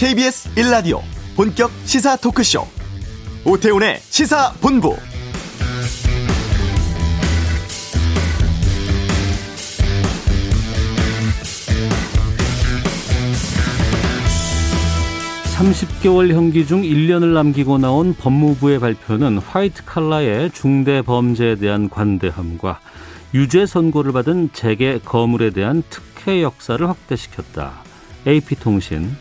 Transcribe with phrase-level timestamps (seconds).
[0.00, 1.02] KBS 1라디오
[1.36, 2.66] 본격 시사 토크쇼.
[3.44, 4.96] 오태훈의 시사본부.
[15.58, 22.80] (30개월) 형기 중 (1년을) 남기고 나온 법무부의 발표는 화이트 칼라의 중대 범죄에 대한 관대함과
[23.34, 27.82] 유죄 선고를 받은 재계 거물에 대한 특혜 역사를 확대시켰다.
[28.26, 29.14] AP통신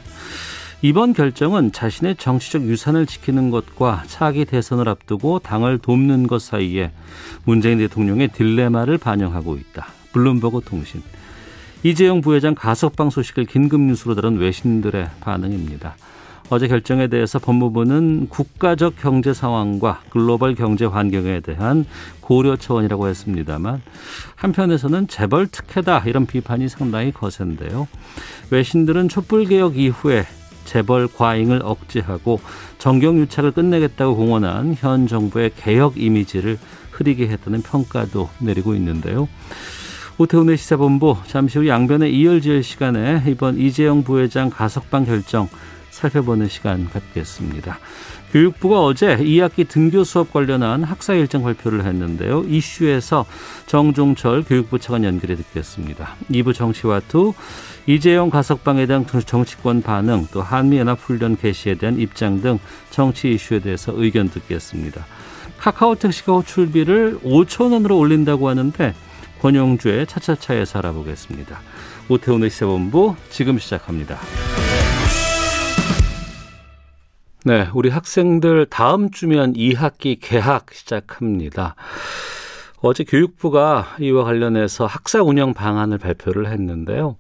[0.82, 6.94] 이번 결정은 자신의 정치적 유산을 지키는 것과 차기 대선을 앞두고 당을 돕는 것 사이에
[7.44, 9.88] 문재인 대통령의 딜레마를 반영하고 있다.
[10.14, 11.04] 블룸버그 통신
[11.84, 15.98] 이재용 부회장 가석방 소식을 긴급 뉴스로 다룬 외신들의 반응입니다.
[16.50, 21.86] 어제 결정에 대해서 법무부는 국가적 경제 상황과 글로벌 경제 환경에 대한
[22.22, 23.82] 고려 차원이라고 했습니다만
[24.36, 27.88] 한편에서는 재벌 특혜다 이런 비판이 상당히 거센데요.
[28.50, 30.26] 외신들은 촛불 개혁 이후에
[30.66, 32.40] 재벌 과잉을 억제하고
[32.78, 36.58] 정경유착을 끝내겠다고 공언한 현 정부의 개혁 이미지를
[36.92, 39.28] 흐리게 했다는 평가도 내리고 있는데요.
[40.18, 45.48] 오태훈의 시사본부 잠시 후 양변의 이열지열 시간에 이번 이재영 부회장 가석방 결정
[45.92, 47.80] 살펴보는 시간 갖겠습니다.
[48.32, 52.44] 교육부가 어제 2학기 등교 수업 관련한 학사 일정 발표를 했는데요.
[52.48, 53.26] 이슈에서
[53.66, 56.16] 정종철 교육부 차관 연결해 듣겠습니다.
[56.30, 57.34] 2부 정치와 투
[57.88, 64.30] 이재용 가석방에 대한 정치권 반응 또 한미연합훈련 개시에 대한 입장 등 정치 이슈에 대해서 의견
[64.30, 65.06] 듣겠습니다.
[65.58, 68.94] 카카오 택시가 호출비를 5천 원으로 올린다고 하는데
[69.42, 71.60] 권용주의 차차차에서 알아보겠습니다.
[72.10, 74.18] 오태훈의 시사본부 지금 시작합니다.
[77.46, 81.76] 네, 우리 학생들 다음 주면 2학기 개학 시작합니다.
[82.82, 87.18] 어제 교육부가 이와 관련해서 학사 운영 방안을 발표를 했는데요.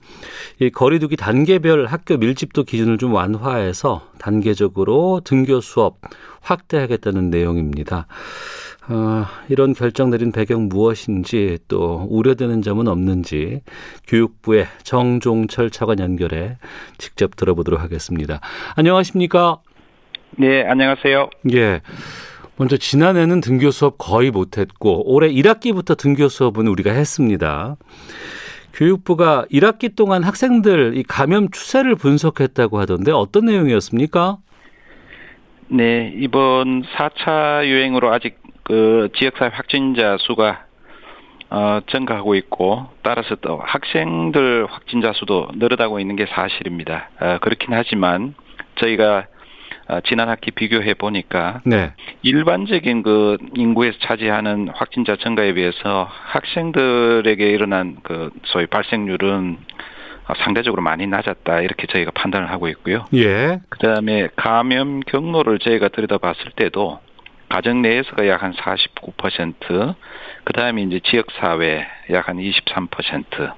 [0.59, 5.97] 이 거리두기 단계별 학교 밀집도 기준을 좀 완화해서 단계적으로 등교 수업
[6.41, 8.07] 확대하겠다는 내용입니다.
[8.87, 13.61] 어, 이런 결정 내린 배경 무엇인지 또 우려되는 점은 없는지
[14.07, 16.57] 교육부의 정종철 차관 연결해
[16.97, 18.39] 직접 들어보도록 하겠습니다.
[18.75, 19.59] 안녕하십니까?
[20.37, 21.29] 네, 안녕하세요.
[21.53, 21.81] 예.
[22.59, 27.77] 먼저 지난해는 등교 수업 거의 못했고 올해 1학기부터 등교 수업은 우리가 했습니다.
[28.73, 34.39] 교육부가 1학기 동안 학생들 이 감염 추세를 분석했다고 하던데 어떤 내용이었습니까?
[35.69, 40.65] 네, 이번 4차 유행으로 아직 그 지역사회 확진자 수가
[41.51, 47.09] 어, 증가하고 있고 따라서 또 학생들 확진자 수도 늘어나고 있는 게 사실입니다.
[47.21, 48.35] 어, 그렇긴 하지만
[48.81, 49.38] 저희가 어,
[50.05, 51.93] 지난 학기 비교해 보니까 네.
[52.21, 59.57] 일반적인 그 인구에서 차지하는 확진자 증가에 비해서 학생들에게 일어난 그 소위 발생률은
[60.43, 63.05] 상대적으로 많이 낮았다 이렇게 저희가 판단을 하고 있고요.
[63.15, 63.59] 예.
[63.69, 66.99] 그다음에 감염 경로를 저희가 들여다봤을 때도
[67.49, 69.95] 가정 내에서가 약 한 49%,
[70.43, 73.53] 그다음에 이제 지역 사회 약 한 23%,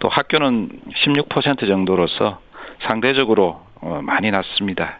[0.00, 2.40] 또 학교는 16% 정도로서
[2.82, 4.98] 상대적으로 어, 많이 났습니다.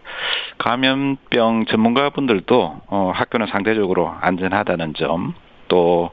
[0.59, 5.35] 감염병 전문가분들도 어, 학교는 상대적으로 안전하다는 점,
[5.69, 6.11] 또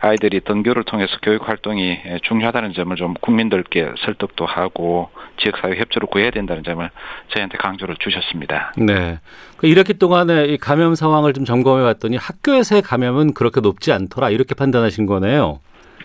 [0.00, 6.62] 아이들이 등교를 통해서 교육 활동이 중요하다는 점을 좀 국민들께 설득도 하고 지역사회 협조를 구해야 된다는
[6.62, 6.88] 점을
[7.28, 8.74] 저희한테 강조를 주셨습니다.
[8.76, 9.18] 네.
[9.56, 14.54] 그 1학기 동안에 이 감염 상황을 좀 점검해 봤더니 학교에서의 감염은 그렇게 높지 않더라 이렇게
[14.54, 15.60] 판단하신 거네요.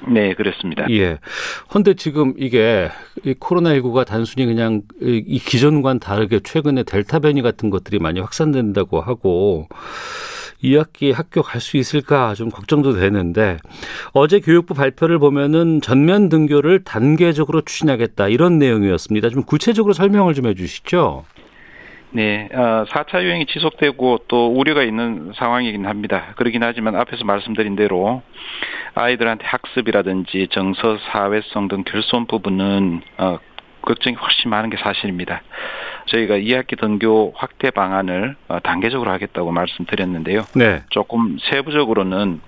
[0.08, 0.90] 네, 그렇습니다.
[0.90, 1.20] 예.
[1.74, 2.90] 헌데 지금 이게
[3.26, 9.68] 이 코로나19가 단순히 그냥 이 기존과는 다르게 최근에 델타 변이 같은 것들이 많이 확산된다고 하고
[10.64, 13.58] 2학기 학교 갈 수 있을까 좀 걱정도 되는데
[14.12, 19.30] 어제 교육부 발표를 보면은 전면 등교를 단계적으로 추진하겠다 이런 내용이었습니다.
[19.30, 21.26] 좀 구체적으로 설명을 좀 해주시죠.
[22.12, 26.34] 네, 어, 4차 유행이 지속되고 또 우려가 있는 상황이긴 합니다.
[26.38, 28.24] 그러긴 하지만 앞에서 말씀드린 대로
[28.96, 33.38] 아이들한테 학습이라든지 정서, 사회성 등 결손 부분은 어,
[33.82, 35.42] 걱정이 훨씬 많은 게 사실입니다.
[36.08, 40.46] 저희가 2학기 등교 확대 방안을 어, 단계적으로 하겠다고 말씀드렸는데요.
[40.56, 40.82] 네.
[40.90, 42.42] 조금 세부적으로는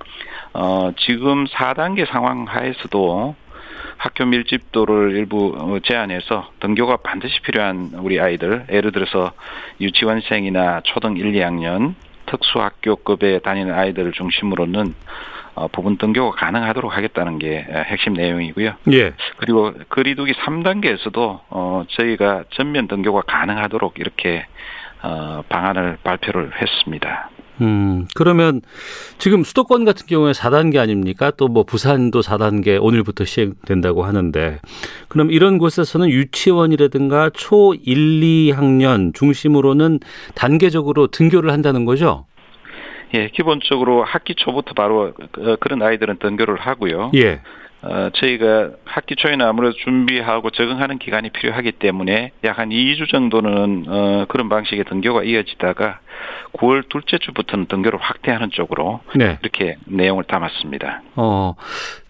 [0.53, 3.35] 어, 지금 4단계 상황 하에서도
[4.01, 9.31] 학교 밀집도를 일부 어, 제한해서 등교가 반드시 필요한 우리 아이들, 예를 들어서
[9.79, 11.93] 유치원생이나 초등 1, 2학년
[12.25, 14.95] 특수학교급에 다니는 아이들을 중심으로는
[15.53, 18.73] 어, 부분 등교가 가능하도록 하겠다는 게 핵심 내용이고요.
[18.91, 19.13] 예.
[19.37, 24.47] 그리고 거리두기 3단계에서도 어, 저희가 전면 등교가 가능하도록 이렇게
[25.03, 27.29] 어, 방안을 발표를 했습니다.
[27.61, 28.61] 음, 그러면
[29.19, 31.31] 지금 수도권 같은 경우에 4단계 아닙니까?
[31.31, 34.59] 또 뭐 부산도 4단계 오늘부터 시행된다고 하는데
[35.09, 39.99] 그럼 이런 곳에서는 유치원이라든가 초 1, 2학년 중심으로는
[40.33, 42.25] 단계적으로 등교를 한다는 거죠?
[43.13, 45.11] 예, 기본적으로 학기 초부터 바로
[45.59, 47.11] 그런 아이들은 등교를 하고요.
[47.15, 47.41] 예.
[47.83, 54.25] 어, 저희가 학기 초에는 아무래도 준비하고 적응하는 기간이 필요하기 때문에 약 한 2주 정도는 어,
[54.27, 55.99] 그런 방식의 등교가 이어지다가
[56.53, 59.39] 9월 둘째 주부터는 등교를 확대하는 쪽으로 네.
[59.41, 61.01] 이렇게 내용을 담았습니다.
[61.15, 61.55] 어,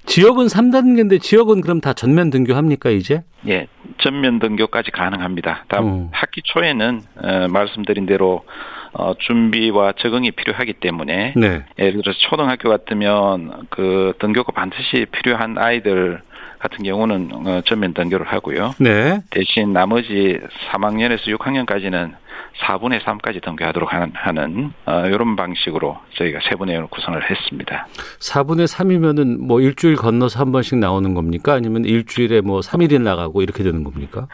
[0.08, 3.22] 지역은 3단계인데 지역은 그럼 다 전면 등교합니까 이제?
[3.48, 3.68] 예,
[4.00, 5.66] 전면 등교까지 가능합니다.
[5.70, 6.10] 다음 어.
[6.12, 8.44] 학기 초에는 어, 말씀드린 대로
[8.94, 11.64] 어, 준비와 적응이 필요하기 때문에 네.
[11.80, 16.22] 예를 들어서 초등학교 같으면 그 등교가 반드시 필요한 아이들
[16.60, 18.74] 같은 경우는 어, 전면 등교를 하고요.
[18.80, 19.22] 네.
[19.32, 20.40] 대신 나머지
[20.72, 22.14] 3학년에서 6학년까지는
[22.60, 27.88] 4분의 3까지 등교하도록 하는, 하는 어, 이런 방식으로 저희가 세분의 구성을 했습니다.
[28.20, 31.54] 4분의 3이면은 뭐 일주일 건너서 한 번씩 나오는 겁니까?
[31.54, 34.28] 아니면 일주일에 뭐 3일이 나가고 이렇게 되는 겁니까?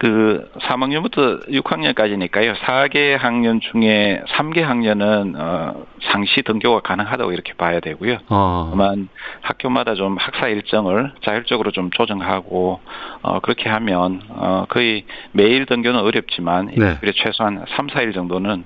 [0.00, 2.54] 그 3학년부터 6학년까지니까요.
[2.56, 8.16] 4개 학년 중에 3개 학년은 어 상시 등교가 가능하다고 이렇게 봐야 되고요.
[8.30, 8.68] 어.
[8.70, 9.10] 다만
[9.42, 12.80] 학교마다 좀 학사 일정을 자율적으로 좀 조정하고
[13.20, 16.96] 어 그렇게 하면 어 거의 매일 등교는 어렵지만 네.
[17.02, 18.64] 일주일에 최소한 3, 4일 정도는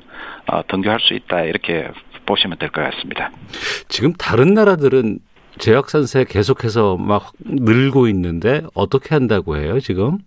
[0.53, 1.89] 어 등교할 수 있다 이렇게
[2.27, 3.33] 보시면 될 것 같습니다.
[3.89, 5.19] 지금 다른 나라들은
[5.59, 10.19] 재학 선세 계속해서 막 늘고 있는데 어떻게 한다고 해요, 지금?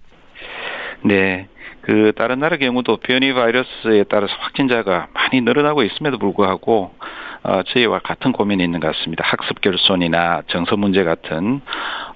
[1.04, 1.48] 네.
[1.82, 6.94] 그 다른 나라 경우도 변이 바이러스에 따라서 확진자가 많이 늘어나고 있음에도 불구하고
[7.44, 9.24] 어, 저희와 같은 고민이 있는 것 같습니다.
[9.26, 11.62] 학습 결손이나 정서 문제 같은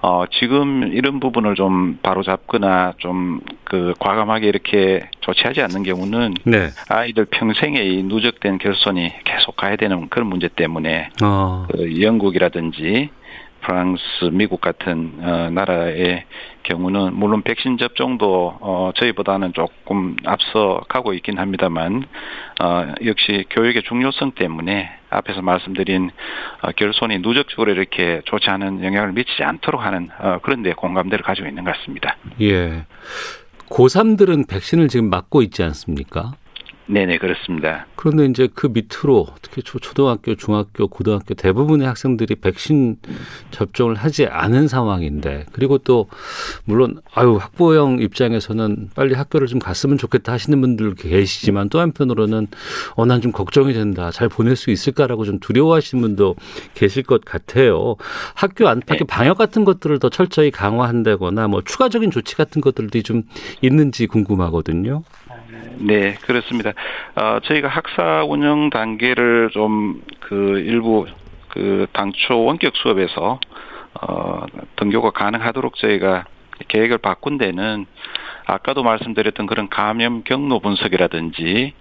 [0.02, 3.40] 어, 지금 이런 부분을 좀 바로 잡거나 좀
[3.72, 6.72] 그 과감하게 이렇게 조치하지 않는 경우는 네.
[6.90, 11.68] 아이들 평생의 누적된 결손이 계속 가야 되는 그런 문제 때문에 어.
[11.72, 13.10] 그 영국이라든지
[13.62, 16.26] 프랑스, 미국 같은 어, 나라의
[16.64, 22.04] 경우는 물론 백신 접종도 어, 저희보다는 조금 앞서 가고 있긴 합니다만
[22.62, 26.12] 어, 역시 교육의 중요성 때문에 앞에서 말씀드린
[26.62, 31.48] 어, 결손이 누적적으로 이렇게 좋지 않은 영향을 미치지 않도록 하는 어, 그런 데 공감대를 가지고
[31.48, 32.18] 있는 것 같습니다.
[32.42, 32.86] 예.
[33.70, 36.34] 고3들은 백신을 지금 맞고 있지 않습니까?
[36.88, 37.86] 네네 그렇습니다.
[37.96, 42.98] 그런데 이제 그 밑으로 특히 초등학교, 중학교, 고등학교 대부분의 학생들이 백신
[43.52, 46.08] 접종을 하지 않은 상황인데 그리고 또
[46.66, 52.48] 물론 아유 학부형 입장에서는 빨리 학교를 좀 갔으면 좋겠다 하시는 분들 계시지만 또 한편으로는
[52.96, 56.36] 어 난 좀 걱정이 된다 잘 보낼 수 있을까라고 좀 두려워하시는 분도
[56.74, 57.96] 계실 것 같아요.
[58.36, 59.06] 학교 안팎의 네.
[59.06, 63.24] 방역 같은 것들을 더 철저히 강화한다거나 뭐 추가적인 조치 같은 것들도 좀
[63.62, 65.04] 있는지 궁금하거든요.
[65.78, 66.74] 네, 그렇습니다.
[67.16, 71.08] 어, 저희가 학사 운영 단계를 좀 그 일부
[71.50, 73.42] 그 당초 원격 수업에서
[74.02, 74.46] 어,
[74.78, 76.24] 등교가 가능하도록 저희가
[76.70, 77.86] 계획을 바꾼 데는
[78.46, 81.74] 아까도 말씀드렸던 그런 감염 경로 분석이라든지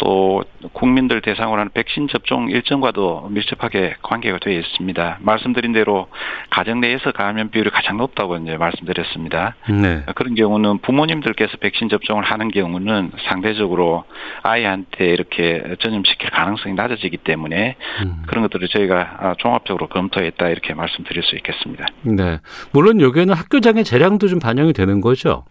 [0.00, 0.42] 또
[0.72, 5.18] 국민들 대상으로 하는 백신 접종 일정과도 밀접하게 관계가 되어 있습니다.
[5.20, 6.08] 말씀드린 대로
[6.48, 9.56] 가정 내에서 감염 비율이 가장 높다고 이제 말씀드렸습니다.
[9.68, 10.02] 네.
[10.14, 14.04] 그런 경우는 부모님들께서 백신 접종을 하는 경우는 상대적으로
[14.42, 18.22] 아이한테 이렇게 전염시킬 가능성이 낮아지기 때문에 음.
[18.26, 21.84] 그런 것들을 저희가 아, 종합적으로 검토했다 이렇게 말씀드릴 수 있겠습니다.
[22.02, 22.38] 네.
[22.72, 25.44] 물론 여기에는 학교장의 재량도 좀 반영이 되는 거죠.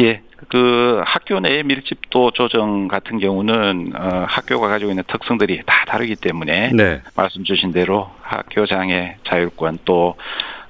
[0.00, 6.16] 예, 그 학교 내 밀집도 조정 같은 경우는 어, 학교가 가지고 있는 특성들이 다 다르기
[6.16, 7.00] 때문에 네.
[7.14, 10.16] 말씀 주신 대로 학교장의 자율권 또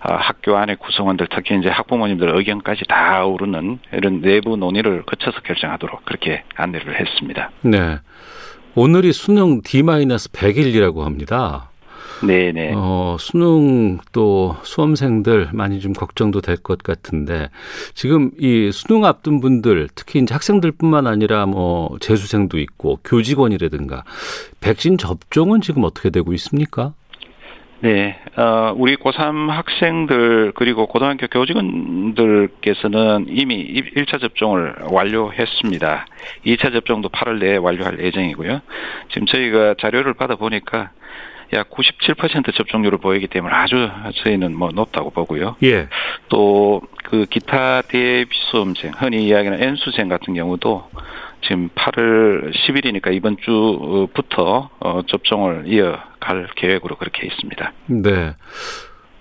[0.01, 6.05] 어, 학교 안의 구성원들 특히 이제 학부모님들 의견까지 다 오르는 이런 내부 논의를 거쳐서 결정하도록
[6.05, 7.51] 그렇게 안내를 했습니다.
[7.63, 7.99] 네.
[8.77, 11.71] 오늘이 수능 D-100일이라고 합니다.
[12.25, 12.73] 네네.
[12.75, 17.51] 어, 수능 또 수험생들 많이 좀 걱정도 될 것 같은데
[17.95, 24.05] 지금 이 수능 앞둔 분들 특히 이제 학생들뿐만 아니라 뭐 재수생도 있고 교직원이라든가
[24.61, 26.95] 백신 접종은 지금 어떻게 되고 있습니까?
[27.81, 36.07] 네, 어, 우리 고3 학생들 그리고 고등학교 교직원들께서는 이미 1차 접종을 완료했습니다.
[36.47, 38.63] 2차 접종도 8월 내에 완료할 예정이고요.
[39.13, 40.91] 지금 저희가 자료를 받아보니까
[41.57, 43.91] 약 97% 접종률을 보이기 때문에 아주
[44.23, 45.57] 저희는 뭐 높다고 보고요.
[45.63, 45.89] 예.
[46.29, 50.91] 또 그 기타 대비 수험생, 흔히 이야기하는 N수생 같은 경우도
[51.43, 57.73] 지금 8월 10일이니까 이번 주부터 어, 접종을 이어갈 계획으로 그렇게 있습니다.
[57.87, 58.35] 네.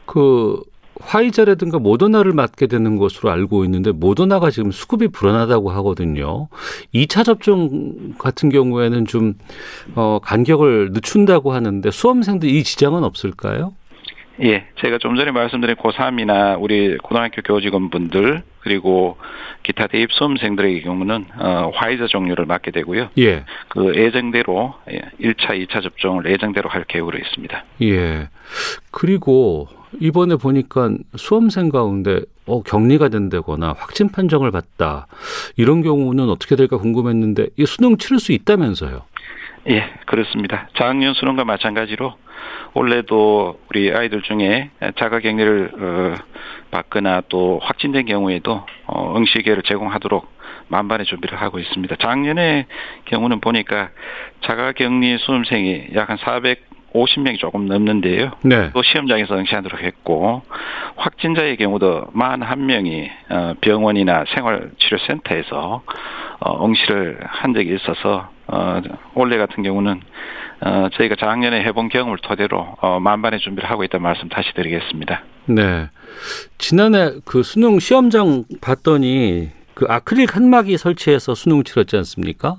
[0.08, 0.62] 그
[1.02, 6.48] 화이자라든가 모더나를 맞게 되는 것으로 알고 있는데 모더나가 지금 수급이 불안하다고 하거든요.
[6.94, 9.34] 2차 접종 같은 경우에는 좀
[9.96, 13.74] 어, 간격을 늦춘다고 하는데 수험생들 이 지장은 없을까요?
[14.42, 19.18] 예, 제가 좀 전에 말씀드린 고3이나 우리 고등학교 교직원분들 그리고
[19.64, 23.10] 기타 대입 수험생들의 경우는 어, 화이자 종류를 맞게 되고요.
[23.18, 23.46] 예.
[23.70, 24.74] 그 예정대로
[25.22, 27.64] 1차, 2차 접종을 예정대로 할 계획으로 있습니다.
[27.84, 28.28] 예.
[28.92, 29.68] 그리고
[30.00, 35.08] 이번에 보니까 수험생 가운데 어, 격리가 된다거나 확진 판정을 받다
[35.58, 39.02] 이런 경우는 어떻게 될까 궁금했는데 이 수능 치를 수 있다면서요?
[39.70, 40.70] 예, 그렇습니다.
[40.78, 42.14] 작년 수능과 마찬가지로
[42.76, 46.16] 올해도 우리 아이들 중에 자가격리를 어,
[46.72, 50.36] 받거나 또 확진된 경우에도 어, 응시계를 제공하도록
[50.68, 51.96] 만반의 준비를 하고 있습니다.
[52.02, 52.66] 작년의
[53.06, 53.90] 경우는 보니까
[54.44, 56.18] 자가격리 수험생이 약 한
[56.96, 58.32] 450명이 조금 넘는데요.
[58.44, 58.72] 네.
[58.74, 60.42] 또 시험장에서 응시하도록 했고
[60.96, 65.82] 확진자의 경우도 41명이 어, 병원이나 생활치료센터에서
[66.40, 68.82] 어, 응시를 한 적이 있어서 어,
[69.16, 70.02] 올해 같은 경우는
[70.62, 75.24] 어, 저희가 작년에 해본 경험을 토대로 어, 만반의 준비를 하고 있다는 말씀 다시 드리겠습니다.
[75.48, 75.90] 네.
[76.58, 82.58] 지난해 그 수능 시험장 봤더니 그 아크릴 칸막이 설치해서 수능 치렀지 않습니까?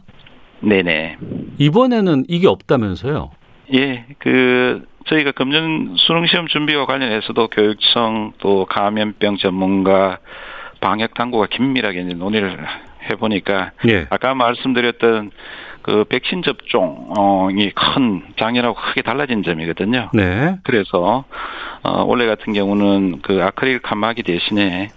[0.60, 1.16] 네네.
[1.58, 3.30] 이번에는 이게 없다면서요?
[3.74, 10.18] 예, 그 저희가 금년 수능 시험 준비와 관련해서도 교육청 또 감염병 전문가
[10.80, 12.58] 방역 당국과 긴밀하게 이제 논의를
[13.10, 14.06] 해보니까 예.
[14.10, 15.30] 아까 말씀드렸던
[15.82, 20.10] 그 백신 접종이 큰 작년하고 크게 달라진 점이거든요.
[20.12, 20.56] 네.
[20.64, 21.24] 그래서
[21.84, 24.88] 어, 올해 같은 경우는 그 아크릴 칸막이 대신에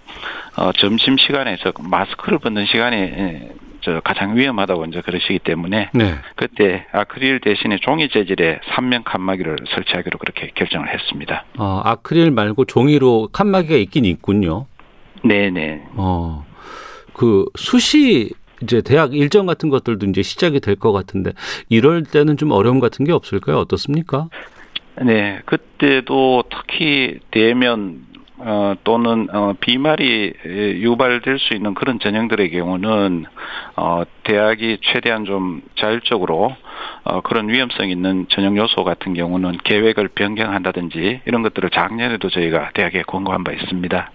[0.56, 3.50] 어, 점심 시간에 저 마스크를 벗는 시간에
[3.82, 6.14] 저 가장 위험하다고 이제 그러시기 때문에 네.
[6.36, 11.44] 그때 아크릴 대신에 종이 재질의 삼면 칸막이를 설치하기로 그렇게 결정을 했습니다.
[11.58, 14.66] 어, 아크릴 말고 종이로 칸막이가 있긴 있군요.
[15.24, 15.82] 네네.
[15.96, 16.46] 어.
[17.12, 18.30] 그 수시
[18.62, 21.32] 이제 대학 일정 같은 것들도 이제 시작이 될 것 같은데
[21.68, 23.58] 이럴 때는 좀 어려움 같은 게 없을까요?
[23.58, 24.28] 어떻습니까?
[25.02, 28.04] 네, 그때도 특히 대면
[28.42, 33.26] 어, 또는 어, 비말이 유발될 수 있는 그런 전형들의 경우는
[33.76, 36.56] 어, 대학이 최대한 좀 자율적으로
[37.04, 43.02] 어, 그런 위험성 있는 전형 요소 같은 경우는 계획을 변경한다든지 이런 것들을 작년에도 저희가 대학에
[43.02, 44.10] 권고한 바 있습니다.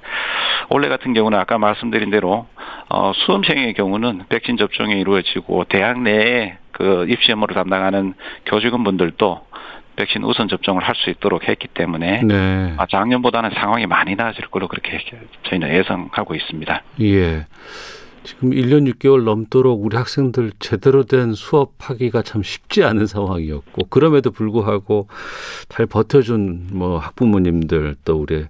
[0.69, 2.47] 올해 같은 경우는 아까 말씀드린 대로
[2.89, 8.13] 어, 수험생의 경우는 백신 접종이 이루어지고 대학 내에 그 입시 업무를 담당하는
[8.45, 9.41] 교직원분들도
[9.95, 12.73] 백신 우선 접종을 할 수 있도록 했기 때문에 네.
[12.77, 14.97] 아, 작년보다는 상황이 많이 나아질 걸로 그렇게
[15.49, 16.83] 저희는 예상하고 있습니다.
[17.01, 17.45] 예.
[18.23, 25.07] 지금 1년 6개월 넘도록 우리 학생들 제대로 된 수업하기가 참 쉽지 않은 상황이었고 그럼에도 불구하고
[25.69, 28.45] 잘 버텨준 뭐 학부모님들 또 우리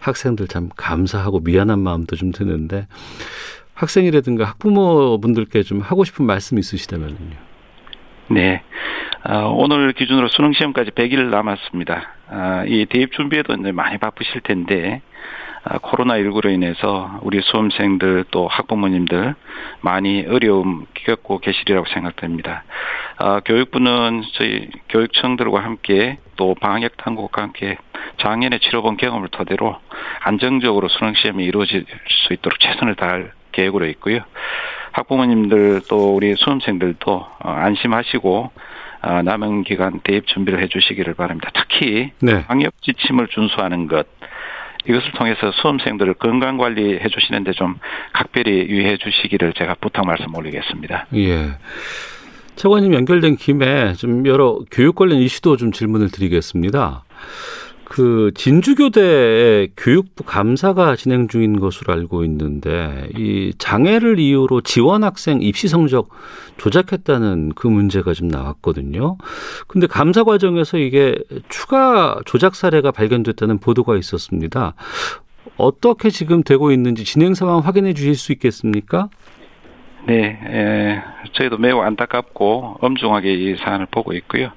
[0.00, 2.86] 학생들 참 감사하고 미안한 마음도 좀 드는데
[3.74, 7.45] 학생이라든가 학부모분들께 좀 하고 싶은 말씀 있으시다면요.
[8.28, 8.62] 네.
[9.28, 12.14] 어, 오늘 기준으로 수능 시험까지 100일 남았습니다.
[12.28, 15.00] 어, 이 대입 준비에도 이제 많이 바쁘실 텐데
[15.64, 19.34] 어, 코로나19로 인해서 우리 수험생들 또 학부모님들
[19.80, 22.64] 많이 어려움 겪고 계시리라고 생각됩니다.
[23.18, 27.78] 어, 교육부는 저희 교육청들과 함께 또 방역 당국과 함께
[28.18, 29.76] 작년에 치러본 경험을 토대로
[30.20, 34.20] 안정적으로 수능 시험이 이루어질 수 있도록 최선을 다할 계획으로 있고요.
[34.96, 38.50] 학부모님들 또 우리 수험생들도 어, 안심하시고
[39.02, 41.50] 어, 남은 기간 대입 준비를 해주시기를 바랍니다.
[41.54, 42.46] 특히 네.
[42.46, 44.06] 방역 지침을 준수하는 것
[44.88, 47.76] 이것을 통해서 수험생들을 건강 관리해 주시는데 좀
[48.12, 51.06] 각별히 유의해 주시기를 제가 부탁 말씀 올리겠습니다.
[51.14, 51.58] 예.
[52.54, 57.04] 차관님 연결된 김에 좀 여러 교육 관련 이슈도 좀 질문을 드리겠습니다.
[57.88, 65.68] 그 진주교대 교육부 감사가 진행 중인 것으로 알고 있는데 이 장애를 이유로 지원 학생 입시
[65.68, 66.08] 성적
[66.56, 69.16] 조작했다는 그 문제가 좀 나왔거든요.
[69.68, 71.16] 근데 감사 과정에서 이게
[71.48, 74.74] 추가 조작 사례가 발견됐다는 보도가 있었습니다.
[75.56, 79.08] 어떻게 지금 되고 있는지 진행 상황 확인해 주실 수 있겠습니까?
[80.06, 84.50] 네, 에, 저희도 매우 안타깝고 엄중하게 이 사안을 보고 있고요.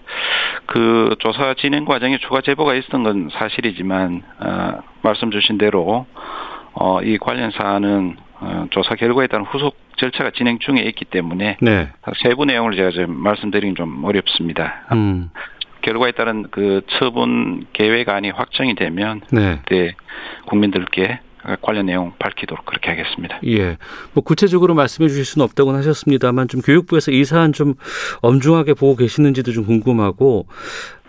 [0.68, 6.06] 그 조사 진행 과정에 추가 제보가 있었던 건 사실이지만 어, 말씀 주신 대로
[6.74, 11.90] 어, 이 관련 사안은 어, 조사 결과에 따른 후속 절차가 진행 중에 있기 때문에 네.
[12.24, 14.86] 세부 내용을 제가 좀 말씀드리긴 좀 어렵습니다.
[14.94, 15.30] 음.
[15.82, 19.60] 결과에 따른 그 처분 계획안이 확정이 되면 네.
[19.64, 19.96] 그때
[20.46, 21.20] 국민들께
[21.62, 23.40] 관련 내용 밝히도록 그렇게 하겠습니다.
[23.46, 23.78] 예.
[24.14, 27.76] 뭐 구체적으로 말씀해 주실 수는 없다고는 하셨습니다만 좀 교육부에서 이 사안 좀
[28.22, 30.48] 엄중하게 보고 계시는지도 좀 궁금하고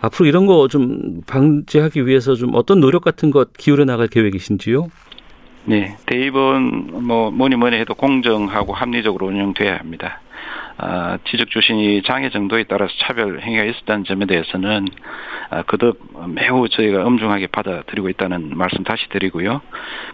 [0.01, 4.87] 앞으로 이런 거 좀 방지하기 위해서 좀 어떤 노력 같은 것 기울여 나갈 계획이신지요?
[5.65, 10.21] 네, 대입은 뭐 뭐니 뭐니 해도 공정하고 합리적으로 운영돼야 합니다.
[10.83, 14.87] 아, 지적 주신이 장애 정도에 따라서 차별 행위가 있었다는 점에 대해서는
[15.51, 19.61] 아, 그득 매우 저희가 엄중하게 받아들이고 있다는 말씀 다시 드리고요.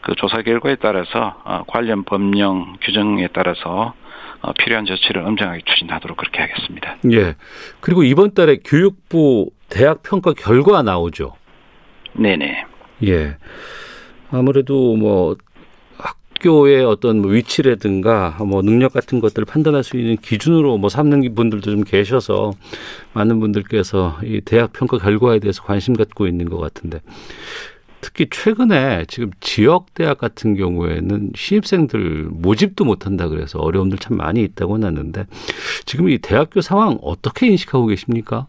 [0.02, 3.94] 그 조사 결과에 따라서 아, 관련 법령 규정에 따라서
[4.42, 6.98] 어, 필요한 조치를 엄정하게 추진하도록 그렇게 하겠습니다.
[7.14, 7.36] 예.
[7.80, 11.34] 그리고 이번 달에 교육부 대학 평가 결과 나오죠.
[12.12, 12.66] 네네.
[13.06, 13.38] 예.
[14.32, 15.38] 아무래도 뭐
[16.38, 21.72] 학교의 어떤 뭐 위치라든가 뭐 능력 같은 것들을 판단할 수 있는 기준으로 뭐 삼는 분들도
[21.72, 22.54] 좀 계셔서
[23.14, 27.02] 많은 분들께서 이 대학 평가 결과에 대해서 관심 갖고 있는 것 같은데
[28.02, 34.78] 특히 최근에 지금 지역 대학 같은 경우에는 신입생들 모집도 못한다 그래서 어려움들 참 많이 있다고
[34.78, 35.26] 났는데
[35.86, 38.48] 지금 이 대학교 상황 어떻게 인식하고 계십니까?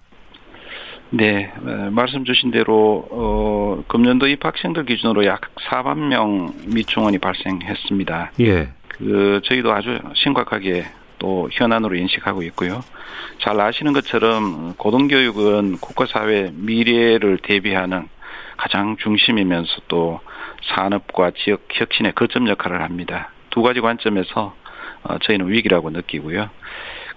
[1.10, 1.50] 네,
[1.90, 8.32] 말씀 주신 대로 어, 금년도 입학생들 기준으로 약 4만 명 미충원이 발생했습니다.
[8.40, 8.68] 예.
[8.88, 10.84] 그 저희도 아주 심각하게
[11.18, 12.84] 또 현안으로 인식하고 있고요.
[13.40, 18.08] 잘 아시는 것처럼 고등교육은 국가사회 미래를 대비하는
[18.58, 20.20] 가장 중심이면서 또
[20.74, 23.30] 산업과 지역 혁신의 거점 역할을 합니다.
[23.50, 24.54] 두 가지 관점에서
[25.04, 26.50] 어, 저희는 위기라고 느끼고요.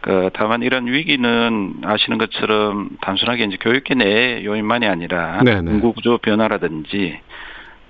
[0.01, 5.72] 그 다만 이런 위기는 아시는 것처럼 단순하게 이제 교육계 내 요인만이 아니라 네네.
[5.72, 7.20] 인구 구조 변화라든지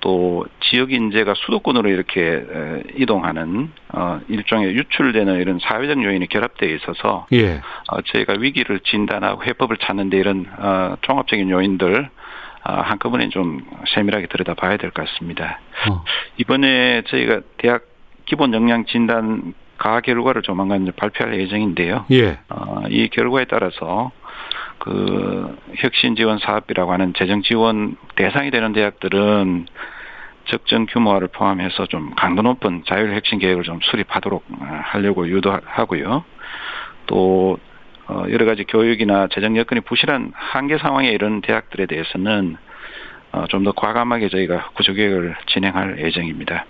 [0.01, 2.44] 또 지역 인재가 수도권으로 이렇게
[2.98, 7.62] 이동하는 어 일종의 유출되는 이런 사회적 요인이 결합되어 있어서 예.
[7.88, 12.10] 어 저희가 위기를 진단하고 해법을 찾는데 이런 어 종합적인 요인들
[12.63, 13.63] 어 한꺼번에 좀
[13.94, 15.60] 세밀하게 들여다봐야 될 것 같습니다.
[15.89, 16.03] 어.
[16.38, 17.84] 이번에 저희가 대학
[18.25, 22.05] 기본 역량 진단 가 결과를 조만간 발표할 예정인데요.
[22.11, 22.38] 예.
[22.50, 24.11] 어, 이 결과에 따라서
[24.77, 29.65] 그 혁신 지원 사업이라고 하는 재정 지원 대상이 되는 대학들은
[30.45, 36.25] 적정 규모화를 포함해서 좀 강도 높은 자율 혁신 계획을 좀 수립하도록 하려고 유도하고요.
[37.07, 37.57] 또
[38.07, 42.55] 어, 여러 가지 교육이나 재정 여건이 부실한 한계 상황에 이런 대학들에 대해서는
[43.31, 46.65] 어, 좀더 과감하게 저희가 구조 계획을 진행할 예정입니다.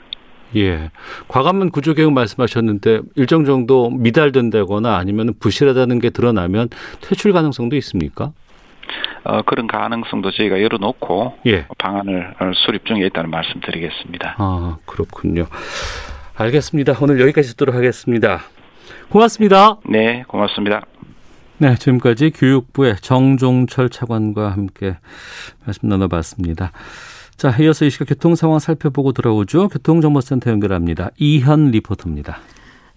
[0.56, 0.92] 예.
[1.28, 6.70] 과감한 구조 개혁 말씀하셨는데 일정 정도 미달된다거나 아니면 부실하다는 게 드러나면
[7.02, 8.32] 퇴출 가능성도 있습니까?
[9.24, 11.66] 어, 그런 가능성도 저희가 열어놓고 예.
[11.78, 12.36] 방안을
[12.66, 14.36] 수립 중에 있다는 말씀드리겠습니다.
[14.38, 15.48] 아 그렇군요.
[16.36, 16.94] 알겠습니다.
[17.02, 18.42] 오늘 여기까지 듣도록 하겠습니다.
[19.10, 19.78] 고맙습니다.
[19.86, 20.82] 네, 고맙습니다.
[21.58, 24.96] 네, 지금까지 교육부의 정종철 차관과 함께
[25.64, 26.72] 말씀 나눠봤습니다.
[27.38, 29.70] 자, 이어서 이 시각 교통 상황 살펴보고 들어오죠.
[29.70, 31.10] 교통정보센터 연결합니다.
[31.18, 32.40] 이현 리포터입니다.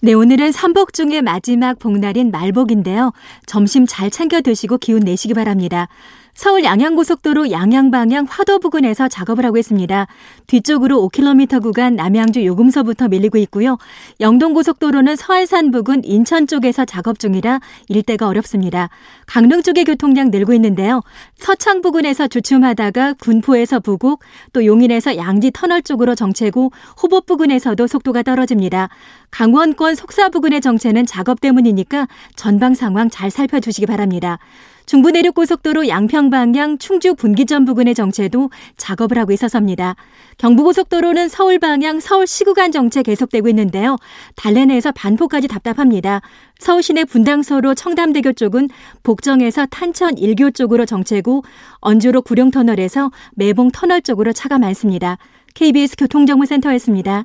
[0.00, 3.12] 네, 오늘은 삼복 중의 마지막 복날인 말복인데요.
[3.46, 5.88] 점심 잘 챙겨 드시고 기운 내시기 바랍니다.
[6.34, 10.06] 서울 양양고속도로 양양방향 화도 부근에서 작업을 하고 있습니다.
[10.48, 13.78] 뒤쪽으로 5km 구간 남양주 요금소부터 밀리고 있고요.
[14.20, 18.90] 영동고속도로는 서안산 부근 인천 쪽에서 작업 중이라 일대가 어렵습니다.
[19.26, 21.02] 강릉 쪽의 교통량 늘고 있는데요.
[21.36, 24.20] 서창 부근에서 주춤하다가 군포에서 부곡,
[24.52, 28.88] 또 용인에서 양지 터널 쪽으로 정체고 호법 부근에서도 속도가 떨어집니다.
[29.30, 34.38] 강원권 속사 부근의 정체는 작업 때문이니까 전방 상황 잘 살펴주시기 바랍니다.
[34.86, 39.96] 중부내륙고속도로 양평 방향 충주 분기점 부근의 정체도 작업을 하고 있어서입니다.
[40.38, 43.96] 경부고속도로는 서울 방향 서울 시구간 정체 계속되고 있는데요.
[44.36, 46.20] 달래내에서 반포까지 답답합니다.
[46.58, 48.68] 서울 시내 분당서로 청담대교 쪽은
[49.02, 51.42] 복정에서 탄천 일교 쪽으로 정체고
[51.78, 55.18] 언주로 구룡터널에서 매봉 터널 쪽으로 차가 많습니다.
[55.54, 57.24] KBS 교통정보센터였습니다.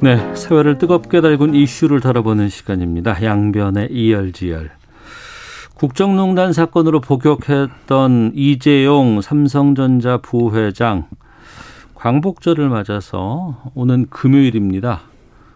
[0.00, 3.20] 네, 세월을 뜨겁게 달군 이슈를 다뤄보는 시간입니다.
[3.20, 4.70] 양변의 이열지열.
[5.74, 11.08] 국정농단 사건으로 복역했던 이재용 삼성전자 부회장
[11.94, 15.00] 광복절을 맞아서 오는 금요일입니다.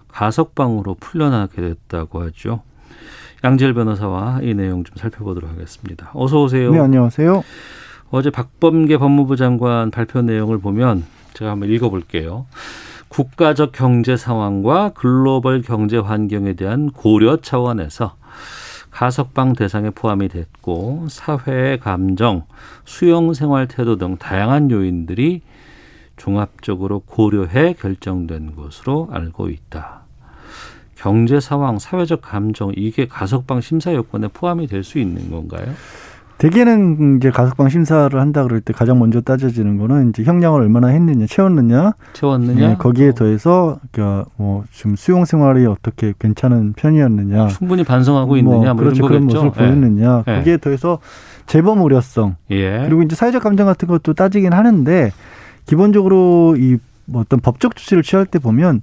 [0.08, 2.62] 가석방으로 풀려나게 됐다고 하죠.
[3.44, 6.10] 양지열 변호사와 이 내용 좀 살펴보도록 하겠습니다.
[6.14, 6.72] 어서 오세요.
[6.72, 7.44] 네, 안녕하세요.
[8.10, 12.46] 어제 박범계 법무부 장관 발표 내용을 보면 제가 한번 읽어볼게요.
[13.12, 18.16] 국가적 경제 상황과 글로벌 경제 환경에 대한 고려 차원에서
[18.90, 22.44] 가석방 대상에 포함이 됐고 사회의 감정,
[22.86, 25.42] 수용 생활 태도 등 다양한 요인들이
[26.16, 30.04] 종합적으로 고려해 결정된 것으로 알고 있다.
[30.94, 35.74] 경제 상황, 사회적 감정 이게 가석방 심사 요건에 포함이 될 수 있는 건가요?
[36.42, 41.26] 대개는 이제 가석방 심사를 한다 그럴 때 가장 먼저 따져지는 거는 이제 형량을 얼마나 했느냐,
[41.26, 48.36] 채웠느냐, 채웠느냐, 네, 거기에 더해서 그러니까 뭐 지금 수용 생활이 어떻게 괜찮은 편이었느냐, 충분히 반성하고
[48.38, 49.44] 있느냐, 뭐, 그렇죠, 이런 그런 거겠죠.
[49.44, 50.34] 모습을 보였느냐, 예.
[50.34, 50.98] 거기에 더해서
[51.46, 52.86] 재범 우려성, 예.
[52.86, 55.12] 그리고 이제 사회적 감정 같은 것도 따지긴 하는데
[55.66, 58.82] 기본적으로 이뭐 어떤 법적 조치를 취할 때 보면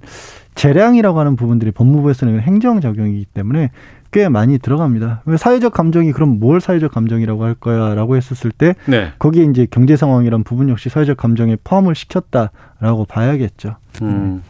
[0.54, 3.70] 재량이라고 하는 부분들이 법무부에서는 행정 적용이기 때문에
[4.12, 5.22] 꽤 많이 들어갑니다.
[5.24, 9.12] 왜 사회적 감정이 그럼 뭘 사회적 감정이라고 할 거야라고 했었을 때 네.
[9.18, 13.76] 거기에 이제 경제 상황이란 부분 역시 사회적 감정에 포함을 시켰다라고 봐야겠죠.
[14.02, 14.42] 음.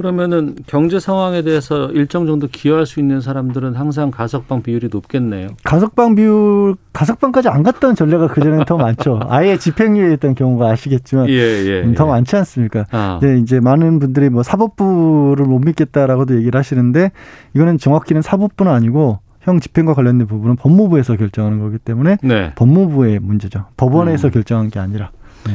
[0.00, 5.48] 그러면은 경제 상황에 대해서 일정 정도 기여할 수 있는 사람들은 항상 가석방 비율이 높겠네요.
[5.62, 9.20] 가석방 비율 가석방까지 안 갔던 전례가 그 전에는 더 많죠.
[9.28, 11.82] 아예 집행유예했던 경우가 아시겠지만 예, 예.
[11.82, 12.08] 음, 더 예.
[12.08, 12.86] 많지 않습니까?
[12.92, 13.18] 아.
[13.20, 17.12] 네, 이제 많은 분들이 뭐 사법부를 못 믿겠다라고도 얘기를 하시는데
[17.54, 22.52] 이거는 정확히는 사법부는 아니고 형 집행과 관련된 부분은 법무부에서 결정하는 거기 때문에 네.
[22.54, 23.66] 법무부의 문제죠.
[23.76, 24.30] 법원에서 음.
[24.30, 25.10] 결정한 게 아니라.
[25.46, 25.52] 네.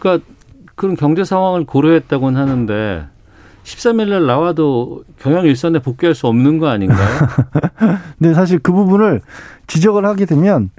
[0.00, 0.26] 그러니까
[0.76, 3.08] 그런 경제 상황을 고려했다고는 하는데
[3.66, 7.08] 13일 날 나와도 경영 일선에 복귀할 수 없는 거 아닌가요?
[8.16, 9.20] 근데 사실 그 부분을
[9.66, 10.70] 지적을 하게 되면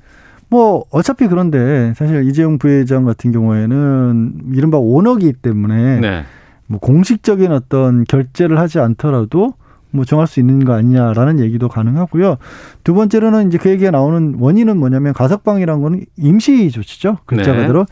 [0.50, 6.24] 뭐 어차피 그런데 사실 이재용 부회장 같은 경우에는 이른바 오너기 때문에 네.
[6.66, 9.54] 뭐 공식적인 어떤 결제를 하지 않더라도
[9.92, 12.38] 뭐 정할 수 있는 거 아니냐라는 얘기도 가능하고요.
[12.86, 17.18] 두 번째로는 이제 그 얘기가 나오는 원인은 뭐냐면 가석방이라는 거는 임시 조치죠.
[17.26, 17.62] 글자 네.
[17.62, 17.86] 그대로.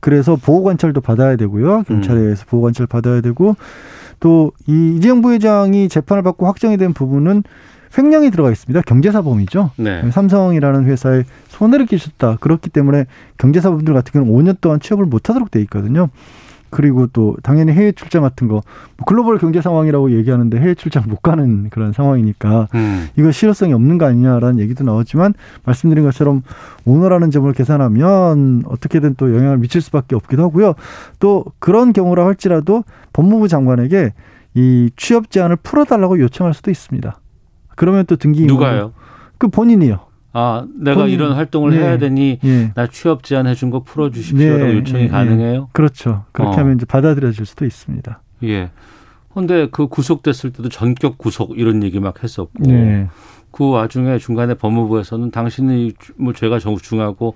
[0.00, 1.82] 그래서 보호 관찰도 받아야 되고요.
[1.82, 2.24] 경찰에 음.
[2.24, 3.56] 의해서 보호 관찰 받아야 되고
[4.20, 7.42] 또이 이재용 부회장이 재판을 받고 확정이 된 부분은
[7.96, 8.82] 횡령이 들어가 있습니다.
[8.82, 9.70] 경제사범이죠.
[9.76, 10.10] 네.
[10.10, 12.36] 삼성이라는 회사에 손해를 끼쳤다.
[12.40, 13.06] 그렇기 때문에
[13.38, 16.08] 경제사범들 같은 경우는 5년 동안 취업을 못하도록 돼 있거든요.
[16.70, 18.62] 그리고 또 당연히 해외 출장 같은 거뭐
[19.06, 23.08] 글로벌 경제 상황이라고 얘기하는데 해외 출장 못 가는 그런 상황이니까 음.
[23.16, 26.42] 이거 실효성이 없는 거 아니냐라는 얘기도 나오지만 말씀드린 것처럼
[26.84, 30.74] 오너라는 점을 계산하면 어떻게든 또 영향을 미칠 수밖에 없기도 하고요.
[31.18, 34.12] 또 그런 경우라 할지라도 법무부 장관에게
[34.54, 37.20] 이 취업 제한을 풀어달라고 요청할 수도 있습니다.
[37.76, 38.92] 그러면 또 등기 누가요?
[39.38, 40.07] 그 본인이요.
[40.32, 41.78] 아, 내가 본인- 이런 활동을 네.
[41.78, 42.70] 해야 되니 예.
[42.74, 45.68] 나 취업 제한 해준 거 풀어 주십시오라고 네, 요청이 예, 가능해요?
[45.72, 46.24] 그렇죠.
[46.32, 46.60] 그렇게 어.
[46.60, 48.20] 하면 이제 받아들여질 수도 있습니다.
[48.44, 48.70] 예.
[49.32, 53.08] 근데 그 구속됐을 때도 전격 구속 이런 얘기 막 했었고 네.
[53.58, 57.34] 그 와중에 중간에 법무부에서는 당신이 뭐 죄가 정- 중하고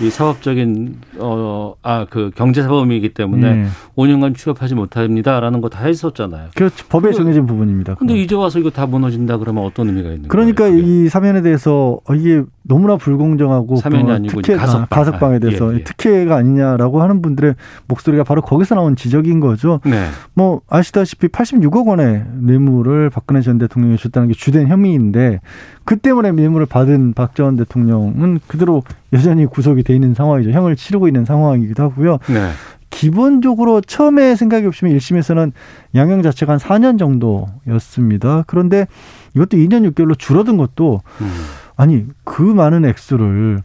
[0.00, 3.66] 이 사업적인 어 아 그 경제 사범이기 때문에 네.
[3.96, 6.50] 5년간 취업하지 못합니다라는 거 다 했었잖아요.
[6.54, 6.86] 그렇죠.
[6.88, 7.94] 법에 정해진 부분입니다.
[7.96, 8.24] 근데 그건.
[8.24, 10.78] 이제 와서 이거 다 무너진다 그러면 어떤 의미가 있는 그러니까 거예요?
[10.78, 14.86] 이 사면에 대해서 어, 이게 너무나 불공정하고 사면이 그 아니고 특혜가 가석방.
[14.88, 15.84] 가석방에 아, 대해서 예, 예.
[15.84, 17.54] 특혜가 아니냐라고 하는 분들의
[17.88, 19.80] 목소리가 바로 거기서 나온 지적인 거죠.
[19.84, 20.06] 네.
[20.32, 25.40] 뭐 아시다시피 86억 원의 뇌물을 박근혜 전 대통령이 줬다는 게 주된 혐의인데
[25.84, 30.50] 그 때문에 뇌물을 받은 박 전 대통령은 그대로 여전히 구속이 돼 있는 상황이죠.
[30.52, 32.18] 형을 치르고 있는 상황이기도 하고요.
[32.28, 32.50] 네.
[32.90, 35.50] 기본적으로 처음에 생각해 보시면 1심에서는
[35.96, 38.44] 양형 자체가 한 4년 정도였습니다.
[38.46, 38.86] 그런데
[39.34, 41.26] 이것도 2년 6개월로 줄어든 것도 음.
[41.76, 43.60] 아니 그 많은 액수를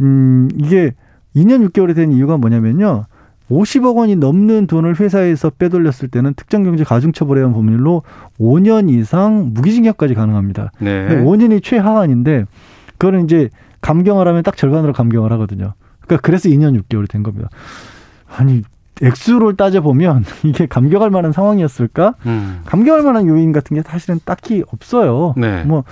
[0.00, 0.92] 음 이게
[1.36, 3.04] 2년 6개월이 된 이유가 뭐냐면요.
[3.50, 8.02] 50억 원이 넘는 돈을 회사에서 빼돌렸을 때는 특정경제 가중처벌에 의한 법률로
[8.40, 10.72] 5년 이상 무기징역까지 가능합니다.
[10.78, 11.08] 네.
[11.22, 12.46] 5년이 최하한인데
[12.96, 13.50] 그거는 이제
[13.82, 15.74] 감경을 하면 딱 절반으로 감경을 하거든요.
[16.00, 17.48] 그러니까 그래서 2년 6개월이 된 겁니다.
[18.26, 18.62] 아니
[19.02, 22.14] 액수를 따져 보면 이게 감경할 만한 상황이었을까?
[22.26, 22.60] 음.
[22.64, 25.34] 감경할 만한 요인 같은 게 사실은 딱히 없어요.
[25.36, 25.64] 네.
[25.64, 25.84] 뭐,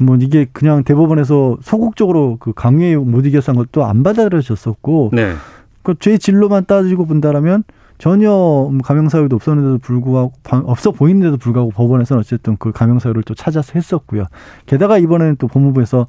[0.00, 5.34] 뭐 이게 그냥 대법원에서 소극적으로 그 강요에 못 이겨서 한 것도 안 받아들여졌었고, 네.
[5.82, 7.62] 그죄 진로만 따지고 본다라면
[7.98, 13.34] 전혀 감형 사유도 없었는데도 불구하고 바- 없어 보이는데도 불구하고 법원에서는 어쨌든 그 감형 사유를 또
[13.34, 14.24] 찾아서 했었고요.
[14.66, 16.06] 게다가 이번에는 또 법무부에서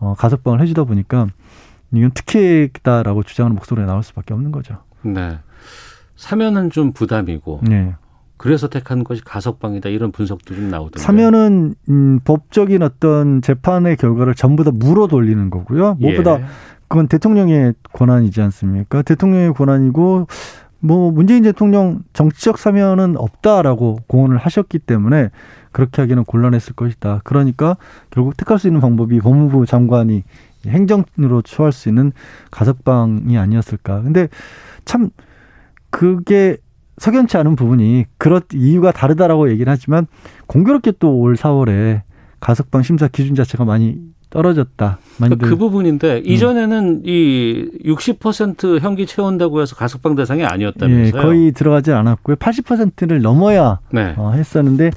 [0.00, 1.28] 어, 가석방을 해주다 보니까
[1.92, 4.78] 이건 특혜다라고 주장하는 목소리가 나올 수밖에 없는 거죠.
[5.02, 5.38] 네.
[6.16, 7.94] 사면은 좀 부담이고 네.
[8.42, 10.98] 그래서 택한 것이 가석방이다 이런 분석도 좀 나오던데.
[10.98, 15.94] 사면은 음, 법적인 어떤 재판의 결과를 전부 다 물어 돌리는 거고요.
[16.00, 16.44] 무엇보다 예.
[16.88, 19.02] 그건 대통령의 권한이지 않습니까?
[19.02, 20.26] 대통령의 권한이고
[20.80, 25.30] 뭐 문재인 대통령 정치적 사면은 없다라고 공언을 하셨기 때문에
[25.70, 27.20] 그렇게 하기는 곤란했을 것이다.
[27.22, 27.76] 그러니까
[28.10, 30.24] 결국 택할 수 있는 방법이 법무부 장관이
[30.66, 32.10] 행정으로 처할 수 있는
[32.50, 34.02] 가석방이 아니었을까.
[34.02, 34.26] 근데
[34.84, 35.10] 참
[35.90, 36.56] 그게
[37.02, 40.06] 석연치 않은 부분이 그렇 이유가 다르다라고 얘기는 하지만
[40.46, 42.02] 공교롭게 또 올 4월에
[42.38, 43.98] 가석방 심사 기준 자체가 많이
[44.30, 44.98] 떨어졌다.
[45.16, 46.22] 그러니까 그 부분인데 음.
[46.24, 51.06] 이전에는 이 60% 형기 채운다고 해서 가석방 대상이 아니었다면서요?
[51.06, 52.36] 예, 거의 들어가지 않았고요.
[52.36, 54.14] 80%를 넘어야 네.
[54.16, 54.90] 어, 했었는데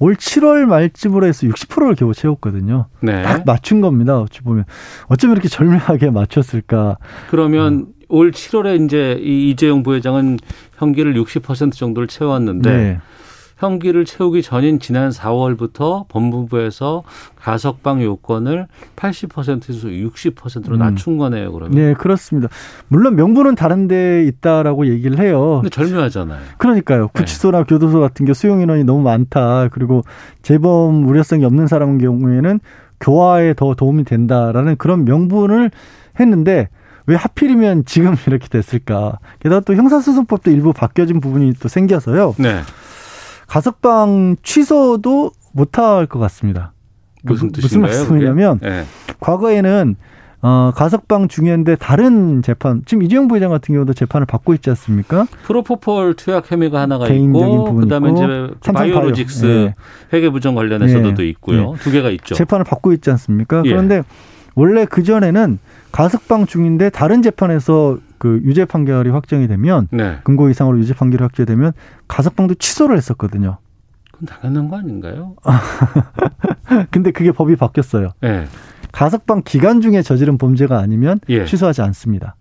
[0.00, 2.86] 올 7월 말쯤으로 해서 60%를 겨우 채웠거든요.
[3.00, 3.22] 네.
[3.22, 4.18] 딱 맞춘 겁니다.
[4.20, 4.64] 어찌 보면
[5.06, 6.98] 어쩜 이렇게 절묘하게 맞췄을까?
[7.30, 8.01] 그러면 어.
[8.12, 10.38] 올 7월에 이제 이 이재용 부회장은
[10.76, 12.98] 형기를 60% 정도를 채웠는데 네.
[13.56, 17.04] 형기를 채우기 전인 지난 4월부터 법무부에서
[17.36, 20.78] 가석방 요건을 80%에서 60%로 음.
[20.78, 21.74] 낮춘 거네요, 그러면.
[21.74, 22.48] 네, 그렇습니다.
[22.88, 25.60] 물론 명분은 다른 데 있다라고 얘기를 해요.
[25.62, 26.40] 근데 절묘하잖아요.
[26.58, 27.02] 그러니까요.
[27.02, 27.08] 네.
[27.14, 27.64] 구치소나 네.
[27.64, 29.68] 교도소 같은 게 수용 인원이 너무 많다.
[29.68, 30.02] 그리고
[30.42, 32.58] 재범 우려성이 없는 사람 경우에는
[33.00, 35.70] 교화에 더 도움이 된다라는 그런 명분을
[36.18, 36.68] 했는데
[37.06, 39.18] 왜 하필이면 지금 이렇게 됐을까?
[39.40, 42.34] 게다가 또 형사소송법도 일부 바뀌어진 부분이 또 생겨서요.
[42.38, 42.60] 네.
[43.46, 46.72] 가석방 취소도 못할 것 같습니다.
[47.22, 47.80] 무슨 뜻인가요?
[47.80, 48.84] 무슨 말씀이냐면 네.
[49.20, 49.96] 과거에는
[50.44, 55.26] 어, 가석방 중요한데 다른 재판 지금 이재용 부회장 같은 경우도 재판을 받고 있지 않습니까?
[55.44, 59.74] 프로포폴 투약 혐의가 하나가 있고 그다음에 이제 바이오로직스 네.
[60.12, 61.28] 회계 부정 관련해서도 네.
[61.28, 61.72] 있고요.
[61.72, 61.78] 네.
[61.78, 62.34] 두 개가 있죠.
[62.34, 63.62] 재판을 받고 있지 않습니까?
[63.66, 63.70] 예.
[63.70, 64.02] 그런데
[64.56, 65.60] 원래 그 전에는
[65.92, 70.18] 가석방 중인데 다른 재판에서 그 유죄 판결이 확정이 되면 네.
[70.24, 71.72] 금고 이상으로 유죄 판결이 확정되면
[72.08, 73.58] 가석방도 취소를 했었거든요.
[74.10, 75.36] 그건 당연한 거 아닌가요?
[76.90, 78.12] 근데 그게 법이 바뀌었어요.
[78.20, 78.46] 네.
[78.92, 81.44] 가석방 기간 중에 저지른 범죄가 아니면 예.
[81.44, 82.36] 취소하지 않습니다.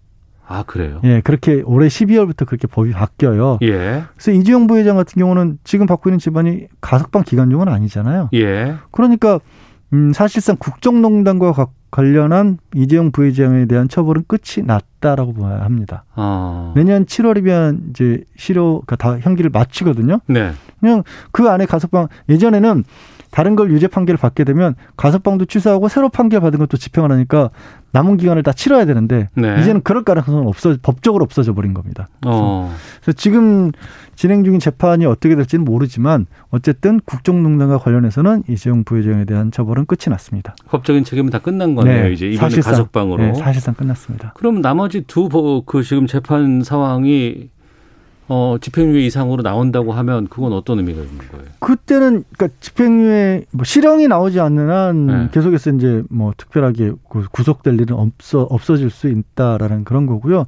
[0.48, 1.00] 아 그래요?
[1.06, 3.58] 예, 그렇게 올해 12월부터 그렇게 법이 바뀌어요.
[3.62, 4.04] 예.
[4.16, 8.30] 그래서 이주영 부회장 같은 경우는 지금 받고 있는 집안이 가석방 기간 중은 아니잖아요.
[8.34, 8.76] 예.
[8.92, 9.40] 그러니까
[9.94, 11.54] 음, 사실상 국정농단과
[11.92, 16.06] 관련한 이재용 부회장에 대한 처벌은 끝이 났다라고 봐야 합니다.
[16.16, 16.72] 아.
[16.76, 20.22] 내년 7월이면 이제 실효 그러니까 다 형기를 마치거든요.
[20.28, 20.54] 네.
[20.80, 22.84] 그냥 그 안에 가석방 예전에는
[23.32, 27.50] 다른 걸 유죄 판결을 받게 되면 가석방도 취소하고 새로 판결 받은 것도 집행을 하니까
[27.94, 29.60] 남은 기간을 다 치러야 되는데 네.
[29.62, 32.08] 이제는 그럴 가능성은 없어 법적으로 없어져 버린 겁니다.
[32.26, 32.74] 어.
[33.02, 33.72] 그래서 지금
[34.16, 40.56] 진행 중인 재판이 어떻게 될지는 모르지만 어쨌든 국정농단과 관련해서는 이재용 부회장에 대한 처벌은 끝이 났습니다.
[40.68, 42.04] 법적인 책임은 다 끝난 거네요.
[42.04, 42.12] 네.
[42.14, 43.24] 이제 이번에 사실상, 가석방으로.
[43.24, 44.34] 네, 사실상 끝났습니다.
[44.36, 45.30] 그럼 나머지 두
[45.66, 47.50] 그 지금 재판 상황이
[48.34, 51.46] 어, 집행유예 이상으로 나온다고 하면 그건 어떤 의미가 있는 거예요?
[51.60, 55.30] 그때는 그러니까 집행유예 뭐 실형이 나오지 않는 한 네.
[55.34, 60.46] 계속해서 이제 뭐 특별하게 구속될 일은 없어 없어질 수 있다라는 그런 거고요.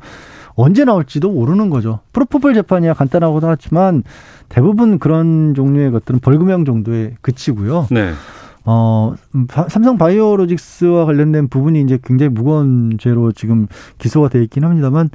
[0.56, 2.00] 언제 나올지도 모르는 거죠.
[2.14, 4.04] 프로포폴 재판이야 간단하고도 하지만
[4.48, 7.88] 대부분 그런 종류의 것들은 벌금형 정도에 그치고요.
[7.92, 8.14] 네.
[8.64, 9.14] 어,
[9.68, 13.68] 삼성 바이오로직스와 관련된 부분이 이제 굉장히 무거운 죄로 지금
[13.98, 15.10] 기소가 돼 있긴 합니다만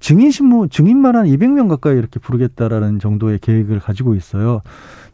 [0.00, 4.62] 증인 신문 증인만 한 200명 가까이 이렇게 부르겠다라는 정도의 계획을 가지고 있어요.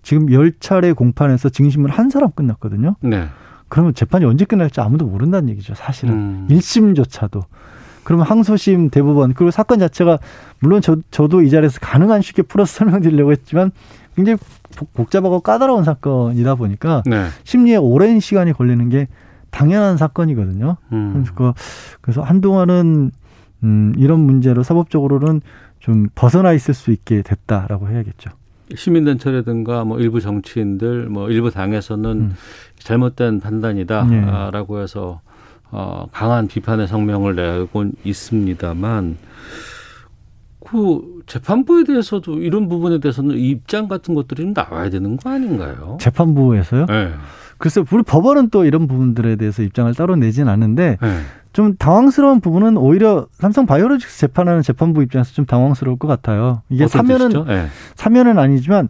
[0.02, 2.96] 지금 10차례 공판에서 증인 신문 한 사람 끝났거든요.
[3.00, 3.28] 네.
[3.68, 5.74] 그러면 재판이 언제 끝날지 아무도 모른다는 얘기죠.
[5.74, 6.48] 사실은 음.
[6.50, 7.44] 1심조차도.
[8.04, 10.18] 그러면 항소심 대법원 그리고 사건 자체가
[10.58, 13.70] 물론 저, 저도 이 자리에서 가능한 쉽게 풀어서 설명드리려고 했지만
[14.16, 14.38] 굉장히
[14.94, 17.26] 복잡하고 까다로운 사건이다 보니까 네.
[17.44, 19.08] 심리에 오랜 시간이 걸리는 게
[19.50, 20.76] 당연한 사건이거든요.
[20.92, 21.12] 음.
[21.12, 21.54] 그래서,
[22.00, 23.12] 그래서 한동안은
[23.64, 25.40] 음, 이런 문제로 사법적으로는
[25.81, 28.31] 좀 벗어나 있을 수 있게 됐다라고 해야겠죠.
[28.75, 32.35] 시민단체라든가 뭐 일부 정치인들 뭐 일부 당에서는 음.
[32.79, 34.83] 잘못된 판단이다라고 네.
[34.83, 35.20] 해서
[35.70, 39.16] 어, 강한 비판의 성명을 내고 있습니다만
[40.61, 45.98] 그 재판부에 대해서도 이런 부분에 대해서는 입장 같은 것들이 좀 나와야 되는 거 아닌가요?
[46.01, 46.87] 재판부에서요?
[46.87, 47.12] 네.
[47.62, 51.09] 글쎄 우리 법원은 또 이런 부분들에 대해서 입장을 따로 내진 않는데 네.
[51.53, 56.62] 좀 당황스러운 부분은 오히려 삼성 바이오로직스 재판하는 재판부 입장에서 좀 당황스러울 것 같아요.
[56.68, 57.66] 이게 사면은 네.
[57.94, 58.88] 사면은 아니지만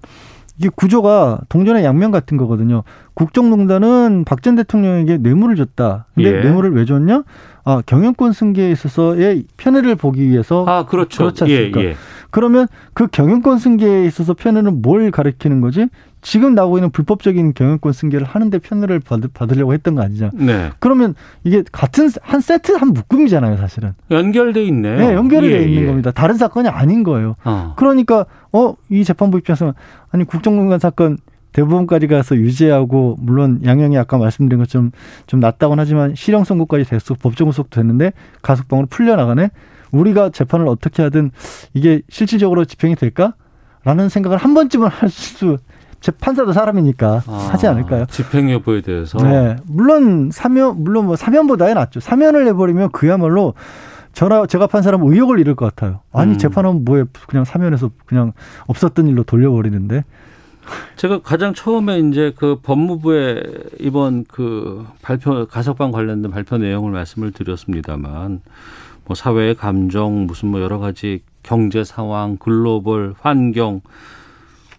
[0.57, 2.83] 이게 구조가 동전의 양면 같은 거거든요.
[3.13, 6.07] 국정농단은 박 전 대통령에게 뇌물을 줬다.
[6.15, 6.43] 근데 예.
[6.43, 7.25] 뇌물을 왜 줬냐?
[7.65, 11.19] 아, 경영권 승계에 있어서의 편애를 보기 위해서 아, 그렇죠.
[11.19, 11.81] 그렇지 않습니까?
[11.83, 11.97] 예, 예.
[12.31, 15.89] 그러면 그 경영권 승계에 있어서 편애는 뭘 가리키는 거지?
[16.23, 20.31] 지금 나오고 있는 불법적인 경영권 승계를 하는데 편의를 받, 으 려고 했던 거 아니죠?
[20.33, 20.71] 네.
[20.79, 23.93] 그러면 이게 같은 한 세트 한 묶음이잖아요, 사실은.
[24.11, 24.97] 연결돼 있네요.
[24.97, 25.87] 네, 연결이 예, 돼 있는 예.
[25.87, 26.13] 겁니다.
[26.13, 27.35] 다른 사건이 아닌 거예요.
[27.45, 27.75] 어.
[27.77, 29.75] 그러니까 어 이 재판부 입장에서
[30.11, 31.19] 아니 국정농단 사건
[31.53, 34.91] 대법원까지 가서 유죄하고 물론 양형이 아까 말씀드린 것처럼
[35.27, 39.51] 좀 낮다곤 하지만 실형 선고까지 됐어 법정 구속도 됐는데 가석방으로 풀려 나가네.
[39.91, 41.31] 우리가 재판을 어떻게 하든
[41.75, 43.35] 이게 실질적으로 집행이 될까?
[43.85, 45.59] 라는 생각을 한 번쯤은 할 수
[46.03, 48.07] 재판사도 사람이니까 아, 하지 않을까요?
[48.11, 49.19] 집행 여부에 대해서.
[49.19, 49.57] 네.
[49.67, 52.01] 물론 사면 물론 뭐 사면보다야 낫죠.
[52.01, 53.55] 사면을 내버리면 그야말로
[54.13, 56.01] 저나 제가 판 사람 은 의욕을 잃을 것 같아요.
[56.13, 56.39] 아니 음.
[56.39, 58.33] 재판하면 뭐에 그냥 사면해서 그냥
[58.67, 60.05] 없었던 일로 돌려버리는데.
[60.97, 63.43] 제가 가장 처음에 이제 그 법무부의
[63.81, 68.41] 이번 그 발표 가석방 관련된 발표 내용을 말씀을 드렸습니다만
[69.05, 73.81] 뭐 사회의 감정 무슨 뭐 여러 가지 경제 상황 글로벌 환경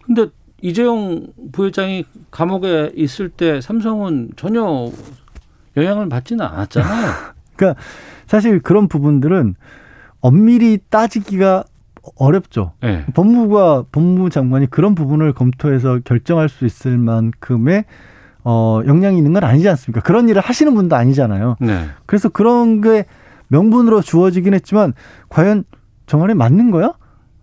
[0.05, 0.27] 근데
[0.63, 4.89] 이재용 부회장이 감옥에 있을 때 삼성은 전혀
[5.75, 7.11] 영향을 받지는 않았잖아요.
[7.57, 7.81] 그러니까
[8.27, 9.55] 사실 그런 부분들은
[10.21, 11.65] 엄밀히 따지기가
[12.15, 12.71] 어렵죠.
[12.81, 13.05] 네.
[13.13, 17.83] 법무부가 법무부 장관이 그런 부분을 검토해서 결정할 수 있을 만큼의
[18.45, 19.99] 어 역량이 있는 건 아니지 않습니까?
[19.99, 21.57] 그런 일을 하시는 분도 아니잖아요.
[21.59, 21.87] 네.
[22.05, 23.03] 그래서 그런 게
[23.49, 24.93] 명분으로 주어지긴 했지만
[25.27, 25.65] 과연
[26.05, 26.93] 정말에 맞는 거야?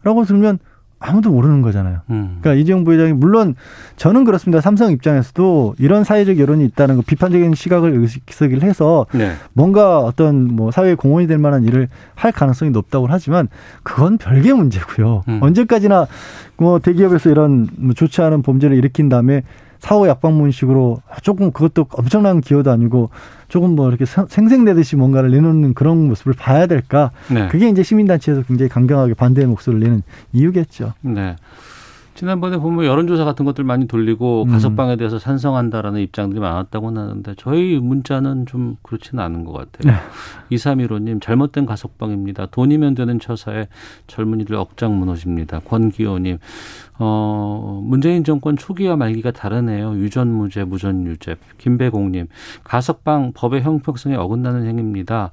[0.04, 0.58] 라고 들면
[1.02, 2.00] 아무도 모르는 거잖아요.
[2.10, 2.38] 음.
[2.40, 3.54] 그러니까 이재용 부회장이 물론
[3.96, 4.60] 저는 그렇습니다.
[4.60, 9.32] 삼성 입장에서도 이런 사회적 여론이 있다는 거 비판적인 시각을 의식을 해서 네.
[9.54, 13.48] 뭔가 어떤 뭐 사회 공헌이 될 만한 일을 할 가능성이 높다고 하지만
[13.82, 15.24] 그건 별개 문제고요.
[15.26, 15.38] 음.
[15.42, 16.06] 언제까지나
[16.58, 19.42] 뭐 대기업에서 이런 뭐 좋지 않은 범죄를 일으킨 다음에
[19.80, 23.10] 사후 약방문식으로 조금 그것도 엄청난 기여도 아니고
[23.48, 27.10] 조금 뭐 이렇게 생- 생생내듯이 뭔가를 내놓는 그런 모습을 봐야 될까?
[27.32, 27.48] 네.
[27.48, 30.92] 그게 이제 시민단체에서 굉장히 강경하게 반대의 목소리를 내는 이유겠죠.
[31.00, 31.36] 네.
[32.14, 34.50] 지난번에 보면 여론조사 같은 것들 많이 돌리고 음.
[34.50, 39.94] 가석방에 대해서 찬성한다라는 입장들이 많았다고 하는데 저희 문자는 좀 그렇지는 않은 것 같아요.
[40.50, 40.56] 네.
[40.56, 42.46] 2315님 잘못된 가석방입니다.
[42.50, 43.68] 돈이면 되는 처사에
[44.06, 45.60] 젊은이들 억장 무너집니다.
[45.60, 46.38] 권기호님
[47.02, 49.94] 어, 문재인 정권 초기와 말기가 다르네요.
[49.96, 51.36] 유전무죄, 무전유죄.
[51.56, 52.26] 김배공님
[52.62, 55.30] 가석방 법의 형평성에 어긋나는 행위입니다.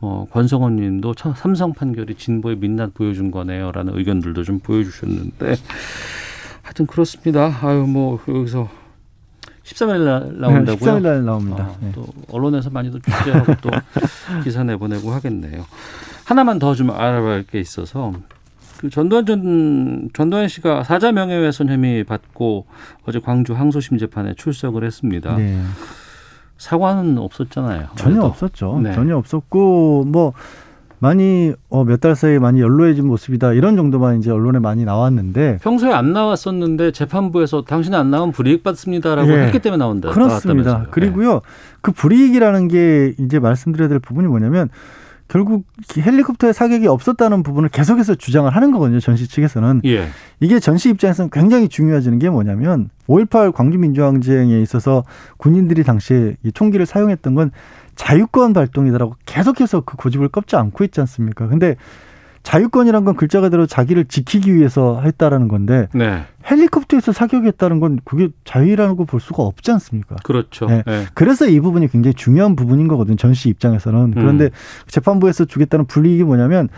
[0.00, 5.54] 어, 권성원 님도 참- 삼성 판결이 진보의 민낯 보여준 거네요 라는 의견들도 좀 보여주셨는데
[6.62, 7.46] 하여튼 그렇습니다.
[7.62, 8.68] 아유 뭐 여기서
[9.62, 10.76] 13일 날 나온다고요?
[10.96, 11.68] 13일 날 나옵니다.
[11.70, 11.92] 아, 네.
[11.94, 13.70] 또 언론에서 많이 또 취재하고 또
[14.42, 15.64] 기사 내보내고 하겠네요.
[16.26, 18.12] 하나만 더 좀 알아볼 게 있어서
[18.84, 22.66] 그 전두환 전 전두환 씨가 사자 명예훼손 혐의 받고
[23.06, 25.36] 어제 광주 항소심 재판에 출석을 했습니다.
[25.38, 25.58] 네.
[26.58, 27.86] 사과는 없었잖아요.
[27.96, 28.26] 전혀 그래도.
[28.26, 28.80] 없었죠.
[28.82, 28.92] 네.
[28.92, 30.34] 전혀 없었고 뭐
[30.98, 35.90] 많이 어, 몇 달 사이에 많이 연로해진 모습이다 이런 정도만 이제 언론에 많이 나왔는데 평소에
[35.94, 39.46] 안 나왔었는데 재판부에서 당신 안 나오면 불이익 받습니다라고 예.
[39.46, 40.10] 했기 때문에 나온다.
[40.10, 40.70] 그렇습니다.
[40.72, 40.90] 나왔다면서요.
[40.90, 41.40] 그리고요
[41.80, 44.68] 그 불이익이라는 게 이제 말씀드려야 될 부분이 뭐냐면
[45.34, 45.64] 결국
[45.98, 49.00] 헬리콥터의 사격이 없었다는 부분을 계속해서 주장을 하는 거거든요.
[49.00, 50.06] 전시 측에서는 예.
[50.38, 55.02] 이게 전시 입장에서는 굉장히 중요해지는 게 뭐냐면 5.18 광주민주항쟁에 있어서
[55.38, 57.50] 군인들이 당시에 이 총기를 사용했던 건
[57.96, 61.48] 자유권 발동이다라고 계속해서 그 고집을 꺾지 않고 있지 않습니까?
[61.48, 61.74] 근데
[62.44, 66.24] 자유권이란 건 글자 그대로 자기를 지키기 위해서 했다라는 건데 네.
[66.48, 70.16] 헬리콥터에서 사격했다는 건 그게 자유라고 볼 수가 없지 않습니까?
[70.22, 70.66] 그렇죠.
[70.66, 70.82] 네.
[70.86, 71.06] 예.
[71.14, 73.16] 그래서 이 부분이 굉장히 중요한 부분인 거거든요.
[73.16, 74.12] 전시 입장에서는.
[74.12, 74.50] 그런데 음.
[74.86, 76.68] 재판부에서 주겠다는 불이익이 뭐냐면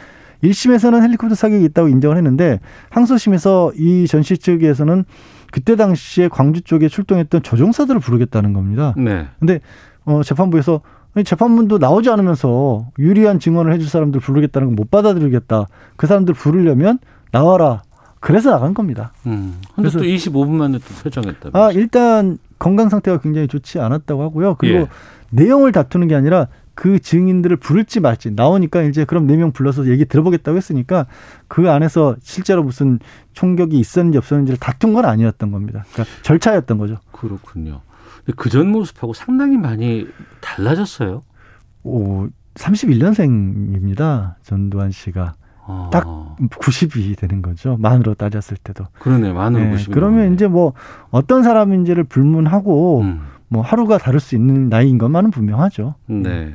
[0.45, 5.05] 1심에서는 헬리콥터 사격이 있다고 인정을 했는데 항소심에서 이 전시 측에서는
[5.51, 8.95] 그때 당시에 광주 쪽에 출동했던 조종사들을 부르겠다는 겁니다.
[8.97, 9.27] 네.
[9.41, 9.61] 근데
[10.05, 10.81] 어 재판부에서
[11.25, 15.67] 재판문도 나오지 않으면서 유리한 증언을 해줄 사람들 부르겠다는 건 못 받아들이겠다.
[15.97, 16.99] 그 사람들 부르려면
[17.33, 17.83] 나와라.
[18.21, 19.13] 그래서 나간 겁니다.
[19.27, 19.55] 음.
[19.75, 21.51] 근데 그래서- 또 25분 만에 또 표정했다.
[21.53, 24.57] 아 일단 건강 상태가 굉장히 좋지 않았다고 하고요.
[24.59, 24.87] 그리고 예.
[25.31, 30.05] 내용을 다투는 게 아니라 그 증인들을 부를지 말지 나오니까 이제 그럼 네 명 불러서 얘기
[30.05, 31.07] 들어보겠다고 했으니까
[31.49, 32.99] 그 안에서 실제로 무슨
[33.33, 35.85] 총격이 있었는지 없었는지를 다툰 건 아니었던 겁니다.
[35.93, 36.97] 그러니까 절차였던 거죠.
[37.13, 37.81] 그렇군요.
[38.35, 40.07] 그전 모습하고 상당히 많이
[40.41, 41.23] 달라졌어요.
[41.85, 44.35] 오 31년생입니다.
[44.43, 45.35] 전두환 씨가
[45.69, 47.77] 아, 딱 90이 되는 거죠.
[47.79, 48.85] 만으로 따졌을 때도.
[48.99, 49.33] 그러네.
[49.33, 50.73] 만으로 네, 보시면 그러면 이제 뭐
[51.11, 53.21] 어떤 사람인지를 불문하고 음.
[53.49, 55.95] 뭐 하루가 다를 수 있는 나이인 것만은 분명하죠.
[56.07, 56.55] 네.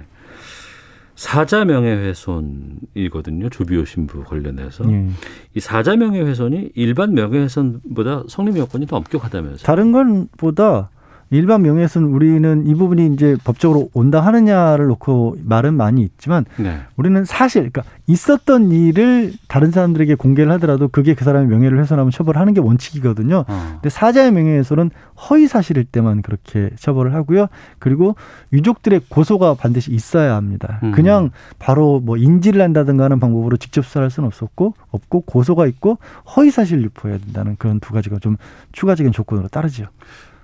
[1.15, 3.49] 사자 명예훼손이거든요.
[3.49, 5.07] 조비오 신부 관련해서 예.
[5.53, 9.63] 이 사자 명예훼손이 일반 명예훼손보다 성립 요건이 더 엄격하다면서요.
[9.63, 10.89] 다른 건보다
[11.32, 16.80] 일반 명예훼손 우리는 이 부분이 이제 법적으로 온다 하느냐를 놓고 말은 많이 있지만 네.
[16.98, 22.54] 우리는 사실 그러니까 있었던 일을 다른 사람들에게 공개를 하더라도 그게 그 사람의 명예를 훼손하면 처벌하는
[22.54, 23.46] 게 원칙이거든요.
[23.48, 23.70] 어.
[23.76, 24.91] 근데 사자의 명예훼손은
[25.30, 27.48] 허위 사실일 때만 그렇게 처벌을 하고요.
[27.80, 28.15] 그리고
[28.52, 30.80] 유족들의 고소가 반드시 있어야 합니다.
[30.84, 30.91] 음.
[30.91, 35.98] 그냥 바로 뭐 인지를 한다든가 하는 방법으로 직접 수사할 수는 없었고 없고 고소가 있고
[36.36, 38.36] 허위 사실 유포해야 된다는 그런 두 가지가 좀
[38.74, 39.86] 추가적인 조건으로 따르죠.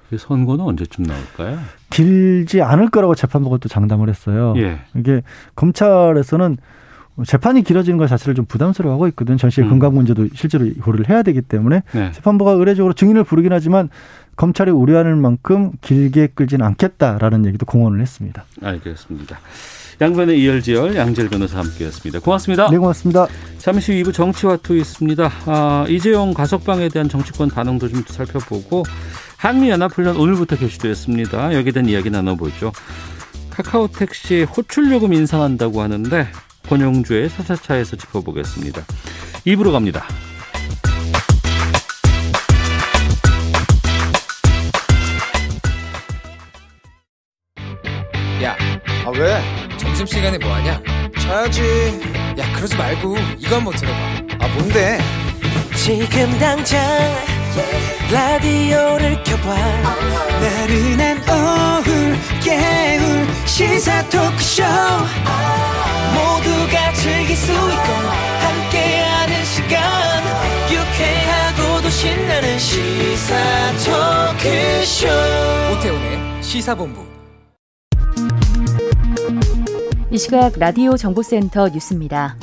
[0.10, 1.60] 그 선고는 언제쯤 나올까요?
[1.90, 4.54] 길지 않을 거라고 재판부가 또 장담을 했어요.
[4.58, 4.80] 예.
[4.96, 5.22] 이게
[5.56, 6.58] 검찰에서는
[7.26, 9.38] 재판이 길어지는 것 자체를 좀 부담스러워하고 있거든.
[9.38, 9.70] 전 씨의 음.
[9.72, 12.12] 건강 문제도 실제로 고려를 해야 되기 때문에 네.
[12.12, 13.90] 재판부가 의례적으로 증인을 부르긴 하지만
[14.36, 18.46] 검찰이 우려하는 만큼 길게 끌지는 않겠다라는 얘기도 공언을 했습니다.
[18.62, 19.40] 알겠습니다.
[20.00, 22.20] 양변의 이열치열 양지열 변호사 함께했습니다.
[22.20, 22.70] 고맙습니다.
[22.70, 23.26] 네, 고맙습니다.
[23.58, 25.32] 잠시 후 2부 정치와 투 있습니다.
[25.48, 28.84] 아, 이재용 가석방에 대한 정치권 반응도 좀 살펴보고
[29.38, 31.54] 한미연합훈련 오늘부터 개시됐습니다.
[31.54, 32.72] 여기에 대한 이야기 나눠보죠.
[33.50, 36.28] 카카오 택시 호출 요금 인상한다고 하는데
[36.68, 38.82] 권용주의 차차차에서 짚어보겠습니다.
[39.46, 40.06] 2부로 갑니다.
[48.44, 48.56] 야,
[49.06, 49.42] 아 왜?
[49.78, 50.82] 점심시간에 뭐하냐?
[51.20, 51.62] 자야지.
[52.38, 53.98] 야, 그러지 말고 이거 한번 들어봐.
[54.40, 55.00] 아, 뭔데?
[55.76, 56.82] 지금 당장
[58.12, 59.56] 라디오를 켜봐
[60.42, 64.64] 나른한 오후 깨울 시사 토크쇼
[66.14, 67.92] 모두가 즐길 수 있고
[68.40, 70.24] 함께하는 시간
[70.72, 73.36] 유쾌하고도 신나는 시사
[73.86, 75.08] 토크쇼
[75.74, 77.06] 오태훈의 시사본부.
[80.10, 82.38] 이 시각 라디오 정보센터 뉴스입니다.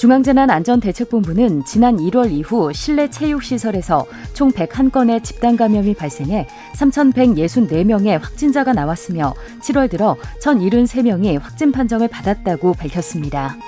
[0.00, 9.90] 중앙재난안전대책본부는 지난 1월 이후 실내 체육시설에서 총 101건의 집단 감염이 발생해 3,164명의 확진자가 나왔으며 7월
[9.90, 13.58] 들어 1,073명이 확진 판정을 받았다고 밝혔습니다.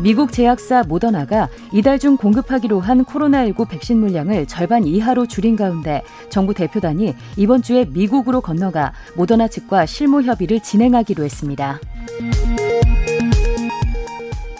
[0.00, 6.52] 미국 제약사 모더나가 이달 중 공급하기로 한 코로나19 백신 물량을 절반 이하로 줄인 가운데 정부
[6.52, 11.78] 대표단이 이번 주에 미국으로 건너가 모더나 측과 실무 협의를 진행하기로 했습니다.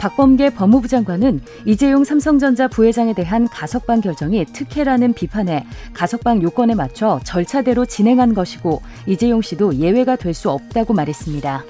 [0.01, 7.85] 박범계 법무부 장관은 이재용 삼성전자 부회장에 대한 가석방 결정이 특혜라는 비판에 가석방 요건에 맞춰 절차대로
[7.85, 11.65] 진행한 것이고 이재용 씨도 예외가 될 수 없다고 말했습니다.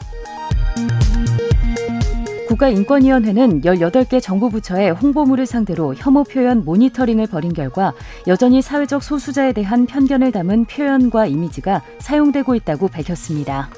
[2.46, 7.94] 국가인권위원회는 18개 정부 부처의 홍보물을 상대로 혐오 표현 모니터링을 벌인 결과
[8.26, 13.70] 여전히 사회적 소수자에 대한 편견을 담은 표현과 이미지가 사용되고 있다고 밝혔습니다.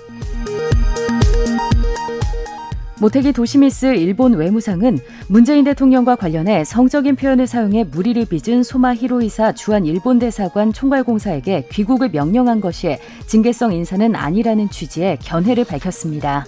[3.03, 4.97] 모태기 도시미스 일본 외무상은
[5.27, 12.11] 문재인 대통령과 관련해 성적인 표현을 사용해 무리를 빚은 소마 히로이사 주한 일본 대사관 총괄공사에게 귀국을
[12.11, 12.97] 명령한 것이
[13.27, 16.47] 징계성 인사는 아니라는 취지의 견해를 밝혔습니다.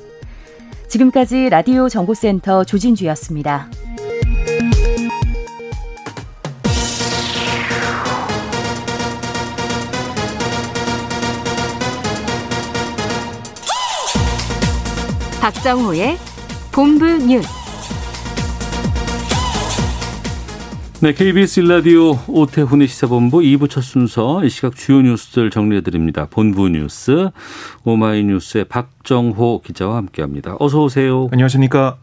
[0.86, 3.68] 지금까지 라디오 정보센터 조진주였습니다.
[15.40, 16.16] 박정호의
[16.74, 17.48] 본부 뉴스.
[21.00, 26.26] 네, KBS 일라디오 오태훈의 시사본부 2부 첫 순서 이 시각 주요 뉴스들 정리해 드립니다.
[26.28, 27.30] 본부 뉴스
[27.84, 30.56] 오마이뉴스의 박정호 기자와 함께합니다.
[30.58, 31.28] 어서 오세요.
[31.30, 31.98] 안녕하십니까.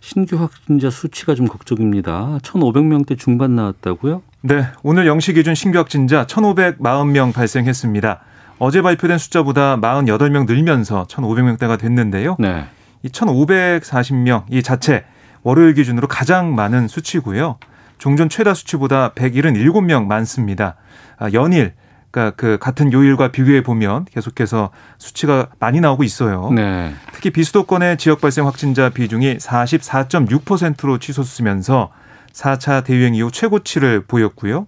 [0.00, 2.38] 신규 확진자 수치가 좀 걱정입니다.
[2.42, 4.22] 1,500명대 중반 나왔다고요?
[4.40, 8.20] 네, 오늘 0시 기준 신규 확진자 1,540명 발생했습니다.
[8.60, 12.36] 어제 발표된 숫자보다 48명 늘면서 1,500명대가 됐는데요.
[12.38, 12.64] 네.
[13.02, 15.04] 이 1,540명 이 자체
[15.42, 17.58] 월요일 기준으로 가장 많은 수치고요.
[17.98, 20.76] 종전 최다 수치보다 177명 많습니다.
[21.18, 21.74] 아, 연일
[22.10, 26.50] 그러니까 그 같은 요일과 비교해 보면 계속해서 수치가 많이 나오고 있어요.
[26.50, 26.92] 네.
[27.12, 31.92] 특히 비수도권의 지역 발생 확진자 비중이 44.6%로 치솟으면서
[32.32, 34.66] 4차 대유행 이후 최고치를 보였고요.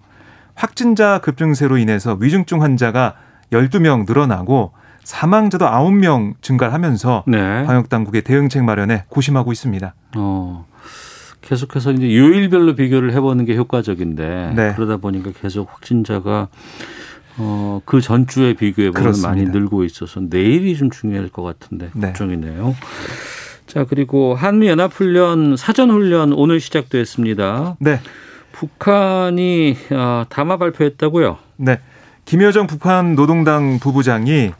[0.55, 3.17] 확진자 급증세로 인해서 위중증 환자가
[3.53, 4.73] 12명 늘어나고
[5.05, 7.65] 사망자도 9명 증가하면서 네.
[7.65, 9.95] 방역 당국의 대응책 마련에 고심하고 있습니다.
[10.17, 10.67] 어.
[11.43, 14.73] 계속해서 이제 요일별로 비교를 해보는 게 효과적인데 네.
[14.75, 16.49] 그러다 보니까 계속 확진자가
[17.39, 19.45] 어, 그 전주에 비교해 보면 많이.
[19.45, 22.09] 늘고 있어서 내일이 좀 중요할 것 같은데 네.
[22.09, 22.77] 걱정이네요.
[23.67, 27.77] 자 그리고 한미 연합 훈련 사전 훈련 오늘 시작됐습니다.
[27.81, 28.01] 네.
[28.53, 31.39] 북한이 아, 담화 발표했다고요?
[31.57, 31.81] 네.
[32.25, 34.53] 김여정 북한 노동당 부부장이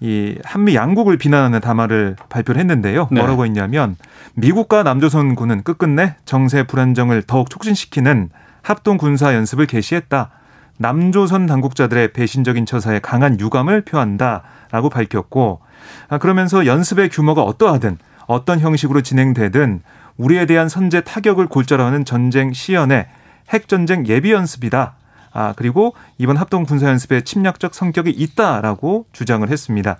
[0.00, 3.08] 이 한미 양국을 비난하는 담화를 발표를 했는데요.
[3.10, 3.20] 네.
[3.20, 3.96] 뭐라고 했냐면
[4.34, 8.30] 미국과 남조선군은 끝끝내 정세 불안정을 더욱 촉진시키는
[8.62, 10.30] 합동 군사 연습을 개시했다.
[10.78, 15.60] 남조선 당국자들의 배신적인 처사에 강한 유감을 표한다라고 밝혔고
[16.08, 19.82] 아, 그러면서 연습의 규모가 어떠하든 어떤 형식으로 진행되든
[20.16, 23.06] 우리에 대한 선제 타격을 골자로 하는 전쟁 시연의
[23.50, 24.94] 핵전쟁 예비 연습이다.
[25.38, 29.98] 아, 그리고 이번 합동 군사 연습에 침략적 성격이 있다라고 주장을 했습니다.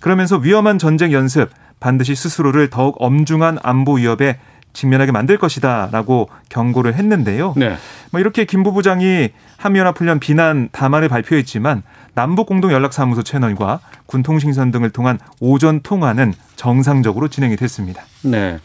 [0.00, 4.40] 그러면서 위험한 전쟁 연습, 반드시 스스로를 더욱 엄중한 안보 위협에
[4.72, 7.54] 직면하게 만들 것이다라고 경고를 했는데요.
[7.56, 7.76] 네.
[8.10, 9.28] 뭐 이렇게 김 부부장이
[9.58, 11.84] 한미연합훈련 비난 담화를 발표했지만
[12.14, 18.02] 남북공동연락사무소 채널과 군통신선 등을 통한 오전 통화는 정상적으로 진행이 됐습니다.
[18.22, 18.58] 네.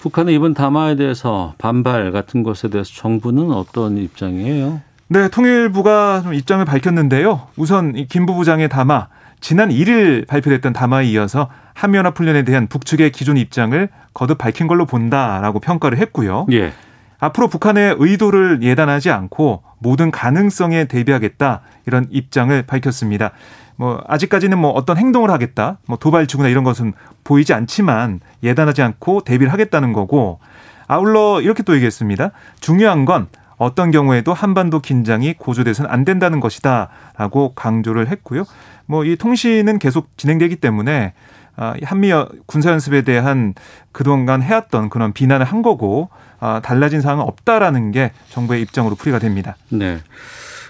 [0.00, 4.80] 북한의 이번 담화에 대해서 반발 같은 것에 대해서 정부는 어떤 입장이에요?
[5.12, 7.42] 네, 통일부가 좀 입장을 밝혔는데요.
[7.58, 9.08] 우선 이김 부부장의 담화
[9.40, 15.60] 지난 1일 발표됐던 담화에 이어서 한미연합 훈련에 대한 북측의 기존 입장을 거듭 밝힌 걸로 본다라고
[15.60, 16.46] 평가를 했고요.
[16.52, 16.72] 예.
[17.18, 23.32] 앞으로 북한의 의도를 예단하지 않고 모든 가능성에 대비하겠다 이런 입장을 밝혔습니다.
[23.76, 29.52] 뭐 아직까지는 뭐 어떤 행동을 하겠다, 뭐 도발치구나 이런 것은 보이지 않지만 예단하지 않고 대비를
[29.52, 30.40] 하겠다는 거고
[30.86, 32.30] 아울러 이렇게 또 얘기했습니다.
[32.60, 33.28] 중요한 건
[33.62, 38.44] 어떤 경우에도 한반도 긴장이 고조돼서는 안 된다는 것이다라고 강조를 했고요.
[38.86, 41.14] 뭐 이 통신은 계속 진행되기 때문에
[41.56, 42.10] 아, 한미
[42.46, 43.54] 군사연습에 대한
[43.92, 46.08] 그동안 해왔던 그런 비난을 한 거고
[46.40, 49.56] 아, 달라진 사항은 없다라는 게 정부의 입장으로 풀이가 됩니다.
[49.68, 49.98] 네.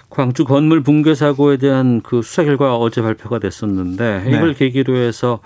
[0.09, 4.53] 광주 건물 붕괴 사고에 대한 그 수사 결과 어제 발표가 됐었는데 이걸 네.
[4.53, 5.39] 계기로 해서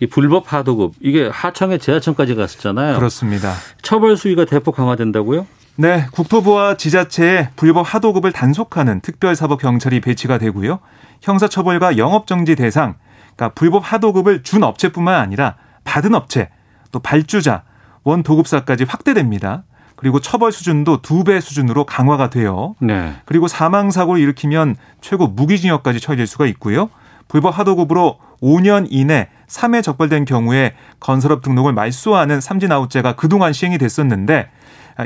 [0.00, 2.96] 이 불법 하도급 이게 하청에 재하청까지 갔었잖아요.
[2.96, 3.52] 그렇습니다.
[3.82, 5.46] 처벌 수위가 대폭 강화된다고요?
[5.78, 10.78] 네, 국토부와 지자체에 불법 하도급을 단속하는 특별사법 경찰이 배치가 되고요.
[11.20, 12.94] 형사처벌과 영업정지 대상,
[13.36, 16.48] 그러니까 불법 하도급을 준 업체뿐만 아니라 받은 업체,
[16.92, 17.64] 또 발주자,
[18.04, 19.64] 원 도급사까지 확대됩니다.
[19.96, 22.74] 그리고 처벌 수준도 두 배 수준으로 강화가 돼요.
[22.80, 23.14] 네.
[23.24, 26.90] 그리고 사망 사고를 일으키면 최고 무기징역까지 처해질 수가 있고요.
[27.28, 34.50] 불법 하도급으로 5년 이내 3회 적발된 경우에 건설업 등록을 말소하는 삼진아웃제가 그동안 시행이 됐었는데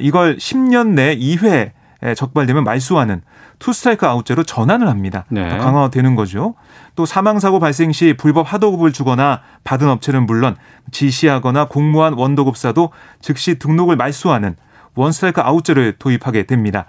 [0.01, 1.73] 이걸 10년 내 2회
[2.17, 3.23] 적발되면 말소하는
[3.59, 5.27] 투스트라이크 아웃제로 전환을 합니다.
[5.29, 5.59] 네.
[5.59, 6.55] 강화되는 거죠.
[6.97, 10.57] 또 사망사고 발생 시 불법 하도급을 주거나 받은 업체는 물론
[10.93, 14.57] 지시하거나 공모한 원도급사도 즉시 등록을 말소하는
[14.95, 16.87] 원스트라이크 아웃제를 도입하게 됩니다.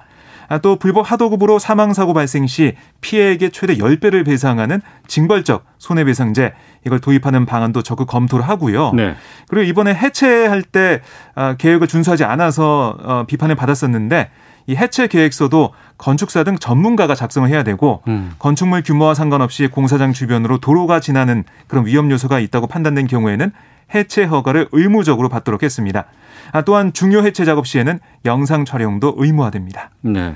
[0.51, 6.51] 아, 또 불법 하도급으로 사망사고 발생 시 피해에게 최대 10배를 배상하는 징벌적 손해배상제
[6.85, 8.91] 이걸 도입하는 방안도 적극 검토를 하고요.
[8.91, 9.15] 네.
[9.47, 10.99] 그리고 이번에 해체할 때
[11.35, 14.29] 아, 계획을 준수하지 않아서 어, 비판을 받았었는데
[14.67, 18.33] 이 해체 계획서도 건축사 등 전문가가 작성을 해야 되고 음.
[18.37, 23.53] 건축물 규모와 상관없이 공사장 주변으로 도로가 지나는 그런 위험 요소가 있다고 판단된 경우에는
[23.93, 26.05] 해체 허가를 의무적으로 받도록 했습니다.
[26.51, 29.91] 아, 또한 중요 해체 작업 시에는 영상 촬영도 의무화됩니다.
[30.01, 30.35] 네.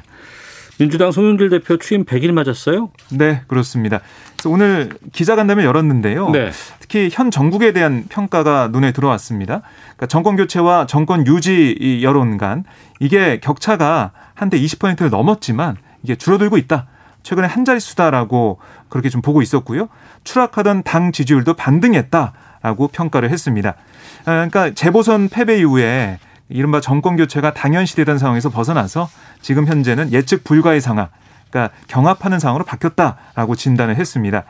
[0.78, 2.89] 민주당 송영길 대표 취임 100일 맞았어요?
[3.12, 4.01] 네, 그렇습니다.
[4.45, 6.30] 오늘 기자간담회 열었는데요.
[6.32, 6.51] 네.
[6.80, 9.62] 특히 현 정국에 대한 평가가 눈에 들어왔습니다.
[9.84, 12.66] 그러니까 정권 교체와 정권 유지 여론 간
[12.99, 16.88] 이게 격차가 한때 20%를 넘었지만 이게 줄어들고 있다.
[17.24, 19.88] 최근에 한 자릿수다라고 그렇게 좀 보고 있었고요.
[20.26, 22.34] 추락하던 당 지지율도 반등했다
[22.66, 23.76] 라고 평가를 했습니다.
[24.22, 26.18] 아, 그러니까 재보선 패배 이후에
[26.49, 29.07] 이른바 정권 교체가 당연시되던 상황에서 벗어나서
[29.39, 31.09] 지금 현재는 예측 불가의 상황,
[31.51, 34.45] 그러니까 경합하는 상황으로 바뀌었다라고 진단을 했습니다.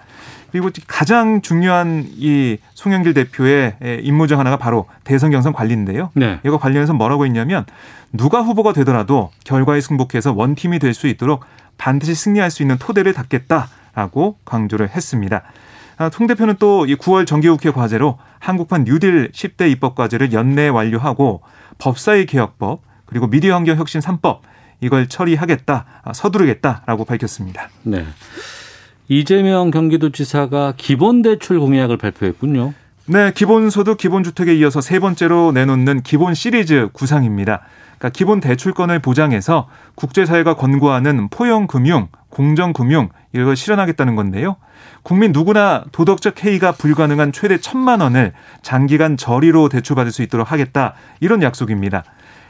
[0.54, 6.12] 그리고 가장 중요한 이 송영길 대표의 임무 중 하나가 바로 대선 경선 관리인데요.
[6.14, 6.40] 네.
[6.46, 7.66] 이거 관련해서 뭐라고 했냐면
[8.14, 11.44] 누가 후보가 되더라도 결과에 승복해서 원팀이 될 수 있도록
[11.78, 15.44] 반드시 승리할 수 있는 토대를 닦겠다라고 강조를 했습니다.
[15.98, 21.42] 아, 송 대표는 또 이 9월 정기국회 과제로 한국판 뉴딜 10대 입법 과제를 연내 완료하고
[21.78, 24.40] 법사위 개혁법 그리고 미디어 환경 혁신 3법
[24.82, 27.70] 이걸 처리하겠다, 아, 서두르겠다라고 밝혔습니다.
[27.84, 28.06] 네.
[29.08, 32.74] 이재명 경기도지사가 기본대출 공약을 발표했군요.
[33.08, 37.62] 네, 기본소득 기본주택에 이어서 세 번째로 내놓는 기본 시리즈 구상입니다.
[37.98, 44.58] 그러니까 기본 대출권을 보장해서 국제사회가 권고하는 포용금융, 공정금융 이걸 실현하겠다는 건데요.
[45.06, 48.34] 국민 누구나 도덕적 해이가 불가능한 최대 천만 원을
[48.64, 52.04] 장기간 저리로 대출받을 수 있도록 하겠다 이런 약속입니다.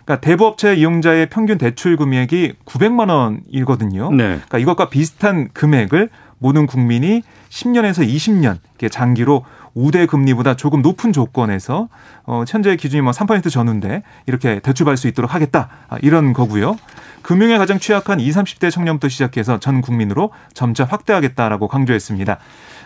[0.05, 4.09] 그러니까 대부업체 이용자의 평균 대출 금액이 900만 원이거든요.
[4.11, 4.23] 네.
[4.23, 9.43] 그러니까 이것과 비슷한 금액을 모든 국민이 10년에서 20년 장기로
[9.73, 11.89] 우대 금리보다 조금 높은 조건에서
[12.23, 16.77] 어 현재 기준이 뭐 3% 전후인데 이렇게 대출받을 수 있도록 하겠다 아, 이런 거고요.
[17.25, 22.37] 금융에 가장 취약한 20, 30대 청년부터 시작해서 전 국민으로 점차 확대하겠다라고 강조했습니다.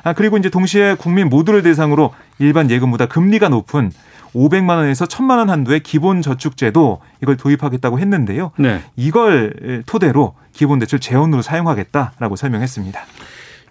[0.04, 3.92] 아, 그리고 이제 동시에 국민 모두를 대상으로 일반 예금보다 금리가 높은
[4.34, 8.52] 500만 원에서 1000만 원 한도의 기본 저축제도 이걸 도입하겠다고 했는데요.
[8.58, 8.82] 네.
[8.96, 12.98] 이걸 토대로 기본 대출 재원으로 사용하겠다라고 설명했습니다.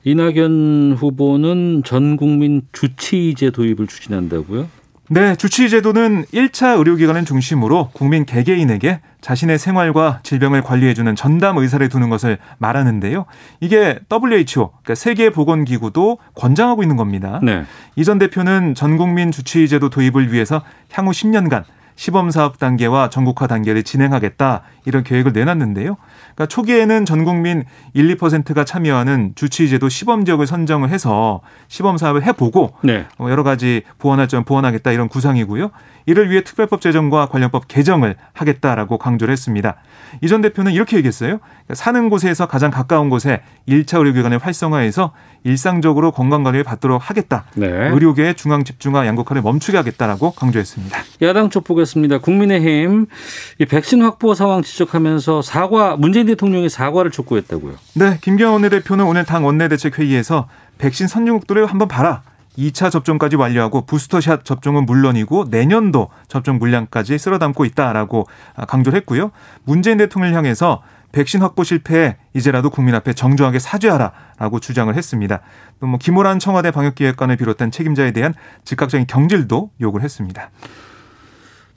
[0.04, 4.68] 이낙연 후보는 전 국민 주치의제 도입을 추진한다고요?
[5.10, 12.36] 네, 주치의제도는 1차 의료기관을 중심으로 국민 개개인에게 자신의 생활과 질병을 관리해주는 전담 의사를 두는 것을
[12.58, 13.24] 말하는데요.
[13.60, 17.40] 이게 WHO, 그러니까 세계보건기구도 권장하고 있는 겁니다.
[17.42, 17.64] 네.
[17.96, 21.64] 이전 대표는 전 국민 주치의제도 도입을 위해서 향후 10년간
[21.96, 25.96] 시범 사업 단계와 전국화 단계를 진행하겠다 이런 계획을 내놨는데요.
[26.38, 27.64] 그러니까 초기에는 전 국민
[27.94, 33.06] 1, 2%가 참여하는 주치의제도 시범 지역을 선정을 해서 시범 사업을 해보고 네.
[33.18, 35.72] 어, 여러 가지 보완할 점 보완하겠다 이런 구상이고요.
[36.08, 39.76] 이를 위해 특별법 제정과 관련법 개정을 하겠다라고 강조를 했습니다.
[40.22, 41.38] 이 전 대표는 이렇게 얘기했어요.
[41.38, 45.12] 그러니까 사는 곳에서 가장 가까운 곳에 1차 의료기관을 활성화해서
[45.44, 47.44] 일상적으로 건강관리를 받도록 하겠다.
[47.54, 47.66] 네.
[47.66, 50.98] 의료계의 중앙 집중화 양극화를 멈추게 하겠다라고 강조했습니다.
[51.22, 52.18] 야당 쪽 보겠습니다.
[52.18, 53.06] 국민의힘
[53.58, 57.74] 이 백신 확보 상황 지적하면서 사과 문재인 대통령이 사과를 촉구했다고요.
[57.96, 60.48] 네, 김경원 원내대표는 오늘 당 원내대책회의에서
[60.78, 62.22] 백신 선진국들을 한번 봐라.
[62.58, 68.26] 2차 접종까지 완료하고 부스터샷 접종은 물론이고 내년도 접종 물량까지 쓸어담고 있다라고
[68.66, 69.30] 강조를 했고요.
[69.64, 70.82] 문재인 대통령을 향해서
[71.12, 75.40] 백신 확보 실패에 이제라도 국민 앞에 정중하게 사죄하라라고 주장을 했습니다.
[75.80, 78.34] 또 뭐 김호란 청와대 방역기획관을 비롯한 책임자에 대한
[78.64, 80.50] 즉각적인 경질도 요구를 했습니다.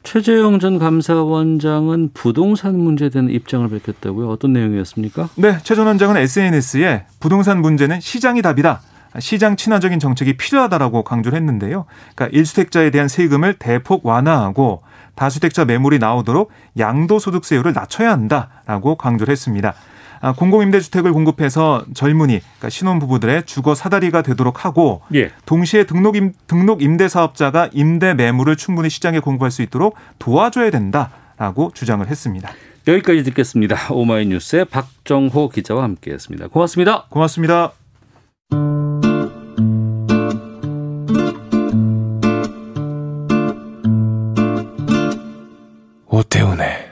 [0.03, 4.27] 최재형 전 감사원장은 부동산 문제에 대한 입장을 밝혔다고요.
[4.29, 5.29] 어떤 내용이었습니까?
[5.35, 8.81] 네, 최 전 원장은 SNS에 부동산 문제는 시장이 답이다.
[9.19, 11.85] 시장 친화적인 정책이 필요하다라고 강조를 했는데요.
[12.15, 14.83] 그러니까 1주택자에 대한 세금을 대폭 완화하고
[15.15, 19.73] 다주택자 매물이 나오도록 양도소득세율을 낮춰야 한다라고 강조를 했습니다.
[20.21, 25.31] 아, 공공임대주택을 공급해서 젊은이, 그러니까 신혼부부들의 주거 사다리가 되도록 하고 예.
[25.47, 32.07] 동시에 등록, 임, 등록 임대사업자가 임대 매물을 충분히 시장에 공급할 수 있도록 도와줘야 된다라고 주장을
[32.07, 32.51] 했습니다.
[32.87, 33.75] 여기까지 듣겠습니다.
[33.91, 36.47] 오마이뉴스의 박정호 기자와 함께했습니다.
[36.49, 37.05] 고맙습니다.
[37.09, 37.80] 고맙습니다.
[46.07, 46.91] 오태훈의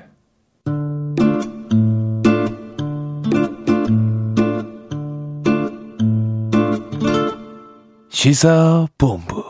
[8.09, 9.48] 시사본부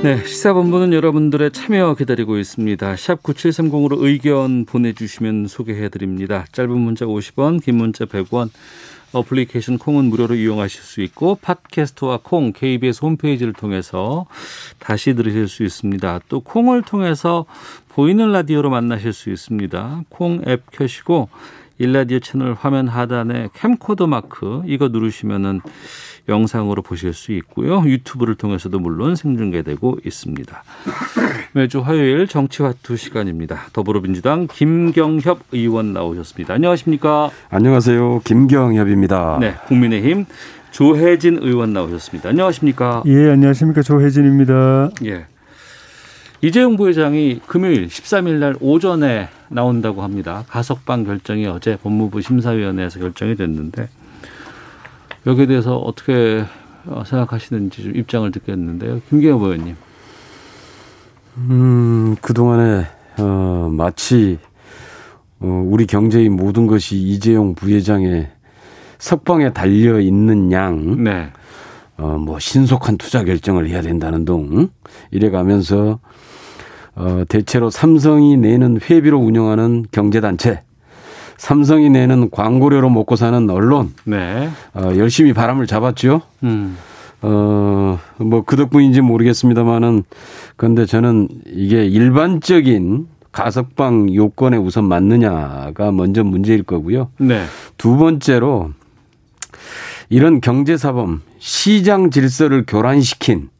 [0.00, 2.94] 네, 시사본부는 여러분들의 참여 기다리고 있습니다.
[2.94, 6.44] 샵 9730으로 의견 보내주시면 소개해드립니다.
[6.52, 8.50] 짧은 문자 50원, 긴 문자 100원,
[9.12, 14.26] 어플리케이션 콩은 무료로 이용하실 수 있고 팟캐스트와 콩, KBS 홈페이지를 통해서
[14.78, 16.20] 다시 들으실 수 있습니다.
[16.28, 17.44] 또 콩을 통해서
[17.88, 20.02] 보이는 라디오로 만나실 수 있습니다.
[20.10, 21.28] 콩 앱 켜시고
[21.78, 25.60] 일라디오 채널 화면 하단에 캠코더 마크 이거 누르시면은
[26.28, 27.82] 영상으로 보실 수 있고요.
[27.84, 30.62] 유튜브를 통해서도 물론 생중계되고 있습니다.
[31.52, 33.60] 매주 화요일 정치화투 시간입니다.
[33.72, 36.54] 더불어민주당 김경협 의원 나오셨습니다.
[36.54, 37.30] 안녕하십니까?
[37.48, 38.20] 안녕하세요.
[38.24, 39.38] 김경협입니다.
[39.40, 40.26] 네, 국민의힘
[40.70, 42.28] 조혜진 의원 나오셨습니다.
[42.28, 43.02] 안녕하십니까?
[43.06, 43.82] 예, 안녕하십니까?
[43.82, 44.90] 조혜진입니다.
[45.06, 45.26] 예.
[46.40, 50.44] 이재용 부회장이 금요일 13일 날 오전에 나온다고 합니다.
[50.48, 53.88] 가석방 결정이 어제 법무부 심사위원회에서 결정이 됐는데
[55.26, 56.44] 여기에 대해서 어떻게
[56.84, 59.00] 생각하시는지 좀 입장을 듣겠는데요.
[59.08, 59.76] 김경호 의원님.
[61.38, 62.86] 음, 그동안에
[63.18, 64.38] 어, 마치
[65.40, 68.30] 어, 우리 경제의 모든 것이 이재용 부회장의
[68.98, 71.30] 석방에 달려 있는 양, 네.
[71.96, 74.68] 어, 뭐 신속한 투자 결정을 해야 된다는 둥
[75.10, 75.98] 이래 가면서
[76.98, 80.62] 어, 대체로 삼성이 내는 회비로 운영하는 경제단체,
[81.36, 84.50] 삼성이 내는 광고료로 먹고 사는 언론, 네.
[84.74, 86.22] 어, 열심히 바람을 잡았죠.
[86.42, 86.76] 음.
[87.22, 90.04] 어, 뭐 그 덕분인지 모르겠습니다만은
[90.56, 97.10] 그런데 저는 이게 일반적인 가석방 요건에 우선 맞느냐가 먼저 문제일 거고요.
[97.18, 97.44] 네.
[97.76, 98.70] 두 번째로
[100.08, 103.50] 이런 경제사범, 시장 질서를 교란시킨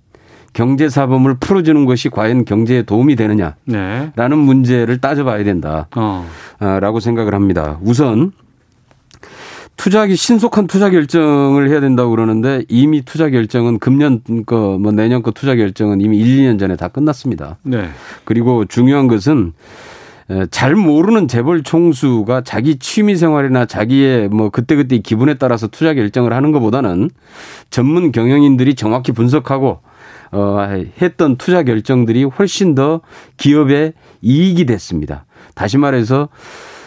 [0.52, 4.34] 경제사범을 풀어주는 것이 과연 경제에 도움이 되느냐라는 네.
[4.34, 7.00] 문제를 따져봐야 된다라고 어.
[7.00, 7.78] 생각을 합니다.
[7.82, 8.32] 우선
[9.76, 15.54] 투자기 신속한 투자 결정을 해야 된다고 그러는데 이미 투자 결정은 금년 거뭐 내년 거 투자
[15.54, 17.58] 결정은 이미 1, 2년 전에 다 끝났습니다.
[17.62, 17.88] 네.
[18.24, 19.52] 그리고 중요한 것은
[20.50, 26.52] 잘 모르는 재벌 총수가 자기 취미 생활이나 자기의 뭐 그때그때 기분에 따라서 투자 결정을 하는
[26.52, 27.10] 것보다는
[27.70, 29.80] 전문 경영인들이 정확히 분석하고
[30.32, 30.58] 어
[31.00, 33.00] 했던 투자 결정들이 훨씬 더
[33.36, 35.26] 기업에 이익이 됐습니다.
[35.54, 36.28] 다시 말해서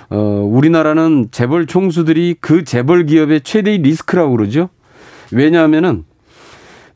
[0.09, 4.69] 어 우리나라는 재벌 총수들이 그 재벌 기업의 최대의 리스크라고 그러죠.
[5.31, 6.03] 왜냐하면은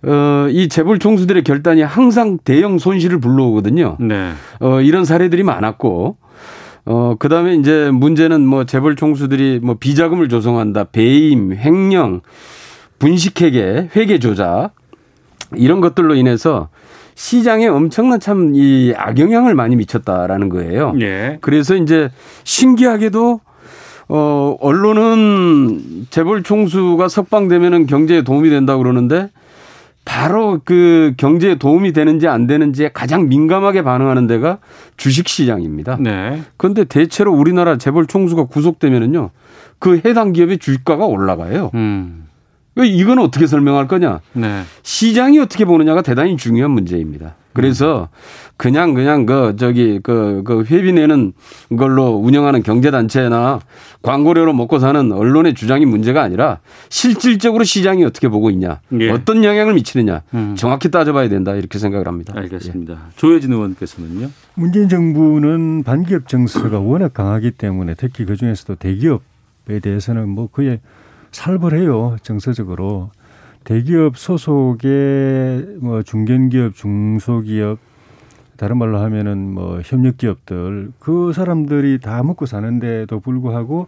[0.03, 3.97] 어, 이 재벌 총수들의 결단이 항상 대형 손실을 불러오거든요.
[3.99, 4.31] 네.
[4.59, 6.17] 어, 이런 사례들이 많았고,
[6.85, 12.21] 어, 그 다음에 이제 문제는 뭐 재벌 총수들이 뭐 비자금을 조성한다, 배임, 횡령,
[12.99, 14.71] 분식회계, 회계 조작,
[15.57, 16.69] 이런 것들로 인해서
[17.15, 20.93] 시장에 엄청난 참 이 악영향을 많이 미쳤다라는 거예요.
[20.99, 21.37] 예.
[21.41, 22.09] 그래서 이제
[22.43, 23.39] 신기하게도
[24.07, 29.29] 어, 언론은 재벌 총수가 석방되면은 경제에 도움이 된다고 그러는데
[30.03, 34.59] 바로 그 경제에 도움이 되는지 안 되는지에 가장 민감하게 반응하는 데가
[34.97, 35.97] 주식 시장입니다.
[35.99, 36.41] 네.
[36.57, 39.31] 그런데 대체로 우리나라 재벌 총수가 구속되면은요.
[39.79, 41.71] 그 해당 기업의 주가가 올라가요.
[41.73, 42.27] 음.
[42.83, 44.19] 이건 어떻게 설명할 거냐?
[44.33, 44.63] 네.
[44.83, 47.35] 시장이 어떻게 보느냐가 대단히 중요한 문제입니다.
[47.55, 48.09] 그래서
[48.57, 51.31] 그냥 그냥 그 저기 그, 그 회비 내는
[51.77, 53.61] 걸로 운영하는 경제 단체나
[54.01, 56.59] 광고료로 먹고 사는 언론의 주장이 문제가 아니라
[56.89, 59.09] 실질적으로 시장이 어떻게 보고 있냐, 예.
[59.09, 60.55] 어떤 영향을 미치느냐 음.
[60.57, 62.33] 정확히 따져봐야 된다 이렇게 생각을 합니다.
[62.35, 63.11] 알겠습니다.
[63.15, 64.29] 조혜진 의원께서는요.
[64.55, 70.81] 문재인 정부는 반기업 정서가 워낙 강하기 때문에 특히 그 중에서도 대기업에 대해서는 뭐 거의
[71.35, 73.11] 살벌해요 정서적으로
[73.65, 77.77] 대기업 소속의 뭐 중견기업, 중소기업
[78.57, 83.87] 다른 말로 하면은 뭐 협력기업들 그 사람들이 다 먹고 사는데도 불구하고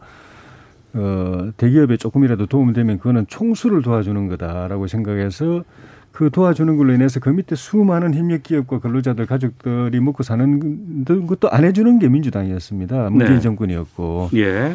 [0.94, 5.64] 어 대기업에 조금이라도 도움되면 그거는 총수를 도와주는 거다라고 생각해서
[6.12, 12.00] 그 도와주는 걸로 인해서 그 밑에 수많은 협력기업과 근로자들 가족들이 먹고 사는 것도 안 해주는
[12.00, 13.10] 게 민주당이었습니다.
[13.12, 13.40] 문재인 네.
[13.40, 14.32] 정권이었고.
[14.34, 14.74] 예.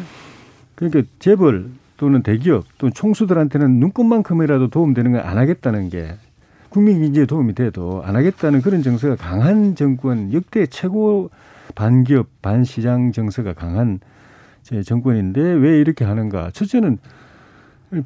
[0.75, 6.15] 그러니까 재벌 또는 대기업 또는 총수들한테는 눈꽃만큼이라도 도움되는 걸 안 하겠다는 게
[6.69, 11.29] 국민 경제에 도움이 돼도 안 하겠다는 그런 정서가 강한 정권 역대 최고
[11.75, 13.99] 반기업 반시장 정서가 강한
[14.63, 16.49] 제 정권인데 왜 이렇게 하는가?
[16.51, 16.97] 첫째는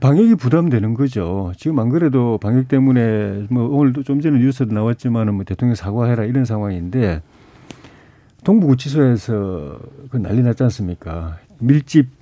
[0.01, 1.53] 방역이 부담되는 거죠.
[1.55, 6.43] 지금 안 그래도 방역 때문에 뭐 오늘도 좀 전에 뉴스도 나왔지만은 뭐 대통령 사과해라 이런
[6.43, 7.21] 상황인데
[8.43, 9.79] 동부구치소에서
[10.09, 11.37] 그 난리 났지 않습니까?
[11.59, 12.16] 밀집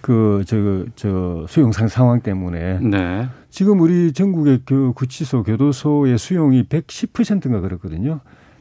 [0.00, 3.28] 그저저 수용 상 상황 때문에 네.
[3.50, 8.20] 지금 우리 전국의 그 구치소 교도소의 수용이 110%인가 그렇거든요.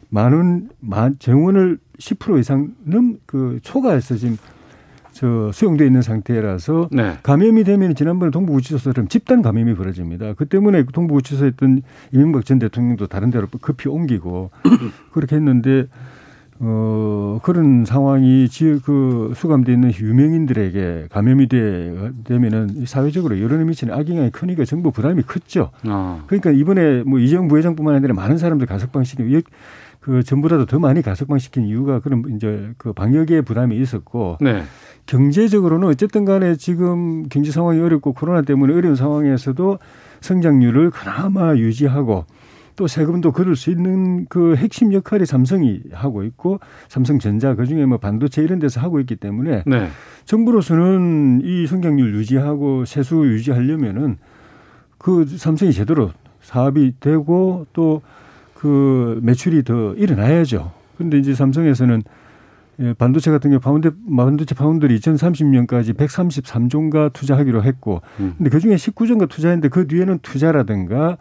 [0.09, 4.37] 많은 만 정원을 10% 이상은 그 초과해서 지금
[5.11, 7.17] 저 수용돼 있는 상태라서 네.
[7.23, 10.33] 감염이 되면 지난번에 동부구치소처럼 집단 감염이 벌어집니다.
[10.35, 14.51] 그 때문에 동부구치소에 있던 이명박 전 대통령도 다른 데로 급히 옮기고
[15.11, 15.87] 그렇게 했는데
[16.59, 24.31] 어 그런 상황이 지역 그 수감돼 있는 유명인들에게 감염이 돼 되면은 사회적으로 여론에 미치는 악영향이
[24.31, 25.69] 크니까 정부 부담이 컸죠.
[25.87, 26.23] 어.
[26.25, 29.41] 그러니까 이번에 뭐 이재용 부회장뿐만 아니라 많은 사람들 가석방 시키고
[29.99, 34.63] 그 전보다도 더 많이 가석방 시킨 이유가 그런 이제 그 방역에 부담이 있었고 네.
[35.05, 39.79] 경제적으로는 어쨌든 간에 지금 경제 상황이 어렵고 코로나 때문에 어려운 상황에서도
[40.21, 42.25] 성장률을 그나마 유지하고
[42.77, 48.41] 또 세금도 걷을 수 있는 그 핵심 역할이 삼성이 하고 있고 삼성전자 그중에 뭐 반도체
[48.41, 49.89] 이런 데서 하고 있기 때문에 네.
[50.23, 54.17] 정부로서는 이 성장률 유지하고 세수 유지하려면은
[54.97, 56.11] 그 삼성이 제대로
[56.41, 58.01] 사업이 되고 또
[58.57, 60.71] 그 매출이 더 일어나야죠.
[60.97, 62.01] 근데 이제 삼성에서는
[62.79, 68.33] 예, 반도체 같은 경우 파운드리 반도체 파운드리를 2030년까지 133조인가 투자하기로 했고 음.
[68.37, 71.17] 근데 그 중에 19조인가 투자했는데 그 뒤에는 투자라든가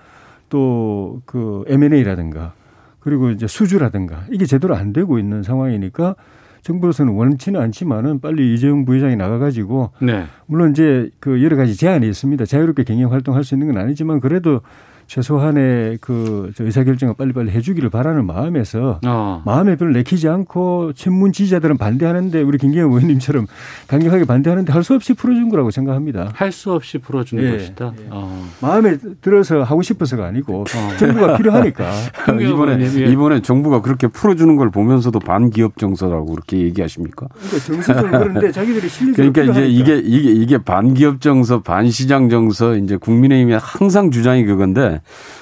[0.48, 2.52] 또 그 M&A라든가
[3.00, 6.16] 그리고 이제 수주라든가 이게 제대로 안 되고 있는 상황이니까
[6.62, 10.24] 정부로서는 원치는 않지만은 빨리 이재용 부회장이 나가가지고 네.
[10.46, 12.44] 물론 이제 그 여러 가지 제한이 있습니다.
[12.44, 14.62] 자유롭게 경영 활동할 수 있는 건 아니지만 그래도
[15.06, 19.42] 최소한의 그 의사결정을 빨리빨리 해주기를 바라는 마음에서 어.
[19.44, 23.46] 마음에 별로 내키지 않고 친문 지지자들은 반대하는데 우리 김경호 의원님처럼
[23.88, 26.30] 강력하게 반대하는데 할 수 없이 풀어준 거라고 생각합니다.
[26.34, 27.92] 할 수 없이 풀어준 예, 것이다.
[28.10, 28.46] 어.
[28.60, 30.64] 마음에 들어서 하고 싶어서가 아니고
[30.98, 31.90] 정부가 필요하니까
[32.40, 37.26] 이번에 이번에 정부가 그렇게 풀어주는 걸 보면서도 반기업 정서라고 그렇게 얘기하십니까?
[37.32, 39.92] 그러니까 정서적으로 그런데 자기들이 실리적으로 그러니까 이제 필요하니까.
[40.08, 44.95] 이게 이게 이게 반기업 정서, 반시장 정서 이제 국민의힘이 항상 주장이 그건데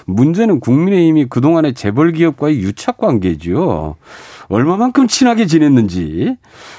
[0.06, 3.96] 문제는 국민의힘이 그동안의 재벌 기업과의 유착 관계죠.
[4.48, 6.36] 얼마만큼 친하게 지냈는지.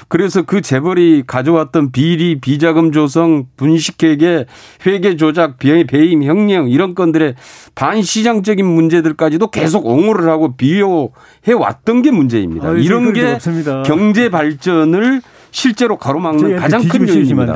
[0.08, 4.46] 그래서 그 재벌이 가져왔던 비리, 비자금 조성, 분식회계,
[4.86, 7.34] 회계 조작, 배임, 형량 이런 건들의
[7.74, 12.68] 반시장적인 문제들까지도 계속 옹호를 하고 비호해 왔던 게 문제입니다.
[12.68, 13.82] 아유, 이런 게 없습니다.
[13.82, 15.20] 경제 발전을
[15.50, 17.54] 실제로 가로막는 가장 큰 요인입니다.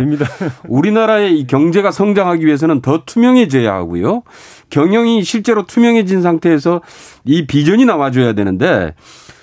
[0.66, 4.22] 우리나라의 이 경제가 성장하기 위해서는 더 투명해져야 하고요.
[4.70, 6.80] 경영이 실제로 투명해진 상태에서
[7.24, 8.94] 이 비전이 나와줘야 되는데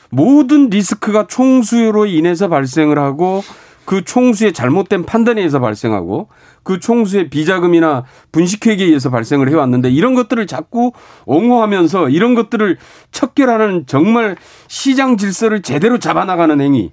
[0.10, 3.44] 모든 리스크가 총수로 인해서 발생을 하고
[3.88, 6.28] 그 총수의 잘못된 판단에 의해서 발생하고
[6.64, 8.04] 그 총수의 비자금이나
[8.34, 10.92] 분식회계에 의해서 발생을 해왔는데 이런 것들을 자꾸
[11.26, 12.78] 옹호하면서 이런 것들을
[13.12, 14.36] 척결하는 정말
[14.68, 16.92] 시장 질서를 제대로 잡아나가는 행위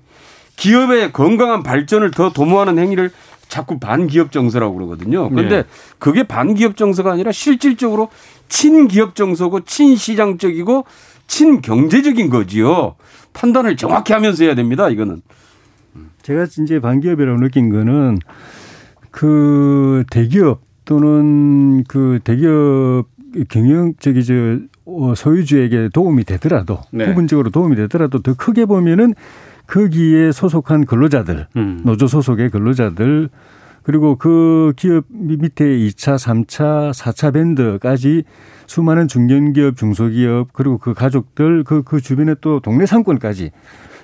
[0.57, 3.11] 기업의 건강한 발전을 더 도모하는 행위를
[3.55, 5.30] 자꾸 반기업 정서라고 그러거든요.
[5.30, 5.68] 그런데 네.
[6.00, 8.09] 그게 반기업 정서가 아니라 실질적으로
[8.48, 10.84] 친기업 정서고 친시장적이고
[11.28, 12.96] 친경제적인 거지요.
[13.32, 14.88] 판단을 정확히 하면서 해야 됩니다.
[14.88, 15.22] 이거는.
[16.22, 18.18] 제가 이제 반기업이라고 느낀 거는
[19.12, 23.07] 그 대기업 또는 그 대기업
[23.50, 24.34] 경영 저기 저
[24.84, 27.07] 어, 소유주에게 도움이 되더라도 네.
[27.07, 29.14] 부분적으로 도움이 되더라도 더 크게 보면은
[29.66, 31.80] 거기에 소속한 근로자들, 음.
[31.84, 33.28] 노조 소속의 근로자들
[33.82, 38.24] 그리고 그 기업 밑에 2차, 3차, 4차 밴드까지
[38.66, 43.50] 수많은 중견기업, 중소기업 그리고 그 가족들 그, 그 주변에 또 동네 상권까지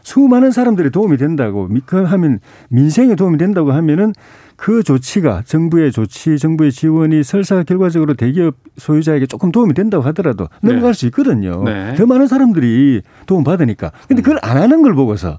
[0.03, 4.13] 수많은 사람들이 도움이 된다고 미- 그 하면 민생에 도움이 된다고 하면은
[4.57, 10.73] 그 조치가 정부의 조치, 정부의 지원이 설사 결과적으로 대기업 소유자에게 조금 도움이 된다고 하더라도 네.
[10.73, 11.63] 넘어갈 수 있거든요.
[11.65, 11.95] 네.
[11.95, 13.93] 더 많은 사람들이 도움 받으니까.
[14.09, 15.39] 근데 그걸 안 하는 걸 보고서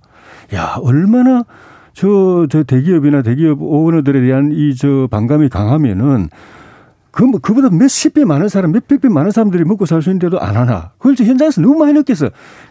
[0.54, 1.44] 야 얼마나
[1.94, 6.30] 저, 저 대기업이나 대기업 오너들에 대한 이 저 반감이 강하면은
[7.12, 10.40] 그, 뭐 그보다 몇십 배 많은 사람, 몇백 배 많은 사람들이 먹고 살 수 있는데도
[10.40, 10.92] 안 하나.
[10.98, 12.30] 그걸 저 현장에서 너무 많이 느껴서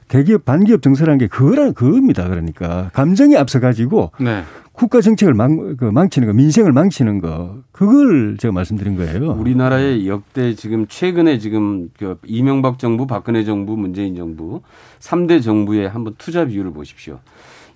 [0.09, 2.27] 대기업, 반기업 정서라는 게 그거라, 그겁니다.
[2.27, 2.89] 그러니까.
[2.95, 4.43] 감정이 앞서가지고 네.
[4.73, 7.57] 국가 정책을 망, 그 망치는 거, 민생을 망치는 거.
[7.71, 9.33] 그걸 제가 말씀드린 거예요.
[9.33, 14.63] 우리나라의 역대 지금 최근에 지금 그 이명박 정부, 박근혜 정부, 문재인 정부
[15.01, 17.19] 3대 정부의 한번 투자 비율을 보십시오.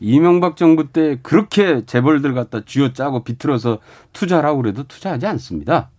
[0.05, 3.79] 이명박 정부 때 그렇게 재벌들 갖다 쥐어짜고 비틀어서
[4.13, 5.91] 투자하라고 그래도 투자하지 않습니다.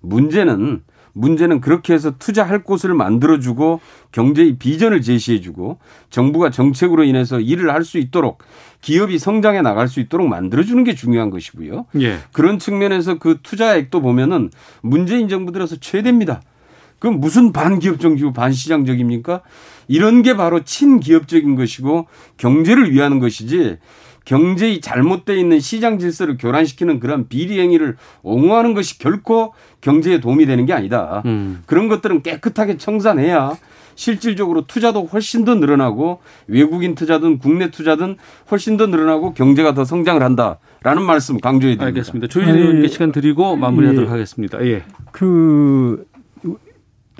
[0.00, 0.82] 문제는
[1.14, 3.80] 문제는 그렇게 해서 투자할 곳을 만들어주고
[4.10, 5.78] 경제의 비전을 제시해주고
[6.10, 8.42] 정부가 정책으로 인해서 일을 할 수 있도록
[8.80, 11.86] 기업이 성장해 나갈 수 있도록 만들어주는 게 중요한 것이고요.
[12.00, 12.18] 예.
[12.32, 14.50] 그런 측면에서 그 투자액도 보면은
[14.82, 16.42] 문재인 정부 들어서 최대입니다.
[16.98, 19.42] 그럼 무슨 반기업적이고 반시장적입니까?
[19.88, 22.06] 이런 게 바로 친기업적인 것이고
[22.36, 23.78] 경제를 위하는 것이지
[24.24, 30.64] 경제의 잘못되어 있는 시장 질서를 교란시키는 그런 비리 행위를 옹호하는 것이 결코 경제에 도움이 되는
[30.64, 31.22] 게 아니다.
[31.26, 31.62] 음.
[31.66, 33.56] 그런 것들은 깨끗하게 청산해야
[33.96, 38.16] 실질적으로 투자도 훨씬 더 늘어나고 외국인 투자든 국내 투자든
[38.50, 41.86] 훨씬 더 늘어나고 경제가 더 성장을 한다라는 말씀 강조해 드립니다.
[41.86, 42.26] 알겠습니다.
[42.28, 44.64] 조희진 의원께 시간 드리고 마무리하도록 하겠습니다.
[44.66, 44.82] 예.
[45.12, 46.04] 그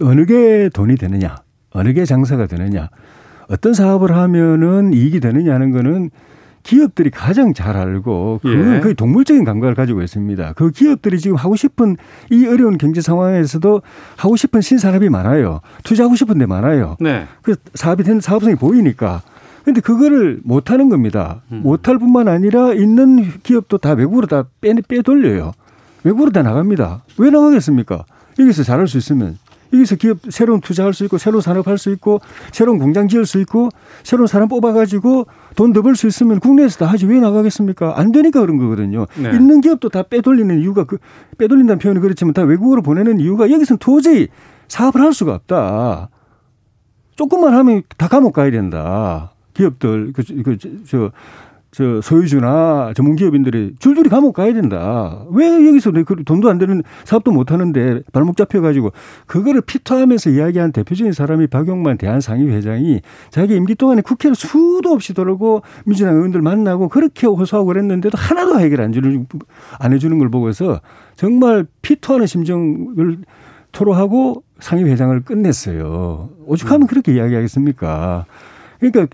[0.00, 1.36] 어느 게 돈이 되느냐,
[1.75, 2.89] 어느 게 장사가 되느냐,
[3.49, 6.11] 어떤 사업을 하면은 이익이 되느냐 하는 거는
[6.62, 8.81] 기업들이 가장 잘 알고 그건 예.
[8.81, 10.55] 거의 동물적인 감각을 가지고 있습니다.
[10.55, 11.99] 그 기업들이 지금 하고 싶은
[12.31, 13.83] 이 어려운 경제 상황에서도
[14.16, 15.61] 하고 싶은 신산업이 많아요.
[15.83, 16.97] 투자하고 싶은 데 많아요.
[17.01, 17.27] 네.
[17.43, 19.20] 그 사업이 된 사업성이 보이니까.
[19.62, 21.43] 근데 그거를 못 하는 겁니다.
[21.53, 21.61] 음.
[21.62, 25.53] 못할 뿐만 아니라 있는 기업도 다 외국으로 다 빼, 빼돌려요.
[26.03, 27.03] 외국으로 다 나갑니다.
[27.18, 28.05] 왜 나가겠습니까?
[28.39, 29.39] 여기서 잘할 수 있으면.
[29.75, 32.20] 여기서 기업 새로운 투자할 수 있고 새로운 산업할 수 있고
[32.53, 33.68] 새로운 공장 지을 수 있고
[34.03, 37.99] 새로운 사람 뽑아가지고 돈 더 벌 수 있으면 국내에서 다 하지 왜 나가겠습니까?
[37.99, 39.07] 안 되니까 그런 거거든요.
[39.16, 39.31] 네.
[39.31, 40.99] 있는 기업도 다 빼돌리는 이유가 그
[41.39, 44.29] 빼돌린다는 표현이 그렇지만 다 외국으로 보내는 이유가 여기서는 도저히
[44.68, 46.09] 사업을 할 수가 없다.
[47.16, 49.33] 조금만 하면 다 감옥 가야 된다.
[49.55, 50.57] 기업들, 그, 그,
[50.89, 51.12] 저,
[51.75, 55.25] 저, 소유주나 전문 기업인들이 줄줄이 감옥 가야 된다.
[55.31, 55.91] 왜 여기서
[56.25, 58.93] 돈도 안 되는 사업도 못 하는데 발목 잡혀가지고
[59.27, 63.01] 그거를 피토하면서 이야기한 대표적인 사람이 박용만 대한상의회장이
[63.31, 68.81] 자기 임기 동안에 국회를 수도 없이 돌고 민주당 의원들 만나고 그렇게 호소하고 그랬는데도 하나도 해결
[68.81, 69.27] 안 주는,
[69.81, 70.81] 안 해주는 걸 보고서
[71.16, 73.18] 정말 피토하는 심정을
[73.72, 76.29] 토로하고 상임회장을 끝냈어요.
[76.47, 78.27] 오죽하면 그렇게 이야기하겠습니까?
[78.79, 79.07] 그러니까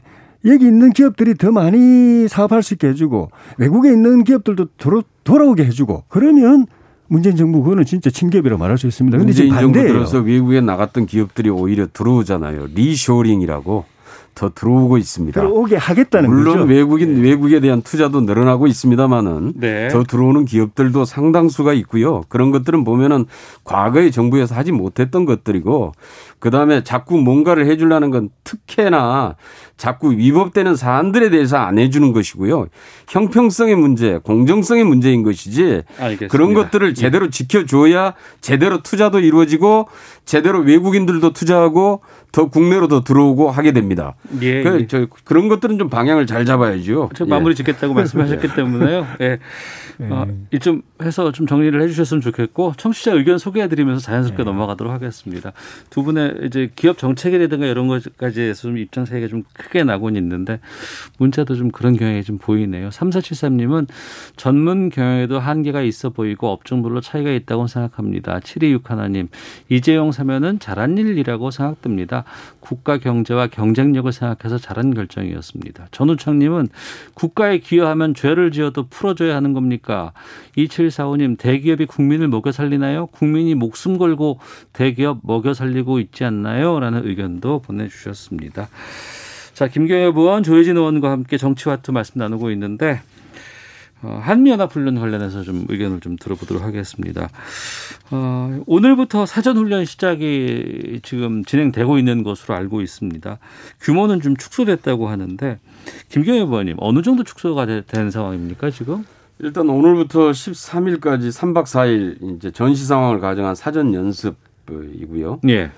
[0.44, 6.04] 여기 있는 기업들이 더 많이 사업할 수 있게 해주고 외국에 있는 기업들도 돌아, 돌아오게 해주고
[6.08, 6.66] 그러면
[7.08, 9.18] 문재인 정부 그거는 진짜 친기업이라고 말할 수 있습니다.
[9.18, 9.88] 근데 지금 정부 반대예요.
[9.88, 12.68] 들어서 외국에 나갔던 기업들이 오히려 들어오잖아요.
[12.74, 13.84] 리쇼링이라고
[14.34, 15.40] 더 들어오고 있습니다.
[15.40, 16.68] 들어오게 하겠다는 물론 거죠.
[16.68, 19.88] 외국인 외국에 대한 투자도 늘어나고 있습니다만은 네.
[19.88, 22.22] 더 들어오는 기업들도 상당수가 있고요.
[22.28, 23.26] 그런 것들은 보면은
[23.64, 25.92] 과거에 정부에서 하지 못했던 것들이고
[26.40, 29.36] 그다음에 자꾸 뭔가를 해주려는 건 특혜나
[29.76, 32.66] 자꾸 위법되는 사안들에 대해서 안 해주는 것이고요.
[33.08, 36.28] 형평성의 문제, 공정성의 문제인 것이지 알겠습니다.
[36.28, 39.88] 그런 것들을 제대로 지켜줘야 제대로 투자도 이루어지고
[40.24, 42.00] 제대로 외국인들도 투자하고
[42.32, 44.14] 더 국내로 더 들어오고 하게 됩니다.
[44.40, 44.86] 예, 그, 예.
[44.86, 47.10] 저, 그런 것들은 좀 방향을 잘 잡아야죠.
[47.14, 47.28] 저 예.
[47.28, 49.06] 마무리 짓겠다고 말씀하셨기 때문에요.
[49.20, 49.38] 예.
[50.08, 55.52] 어, 이좀 해서 좀 정리를 해주셨으면 좋겠고 청취자 의견 소개해드리면서 자연스럽게 넘어가도록 하겠습니다.
[55.90, 60.60] 두 분의 이제 기업 정책이라든가 이런 것까지 해서 좀 입장 차이가 좀 크게 나곤 있는데
[61.18, 62.88] 문자도 좀 그런 경향이 좀 보이네요.
[62.88, 63.88] 3473님은
[64.36, 68.40] 전문 경영에도 한계가 있어 보이고 업종별로 차이가 있다고 생각합니다.
[68.40, 69.28] 7261님
[69.68, 72.24] 이재용 사면은 잘한 일이라고 생각됩니다.
[72.60, 75.88] 국가 경제와 경쟁력을 생각해서 잘한 결정이었습니다.
[75.90, 76.68] 전우창님은
[77.14, 80.12] 국가에 기여하면 죄를 지어도 풀어줘야 하는 겁니까?
[80.56, 83.06] 2745님 대기업이 국민을 먹여 살리나요?
[83.06, 84.38] 국민이 목숨 걸고
[84.72, 86.78] 대기업 먹여 살리고 있지 않나요?
[86.80, 88.68] 라는 의견도 보내주셨습니다.
[89.54, 93.19] 자 김경엽 의원, 조혜진 의원과 함께 정치와투 말씀 나누고 있는데 어,
[94.08, 97.28] 한미연합훈련 관련해서 좀 의견을 좀 들어보도록 하겠습니다.
[98.10, 103.38] 어, 오늘부터 사전훈련 시작이 지금 진행되고 있는 것으로 알고 있습니다.
[103.80, 105.58] 규모는 좀 축소됐다고 하는데
[106.08, 109.04] 김경희 의원님 어느 정도 축소가 되- 된 상황입니까 지금?
[109.38, 115.40] 일단 오늘부터 13일까지 3박 4일 이제 전시 상황을 가정한 사전 연습이고요.
[115.48, 115.70] 예.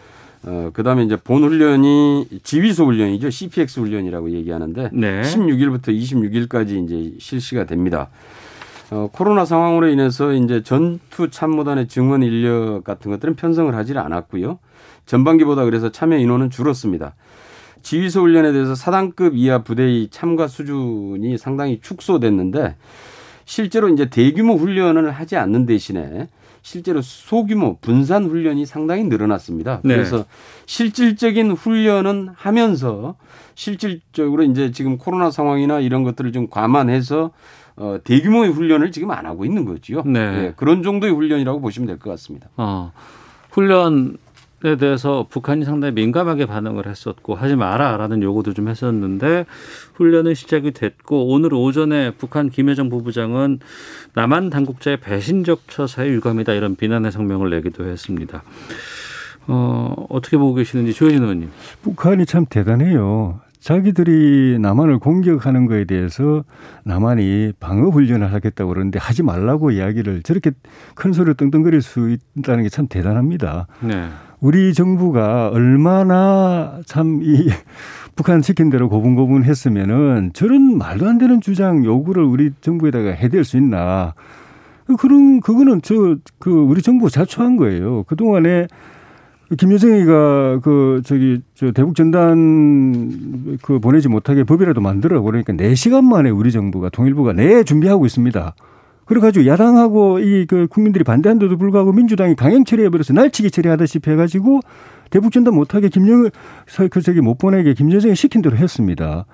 [0.45, 3.31] 어, 그 다음에 이제 본 훈련이 지휘소 훈련이죠.
[3.31, 5.23] CPX 훈련이라고 얘기하는데 네.
[5.23, 8.09] 16일부터 26일까지 이제 실시가 됩니다.
[8.91, 14.59] 어, 코로나 상황으로 인해서 이제 전투 참모단의 증원 인력 같은 것들은 편성을 하지 않았고요.
[15.07, 17.15] 전반기보다 그래서 참여 인원은 줄었습니다.
[17.83, 22.77] 지휘소 훈련에 대해서 사단급 이하 부대의 참가 수준이 상당히 축소됐는데
[23.45, 26.29] 실제로 이제 대규모 훈련을 하지 않는 대신에
[26.63, 29.81] 실제로 소규모 분산 훈련이 상당히 늘어났습니다.
[29.85, 29.95] 네.
[29.95, 30.25] 그래서
[30.67, 33.17] 실질적인 훈련은 하면서
[33.55, 37.31] 실질적으로 이제 지금 코로나 상황이나 이런 것들을 좀 감안해서
[37.77, 40.03] 어, 대규모의 훈련을 지금 안 하고 있는 거지요.
[40.05, 40.21] 네.
[40.21, 42.49] 예, 그런 정도의 훈련이라고 보시면 될 것 같습니다.
[42.57, 42.93] 어,
[43.51, 44.17] 훈련
[44.65, 49.45] 에 대해서 북한이 상당히 민감하게 반응을 했었고 하지 마라라는 요구도 좀 했었는데
[49.95, 53.59] 훈련은 시작이 됐고 오늘 오전에 북한 김여정 부부장은
[54.15, 58.45] 남한 당국자의 배신적 처사의 유감이다 이런 비난의 성명을 내기도 했습니다.
[59.49, 61.51] 어, 어떻게 보고 계시는지 조혜진 의원님.
[61.83, 63.41] 북한이 참 대단해요.
[63.59, 66.45] 자기들이 남한을 공격하는 거에 대해서
[66.85, 70.51] 남한이 방어 훈련을 하겠다고 그러는데 하지 말라고 이야기를 저렇게
[70.95, 73.67] 큰 소리로 떵떵거릴 수 있다는 게 참 대단합니다.
[73.81, 74.09] 네.
[74.43, 77.49] 우리 정부가 얼마나 참 이
[78.17, 83.57] 북한 시킨 대로 고분고분 했으면은 저런 말도 안 되는 주장 요구를 우리 정부에다가 해댈 수
[83.57, 84.15] 있나.
[84.99, 88.03] 그런, 그거는 저, 그 우리 정부가 자초한 거예요.
[88.03, 88.67] 그동안에
[89.57, 96.51] 김여정이가 그 저기 저 대북 전단 그 보내지 못하게 법이라도 만들어 그러니까 4시간 만에 우리
[96.51, 98.55] 정부가 통일부가 내 준비하고 있습니다.
[99.05, 104.61] 그래가지고 야당하고 이 그 국민들이 반대한데도 불구하고 민주당이 강행 처리해버려서 날치기 처리하다시피 해가지고
[105.11, 106.31] 대북 전단 못하게 김영을
[106.91, 109.25] 그 저기 못 보내게 김여정이 시킨 대로 했습니다.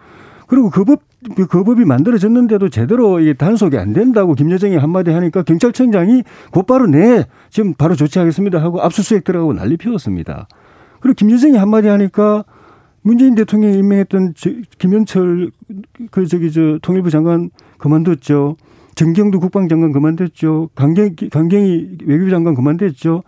[0.46, 1.00] 그리고 그 법,
[1.34, 7.74] 그 법이 만들어졌는데도 제대로 이게 단속이 안 된다고 김여정이 한마디 하니까 경찰청장이 곧바로 네, 지금
[7.74, 10.48] 바로 조치하겠습니다 하고 압수수색 들어가고 난리 피웠습니다.
[11.00, 12.44] 그리고 김여정이 한마디 하니까
[13.02, 15.50] 문재인 대통령이 임명했던 저, 김현철
[16.10, 18.56] 그 저기 저 통일부 장관 그만뒀죠.
[18.98, 20.70] 정경도 국방장관 그만뒀죠.
[20.74, 23.22] 강경, 강경희 외교장관 그만뒀죠.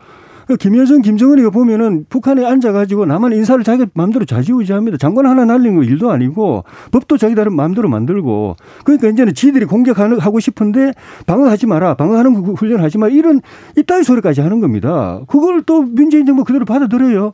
[0.49, 4.97] 그 김여정, 김정은이가 보면은 북한에 앉아가지고 남한 인사를 자기 마음대로 좌지우지합니다.
[4.97, 10.93] 장관 하나 날린 거 일도 아니고 법도 자기들 마음대로 만들고 그러니까 이제는 지들이 공격하고 싶은데
[11.27, 13.41] 방어하지 마라, 방어하는 훈련하지 마라 이런
[13.77, 15.21] 이따위 소리까지 하는 겁니다.
[15.29, 17.31] 그걸 또 문재인 정부 그대로 받아들여요.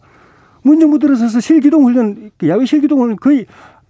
[0.62, 3.46] 문정부 들어서서 실기동 훈련, 야외 실기동 훈련 거의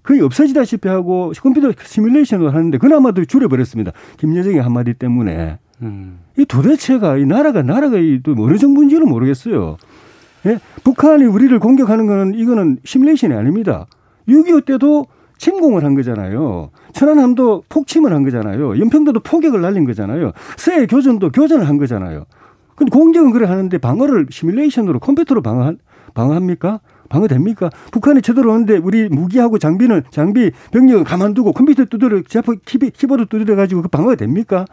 [0.07, 3.93] 거의 없어지다시피 하고 컴퓨터 시뮬레이션을 하는데 그나마도 줄여버렸습니다.
[4.19, 5.59] 김여정의 한마디 때문에.
[5.83, 6.21] 음.
[6.39, 9.77] 이 도대체가 이 나라가 나라가 이또 어느 정부인지는 모르겠어요.
[10.47, 10.59] 예?
[10.85, 13.87] 북한이 우리를 공격하는 거는 이거는 시뮬레이션이 아닙니다.
[14.29, 15.07] 6.25 때도
[15.39, 16.71] 침공을 한 거잖아요.
[16.93, 18.79] 천안함도 폭침을 한 거잖아요.
[18.79, 20.33] 연평도도 포격을 날린 거잖아요.
[20.57, 22.25] 서해 교전도 교전을 한 거잖아요.
[22.77, 25.75] 근데 공격은 그래 하는데 방어를 시뮬레이션으로 컴퓨터로 방어,
[26.15, 26.81] 방어합니까?
[27.09, 27.71] 방어됩니까?
[27.93, 34.15] 북한이 쳐들어오는데 우리 무기하고 장비는 장비 병력은 가만두고 컴퓨터 두드려 키보드 두드려 가지고 그 방어가
[34.17, 34.65] 됩니까?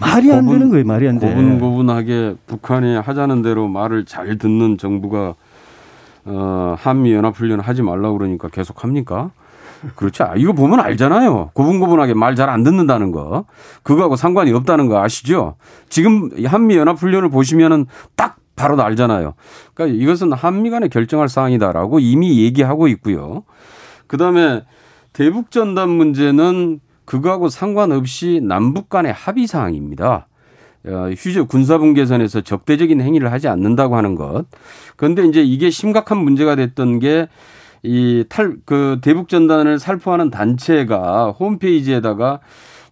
[0.00, 0.84] 말이 안 고분, 되는 거예요.
[0.84, 1.28] 말이 안 돼.
[1.28, 5.34] 고분고분하게 북한이 하자는 대로 말을 잘 듣는 정부가
[6.24, 9.30] 어, 한미 연합 훈련 하지 말라고 그러니까 계속 합니까?
[9.94, 10.28] 그렇죠.
[10.36, 11.50] 이거 보면 알잖아요.
[11.54, 13.44] 고분고분하게 말 잘 안 듣는다는 거.
[13.82, 15.54] 그거하고 상관이 없다는 거 아시죠?
[15.88, 17.86] 지금 한미 연합 훈련을 보시면은
[18.16, 19.34] 딱 바로 알잖아요.
[19.74, 23.44] 그러니까 이것은 한미 간에 결정할 사항이다라고 이미 얘기하고 있고요.
[24.06, 24.64] 그다음에
[25.12, 30.28] 대북 전단 문제는 그거하고 상관없이 남북 간의 합의 사항입니다.
[30.86, 34.44] 어, 휴저 군사분 계선에서 적대적인 행위를 하지 않는다고 하는 것.
[34.96, 37.28] 그런데 이제 이게 심각한 문제가 됐던 게
[37.82, 42.40] 이 탈 그 대북 전단을 살포하는 단체가 홈페이지에다가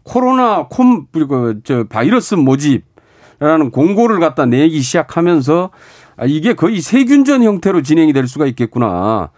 [0.02, 2.84] 코로나 콤그저 바이러스 모집이
[3.38, 5.70] 라는 공고를 갖다 내기 시작하면서
[6.16, 9.30] 아 이게 거의 세균전 형태로 진행이 될 수가 있겠구나.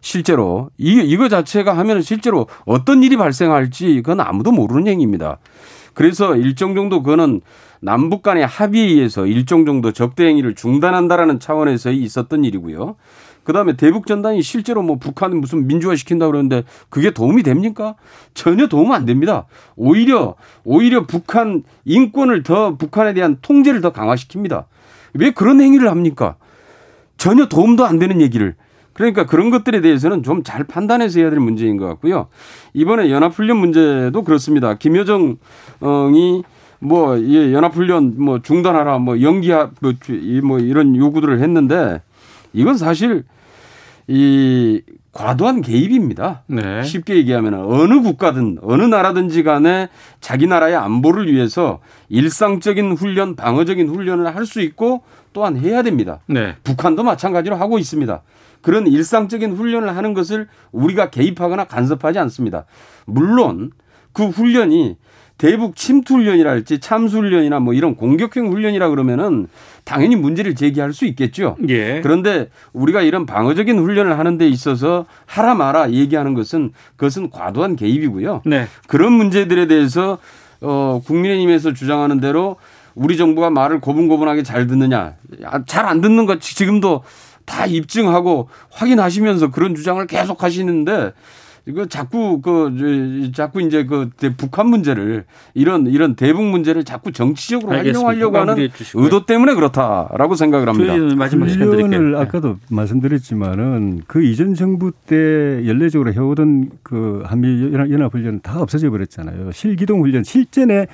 [0.00, 5.38] 실제로 이 이거 자체가 하면 실제로 어떤 일이 발생할지 그건 아무도 모르는 얘기입니다.
[5.94, 7.40] 그래서 일정 정도 그거는
[7.80, 12.96] 남북 간의 합의에 의해서 일정 정도 적대 행위를 중단한다라는 차원에서 있었던 일이고요.
[13.44, 17.94] 그다음에 대북 전단이 실제로 뭐 북한은 무슨 민주화 시킨다 그러는데 그게 도움이 됩니까?
[18.34, 19.46] 전혀 도움 안 됩니다.
[19.76, 20.34] 오히려
[20.64, 24.64] 오히려 북한 인권을 더 북한에 대한 통제를 더 강화시킵니다.
[25.14, 26.36] 왜 그런 행위를 합니까?
[27.16, 28.54] 전혀 도움도 안 되는 얘기를
[28.94, 32.28] 그러니까 그런 것들에 대해서는 좀 잘 판단해서 해야 될 문제인 것 같고요.
[32.74, 34.74] 이번에 연합훈련 문제도 그렇습니다.
[34.74, 36.42] 김여정이
[36.80, 42.02] 뭐 예, 연합훈련 뭐 중단하라 뭐 연기하 뭐, 이- 뭐 이런 요구들을 했는데
[42.52, 43.24] 이건 사실
[44.08, 44.82] 이
[45.12, 46.42] 과도한 개입입니다.
[46.46, 46.82] 네.
[46.82, 49.88] 쉽게 얘기하면 어느 국가든 어느 나라든지 간에
[50.20, 56.20] 자기 나라의 안보를 위해서 일상적인 훈련, 방어적인 훈련을 할 수 있고 또한 해야 됩니다.
[56.26, 56.56] 네.
[56.64, 58.22] 북한도 마찬가지로 하고 있습니다.
[58.60, 62.64] 그런 일상적인 훈련을 하는 것을 우리가 개입하거나 간섭하지 않습니다.
[63.06, 63.70] 물론
[64.12, 64.96] 그 훈련이
[65.42, 69.48] 대북 침투 훈련이랄지 참수 훈련이나 뭐 이런 공격형 훈련이라 그러면은
[69.82, 71.56] 당연히 문제를 제기할 수 있겠죠.
[71.68, 72.00] 예.
[72.00, 78.42] 그런데 우리가 이런 방어적인 훈련을 하는 데 있어서 하라 마라 얘기하는 것은 그것은 과도한 개입이고요.
[78.46, 78.68] 네.
[78.86, 80.18] 그런 문제들에 대해서
[80.60, 82.54] 어 국민의힘에서 주장하는 대로
[82.94, 85.14] 우리 정부가 말을 고분고분하게 잘 듣느냐
[85.66, 87.02] 잘 안 듣는 것 지금도
[87.46, 91.10] 다 입증하고 확인하시면서 그런 주장을 계속 하시는데
[91.66, 97.12] 이거 자꾸 그 저, 자꾸 이제 그 대- 북한 문제를 이런 이런 대북 문제를 자꾸
[97.12, 98.00] 정치적으로 알겠습니다.
[98.08, 98.68] 활용하려고 하는.
[98.94, 100.94] 의도 때문에 그렇다라고 생각을 합니다.
[101.16, 101.46] 마지막.
[101.48, 102.18] 훈련을 네.
[102.18, 108.90] 아까도 말씀드렸지만은 그 이전 정부 때 연례적으로 해오던 그 한미 연합- 연합 훈련 다 없어져
[108.90, 109.52] 버렸잖아요.
[109.52, 110.86] 실기동 훈련, 실전에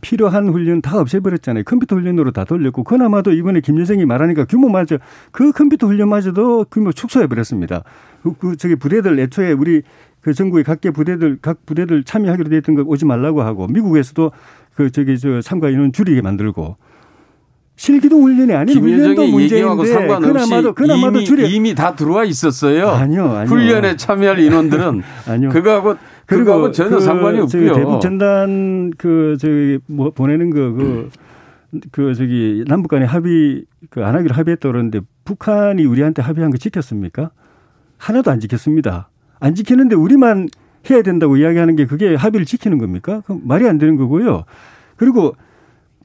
[0.00, 1.62] 필요한 훈련 다 없애버렸잖아요.
[1.64, 4.98] 컴퓨터 훈련으로 다 돌렸고 그나마도 이번에 김여정이 말하니까 규모마저
[5.30, 7.84] 그 컴퓨터 훈련마저도 규모 축소해 버렸습니다.
[8.22, 9.82] 그, 그 저기 부대들 애초에 우리
[10.22, 14.30] 그 전국의 각계 부대들 각 부대들 참여하기로 돼 있던 거 오지 말라고 하고 미국에서도
[14.74, 16.76] 그 저기 저 참가 인원 줄이게 만들고
[17.76, 22.88] 실기동 훈련이 아닌 훈련도 얘기하고 문제인데 그나마도 그나마도 이미, 줄여 이미 다 들어와 있었어요.
[22.88, 23.46] 아니요, 아니요.
[23.46, 25.48] 훈련에 참여할 인원들은 아니요.
[25.50, 25.96] 그거하고
[26.26, 27.74] 그거하고 전혀 그 상관이 없고요.
[27.74, 34.68] 대북 전단 그 저기 뭐 보내는 거그그 저기 남북 간에 합의 그 안 하기로 합의했다
[34.68, 37.30] 그러는데 북한이 우리한테 합의한 거 지켰습니까?
[37.98, 39.08] 하나도 안 지켰습니다.
[39.42, 40.48] 안 지키는데 우리만
[40.90, 43.22] 해야 된다고 이야기하는 게 그게 합의를 지키는 겁니까?
[43.26, 44.44] 그럼 말이 안 되는 거고요.
[44.96, 45.34] 그리고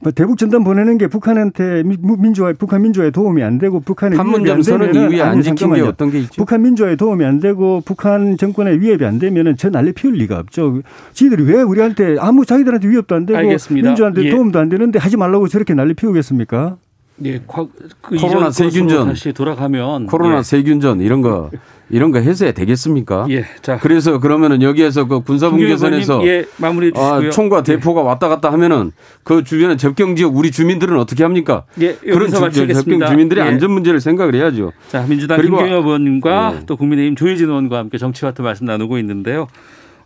[0.00, 4.44] 뭐 대북 전단 보내는 게 북한한테 미- 민주화 북한 민주화에 도움이 안 되고 북한의 판문
[4.44, 5.80] 점 선언 되면은 이후에 안 지킨 게.
[5.80, 6.34] 어떤 게 있죠?
[6.36, 10.82] 북한 민주화에 도움이 안 되고 북한 정권의 위협이 안 되면은 저 난리 피울 리가 없죠.
[11.14, 13.88] 지들이 왜 우리한테 아무 자기들한테 위협도 안 되고 알겠습니다.
[13.88, 14.30] 민주화한테 예.
[14.30, 16.76] 도움도 안 되는데 하지 말라고 저렇게 난리 피우겠습니까?
[17.24, 17.66] 예, 과,
[18.00, 19.08] 그 코로나 세균전.
[19.08, 20.42] 다시 돌아가면 코로나 예.
[20.42, 21.50] 세균전 이런 거
[21.90, 23.26] 이런 거 해소야 되겠습니까?
[23.30, 23.78] 예, 자.
[23.78, 27.28] 그래서 그러면은 여기에서 그 군사분계선에서 예, 마무리해 주시고요.
[27.28, 28.92] 아, 총과 대포가 왔다 갔다 하면은
[29.24, 31.64] 그 주변에 접경 지역 우리 주민들은 어떻게 합니까?
[31.80, 32.66] 예, 그런 주-.
[32.72, 33.48] 접경 주민들의 예.
[33.48, 34.72] 안전 문제를 생각을 해야죠.
[34.88, 36.60] 자, 민주당 그리고- 김경엽 의원님과 네.
[36.66, 39.48] 또 국민의힘 조혜진 의원과 함께 정치와트 말씀 나누고 있는데요.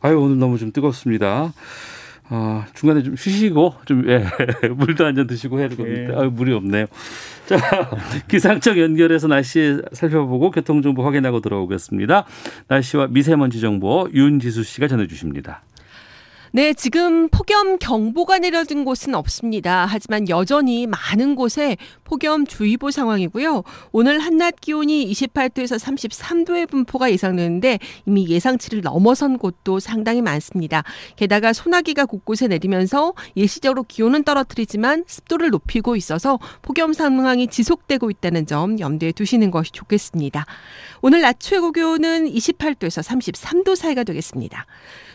[0.00, 1.52] 아유, 오늘 너무 좀 뜨겁습니다.
[2.34, 4.24] 아, 중간에 좀 쉬시고 좀 예,
[4.74, 6.86] 물도 한 잔 드시고 해야 되겠는데 아유, 물이 없네요.
[7.44, 7.56] 자,
[8.26, 12.24] 기상청 연결해서 날씨 살펴보고 교통 정보 확인하고 들어오겠습니다.
[12.68, 15.60] 날씨와 미세먼지 정보 윤지수 씨가 전해 주십니다.
[16.54, 19.86] 네, 지금 폭염 경보가 내려진 곳은 없습니다.
[19.88, 23.62] 하지만 여전히 많은 곳에 폭염 주의보 상황이고요.
[23.90, 30.84] 오늘 한낮 기온이 28도에서 33도의 분포가 예상되는데 이미 예상치를 넘어선 곳도 상당히 많습니다.
[31.16, 38.78] 게다가 소나기가 곳곳에 내리면서 일시적으로 기온은 떨어뜨리지만 습도를 높이고 있어서 폭염 상황이 지속되고 있다는 점
[38.78, 40.44] 염두에 두시는 것이 좋겠습니다.
[41.00, 44.66] 오늘 낮 최고 기온은 28도에서 33도 사이가 되겠습니다.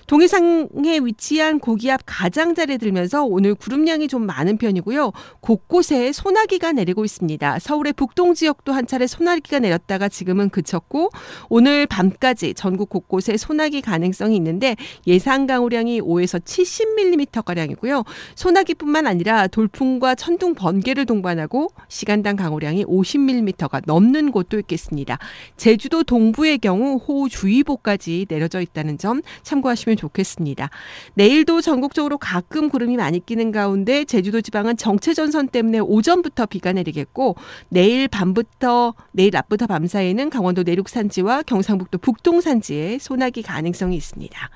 [0.08, 5.12] 동해상에 위치한 고기압 가장자리에 들면서 오늘 구름량이 좀 많은 편이고요.
[5.42, 7.60] 곳곳에 소나기가 내리고 있습니다.
[7.60, 11.10] 서울의 북동 지역도 한 차례 소나기가 내렸다가 지금은 그쳤고
[11.50, 14.78] 오늘 밤까지 전국 곳곳에 소나기 가능성이 있는데
[15.08, 18.04] 예상 강우량이 5에서 70mm 가량이고요.
[18.36, 25.18] 소나기뿐만 아니라 돌풍과 천둥 번개를 동반하고 시간당 강우량이 50mm가 넘는 곳도 있겠습니다.
[25.58, 30.70] 제주도 동부의 경우 호우주의보까지 내려져 있다는 점 참고하시면 좋겠습니다.
[31.16, 37.36] 내일도 전국적으로 가끔 구름이 많이 끼는 가운데 제주도 지방은 정체 전선 때문에 오전부터 비가 내리겠고
[37.70, 44.50] 내일 밤부터 내일 낮부터 밤 사이에는 강원도 내륙 산지와 경상북도 북동 산지에 소나기 가능성이 있습니다.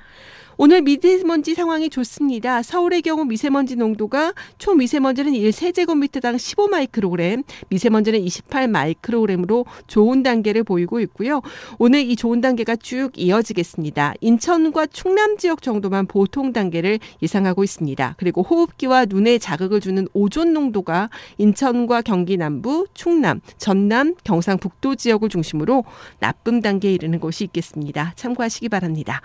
[0.64, 2.62] 오늘 미세먼지 상황이 좋습니다.
[2.62, 11.42] 서울의 경우 미세먼지 농도가 초미세먼지는 1세제곱미터당 15마이크로그램, 미세먼지는 28마이크로그램으로 좋은 단계를 보이고 있고요.
[11.80, 14.14] 오늘 이 좋은 단계가 쭉 이어지겠습니다.
[14.20, 18.14] 인천과 충남 지역 정도만 보통 단계를 예상하고 있습니다.
[18.16, 25.82] 그리고 호흡기와 눈에 자극을 주는 오존 농도가 인천과 경기 남부, 충남, 전남, 경상북도 지역을 중심으로
[26.20, 28.12] 나쁨 단계에 이르는 곳이 있겠습니다.
[28.14, 29.22] 참고하시기 바랍니다.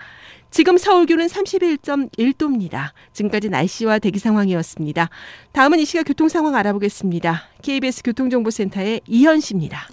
[0.50, 2.92] 지금 서울 기온은 31.1도입니다.
[3.12, 5.10] 지금까지 날씨와 대기 상황이었습니다.
[5.52, 7.42] 다음은 이 시각 교통 상황 알아보겠습니다.
[7.62, 9.88] KBS 교통정보센터의 이현 씨입니다.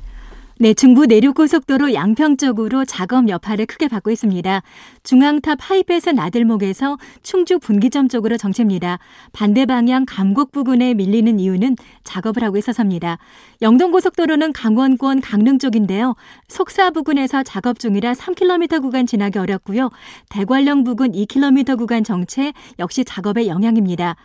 [0.57, 4.61] 네, 중부 내륙고속도로 양평 쪽으로 작업 여파를 크게 받고 있습니다.
[5.03, 8.99] 중앙탑 하이패스 나들목에서 충주 분기점 쪽으로 정체입니다.
[9.33, 11.75] 반대 방향 감곡 부근에 밀리는 이유는
[12.05, 13.17] 작업을 하고 있어서입니다.
[13.61, 16.15] 영동고속도로는 강원권 강릉 쪽인데요.
[16.47, 19.89] 속사 부근에서 작업 중이라 3km 구간 지나기 어렵고요.
[20.29, 24.15] 대관령 부근 2km 구간 정체 역시 작업의 영향입니다.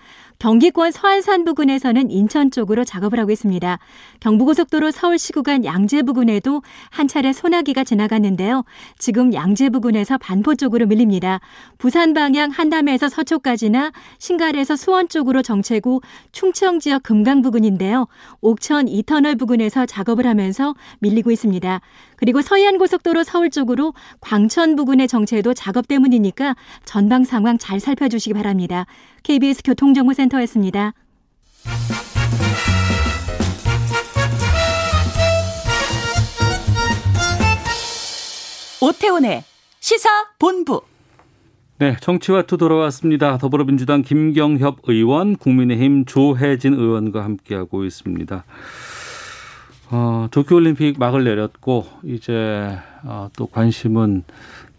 [0.41, 3.79] 경기권 서안산 부근에서는 인천 쪽으로 작업을 하고 있습니다.
[4.21, 8.65] 경부고속도로 서울시 구간 양재 부근에도 한 차례 소나기가 지나갔는데요.
[8.99, 11.41] 지금 양재 부근에서 반포 쪽으로 밀립니다.
[11.77, 16.01] 부산 방향 한담에서 서초까지나 신갈에서 수원 쪽으로 정체고
[16.33, 18.09] 충청 지역 금강 부근인데요.
[18.41, 21.83] 옥천 이터널 부근에서 작업을 하면서 밀리고 있습니다.
[22.21, 28.85] 그리고 서해안 고속도로 서울 쪽으로 광천 부근의 정체도 작업 때문이니까 전방 상황 잘 살펴주시기 바랍니다.
[29.23, 30.93] KBS 교통정보센터였습니다.
[38.83, 39.43] 오태훈의
[39.81, 40.83] 시사 본부.
[41.79, 43.39] 네, 정치와투 돌아왔습니다.
[43.39, 48.45] 더불어민주당 김경협 의원, 국민의힘 조혜진 의원과 함께하고 있습니다.
[49.93, 54.23] 어, 도쿄올림픽 막을 내렸고 이제 어, 또 관심은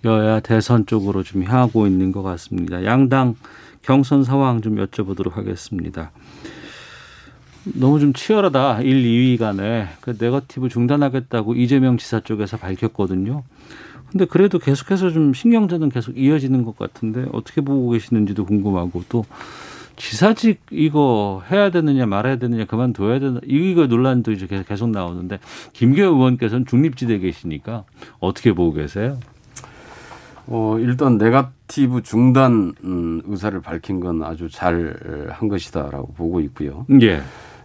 [0.05, 2.83] 여야 대선 쪽으로 좀 향하고 있는 것 같습니다.
[2.85, 3.35] 양당
[3.81, 6.11] 경선 상황 좀 여쭤보도록 하겠습니다.
[7.63, 8.81] 너무 좀 치열하다.
[8.81, 13.43] 1, 2위 간에 그 네거티브 중단하겠다고 이재명 지사 쪽에서 밝혔거든요.
[14.09, 19.25] 근데 그래도 계속해서 좀 신경전은 계속 이어지는 것 같은데 어떻게 보고 계시는지도 궁금하고 또
[19.95, 25.39] 지사직 이거 해야 되느냐 말아야 되느냐 그만둬야 되나 이거 논란도 이제 계속 나오는데
[25.73, 27.83] 김기현 의원께서는 중립지대에 계시니까
[28.19, 29.19] 어떻게 보고 계세요?
[30.47, 34.95] 어, 일단 네가티브 중단 음, 의사를 밝힌 건 아주 잘
[35.29, 36.85] 한 것이다라고 보고 있고요.
[37.01, 37.21] 예.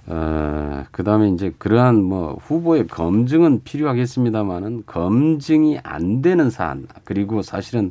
[0.09, 7.91] 어, 그다음에 이제 그러한 뭐 후보의 검증은 필요하겠습니다만은 검증이 안 되는 사안 그리고 사실은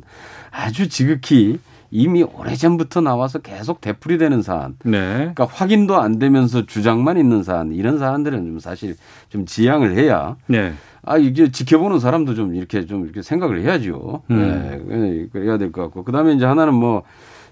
[0.50, 1.58] 아주 지극히
[1.90, 4.76] 이미 오래전부터 나와서 계속 되풀이 되는 사안.
[4.84, 5.00] 네.
[5.16, 8.96] 그러니까 확인도 안 되면서 주장만 있는 사안 이런 사안들은 좀 사실
[9.28, 10.72] 좀 지양을 해야 네.
[11.02, 14.22] 아 이게 지켜보는 사람도 좀 이렇게 좀 이렇게 생각을 해야죠.
[14.30, 14.86] 음.
[14.88, 17.02] 네, 그래야 될 것 같고 그다음에 이제 하나는 뭐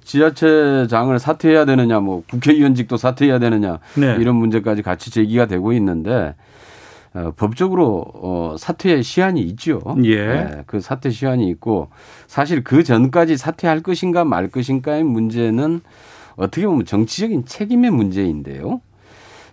[0.02, 4.16] 지자체장을 사퇴해야 되느냐, 뭐 국회의원직도 사퇴해야 되느냐 네.
[4.20, 6.34] 이런 문제까지 같이 제기가 되고 있는데
[7.14, 9.80] 어, 법적으로 어, 사퇴 시한이 있죠.
[10.04, 10.16] 예.
[10.26, 11.88] 네, 그 사퇴 시한이 있고
[12.26, 15.80] 사실 그 전까지 사퇴할 것인가 말 것인가의 문제는
[16.36, 18.80] 어떻게 보면 정치적인 책임의 문제인데요.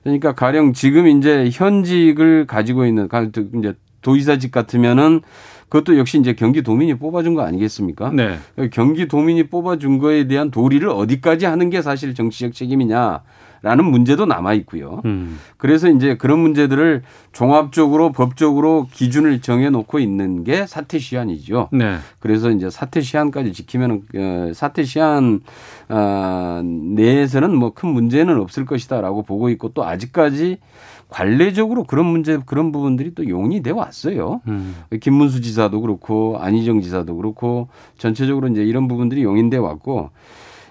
[0.04, 5.22] 그러니까 가령 지금 이제 현직을 가지고 있는 가- 이제 도의사직 같으면은
[5.70, 8.10] 그것도 역시 이제 경기도민이 뽑아준 거 아니겠습니까?
[8.10, 8.38] 네.
[8.72, 13.22] 경기도민이 뽑아준 거에 대한 도리를 어디까지 하는 게 사실 정치적 책임이냐
[13.64, 15.02] 라는 문제도 남아 있고요.
[15.06, 15.38] 음.
[15.58, 21.70] 그래서 이제 그런 문제들을 종합적으로 법적으로 기준을 정해 놓고 있는 게 사퇴 시한이죠.
[21.72, 21.98] 네.
[22.20, 25.42] 그래서 이제 사퇴 시한까지 지키면 어, 사퇴 시한
[25.90, 30.58] 어, 내에서는 뭐 큰 문제는 없을 것이다라고 보고 있고 또 아직까지
[31.10, 34.42] 관례적으로 그런 문제 그런 부분들이 또 용인이 돼 왔어요.
[34.48, 34.76] 음.
[35.00, 37.68] 김문수 지사도 그렇고 안희정 지사도 그렇고
[37.98, 40.10] 전체적으로 이제 이런 부분들이 용인돼 왔고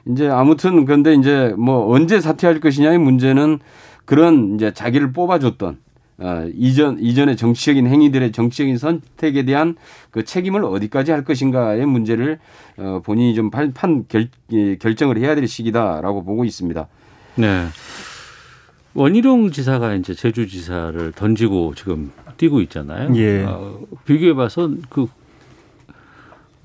[0.07, 3.59] 이제 아무튼 그런데 이제 뭐 언제 사퇴할 것이냐의 문제는
[4.05, 5.79] 그런 이제 자기를 뽑아줬던
[6.19, 9.77] 어, 이전 이전의 정치적인 행위들의 정치적인 선택에 대한
[10.11, 12.39] 그 책임을 어디까지 할 것인가의 문제를
[12.77, 16.87] 어, 본인이 좀 판, 판 결, 예, 결정을 해야 될 시기다라고 보고 있습니다.
[17.37, 17.67] 네.
[18.93, 23.15] 원희룡 지사가 이제 제주 지사를 던지고 지금 뛰고 있잖아요.
[23.17, 23.45] 예.
[23.45, 25.07] 어, 비교해봐서 그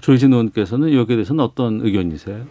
[0.01, 2.45] 조희진 의원께서는 여기에 대해서는 어떤 의견이세요?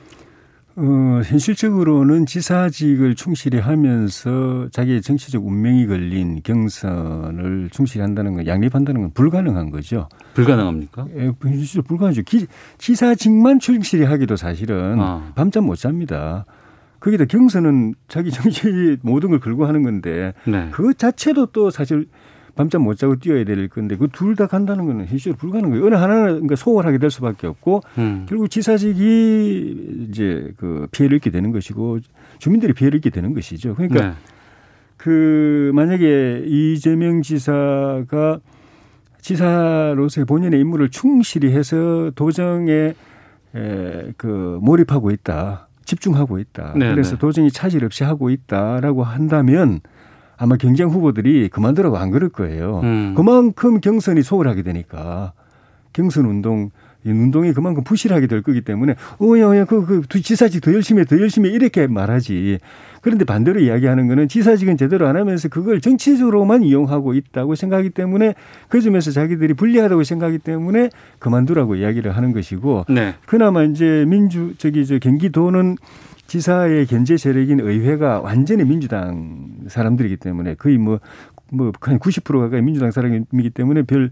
[0.77, 9.11] 어, 현실적으로는 지사직을 충실히 하면서 자기의 정치적 운명이 걸린 경선을 충실히 한다는 건 양립한다는 건
[9.13, 10.09] 불가능한 거죠.
[10.35, 11.07] 불가능합니까?
[11.17, 12.23] 예, 현실적으로 불가능하죠.
[12.23, 12.47] 기,
[12.79, 15.33] 지사직만 충실히 하기도 사실은 아.
[15.37, 16.45] 밤잠 못 잡니다.
[16.99, 20.69] 거기다 경선은 자기 정치 모든 걸 걸고 하는 건데 네.
[20.73, 22.09] 그 자체도 또 사실
[22.55, 25.87] 밤잠 못 자고 뛰어야 될 건데 그 둘 다 간다는 거는 현실적으로 불가능한 거예요.
[25.87, 28.27] 어느 하나는 그러니까 소홀하게 될 수밖에 없고 음.
[28.29, 31.99] 결국 지사직이 이제 그 피해를 입게 되는 것이고
[32.39, 33.75] 주민들이 피해를 입게 되는 것이죠.
[33.75, 34.13] 그러니까 네.
[34.97, 38.39] 그 만약에 이재명 지사가
[39.21, 42.95] 지사로서의 본인의 임무를 충실히 해서 도정에
[43.55, 46.75] 에, 그 몰입하고 있다, 집중하고 있다.
[46.77, 47.19] 네, 그래서 네.
[47.19, 49.81] 도정이 차질 없이 하고 있다라고 한다면
[50.37, 52.81] 아마 경쟁 후보들이 그만두라고 안 그럴 거예요.
[52.83, 53.15] 음.
[53.17, 55.33] 그만큼 경선이 소홀하게 되니까
[55.93, 56.71] 경선 운동
[57.07, 61.05] 이 운동이 그만큼 부실하게 될 거기 때문에 어야 어야 그, 그 지사직 더 열심히 해,
[61.05, 62.59] 더 열심히 해 이렇게 말하지.
[63.03, 68.35] 그런데 반대로 이야기하는 거는 지사직은 제대로 안 하면서 그걸 정치적으로만 이용하고 있다고 생각하기 때문에
[68.69, 70.89] 그 점에서 자기들이 불리하다고 생각하기 때문에
[71.19, 73.15] 그만두라고 이야기를 하는 것이고 네.
[73.27, 75.77] 그나마 이제 민주 저기 저 경기도는
[76.27, 83.51] 지사의 견제 세력인 의회가 완전히 민주당 사람들이기 때문에 거의 뭐뭐 그냥 90% 가까이 민주당 사람이기
[83.51, 84.11] 때문에 별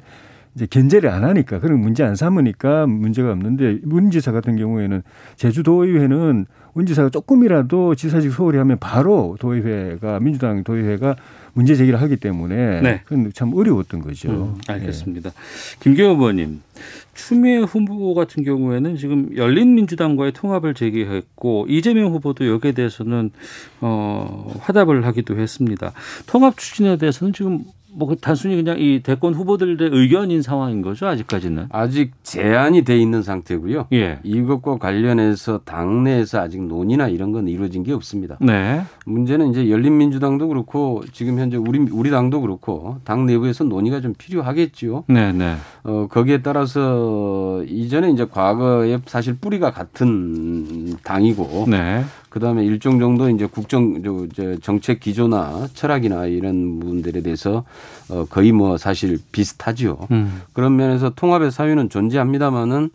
[0.55, 5.03] 이제 견제를 안 하니까 그런 문제 안 삼으니까 문제가 없는데 문 지사 같은 경우에는
[5.37, 11.17] 제주도의회는 문 지사가 조금이라도 지사직 소홀히 하면 바로 도의회가 민주당 도의회가
[11.55, 13.01] 문제 제기를 하기 때문에 네.
[13.05, 14.31] 그건 참 어려웠던 거죠.
[14.31, 15.33] 음, 알겠습니다.
[15.81, 16.63] 김경호 의원님,
[17.15, 23.31] 추미애 후보 같은 경우에는 지금 열린민주당과의 통합을 제기했고 이재명 후보도 여기에 대해서는
[23.81, 25.93] 어, 화답을 하기도 했습니다.
[26.27, 27.65] 통합 추진에 대해서는 지금
[27.95, 31.67] 뭐 단순히 그냥 이 대권 후보들의 의견인 상황인 거죠 아직까지는.
[31.71, 33.87] 아직 제한이 돼 있는 상태고요.
[33.93, 34.19] 예.
[34.23, 38.39] 이것과 관련해서 당내에서 아직 논의나 이런 건 이루어진 게 없습니다.
[38.41, 38.83] 네.
[39.05, 45.05] 문제는 이제 열린민주당도 그렇고 지금 현재 우리 우리 당도 그렇고 당 내부에서 논의가 좀 필요하겠지요.
[45.09, 45.57] 네, 네.
[45.85, 52.05] 어 거기에 따라서 이전에 이제 과거에 사실 뿌리가 같은 당이고 네.
[52.33, 57.65] 그다음에 일정 정도 이제 국정 저, 저 정책 기조나 철학이나 이런 부분들에 대해서
[58.09, 60.09] 어 거의 뭐 사실 비슷하지요.
[60.11, 60.41] 음.
[60.55, 62.89] 그런 면에서 통합의 사유는 존재합니다만은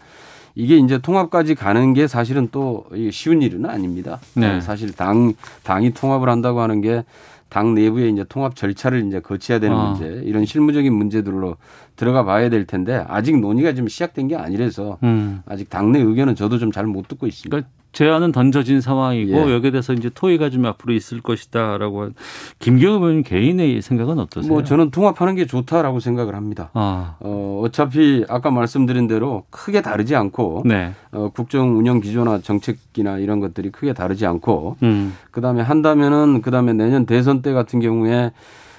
[0.55, 4.19] 이게 이제 통합까지 가는 게 사실은 또 쉬운 일은 아닙니다.
[4.33, 4.55] 네.
[4.57, 5.33] 어, 사실 당
[5.63, 7.03] 당이 통합을 한다고 하는 게
[7.49, 9.91] 당 내부에 이제 통합 절차를 이제 거쳐야 되는 아.
[9.91, 11.55] 문제 이런 실무적인 문제들로
[11.95, 15.41] 들어가 봐야 될 텐데 아직 논의가 좀 시작된 게 아니라서 음.
[15.45, 17.49] 아직 당내 의견은 저도 좀 잘 못 듣고 있습니다.
[17.49, 19.53] 그러니까 제안은 던져진 상황이고 예.
[19.55, 22.13] 여기에 대해서 이제 토의가 좀 앞으로 있을 것이다라고 한
[22.59, 24.53] 김경호 의원 개인의 생각은 어떠세요?
[24.53, 26.69] 뭐 저는 통합하는 게 좋다라고 생각을 합니다.
[26.75, 27.15] 아.
[27.19, 30.93] 어, 어차피 아까 말씀드린 대로 크게 다르지 않고 네.
[31.11, 35.15] 어, 국정 운영 기조나 정책이나 이런 것들이 크게 다르지 않고 음.
[35.31, 38.31] 그다음에 한다면은 그다음에 내년 대선 때 같은 경우에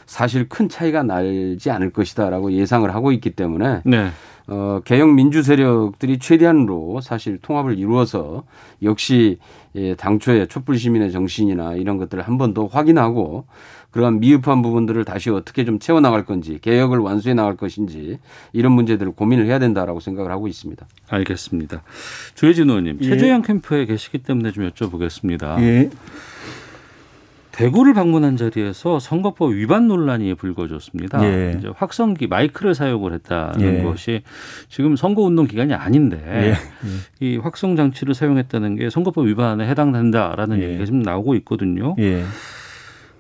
[0.07, 4.11] 사실 큰 차이가 날지 않을 것이다라고 예상을 하고 있기 때문에 네.
[4.51, 8.45] 어, 개혁 민주 세력들이 최대한으로 사실 통합을 이루어서
[8.83, 9.39] 역시
[9.75, 13.45] 예, 당초에 촛불 시민의 정신이나 이런 것들을 한 번 더 확인하고
[13.91, 18.19] 그러한 미흡한 부분들을 다시 어떻게 좀 채워 나갈 건지 개혁을 완수해 나갈 것인지
[18.53, 20.87] 이런 문제들을 고민을 해야 된다라고 생각을 하고 있습니다.
[21.11, 21.83] 알겠습니다.
[22.35, 23.05] 조혜진 의원님, 예.
[23.05, 25.61] 최재형 캠프에 계시기 때문에 좀 여쭤보겠습니다.
[25.61, 25.91] 예.
[27.59, 31.25] 대구를 방문한 자리에서 선거법 위반 논란이 불거졌습니다.
[31.25, 31.57] 예.
[31.59, 33.83] 이제 확성기 마이크를 사용을 했다는 예.
[33.83, 34.23] 것이
[34.69, 36.55] 지금 선거 운동 기간이 아닌데 예.
[37.27, 40.69] 이 확성 장치를 사용했다는 게 선거법 위반에 해당된다라는 예.
[40.69, 41.97] 얘기가 지금 나오고 있거든요.
[41.99, 42.23] 예.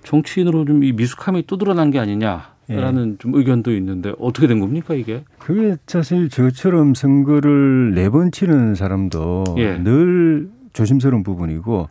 [0.04, 4.94] 정치인으로 좀 이 미숙함이 또 드러난 게 아니냐 라는 좀 의견도 있는데 어떻게 된 겁니까
[4.94, 5.24] 이게?
[5.38, 9.78] 그게 사실 저처럼 선거를 네 번 치는 사람도 예.
[9.78, 11.88] 늘 조심스러운 부분이고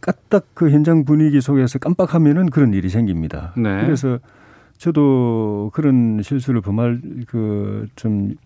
[0.00, 3.52] 까딱 그 현장 분위기 속에서 깜빡하면은 그런 일이 생깁니다.
[3.56, 3.82] 네.
[3.84, 4.18] 그래서
[4.76, 8.36] 저도 그런 실수를 범할 그좀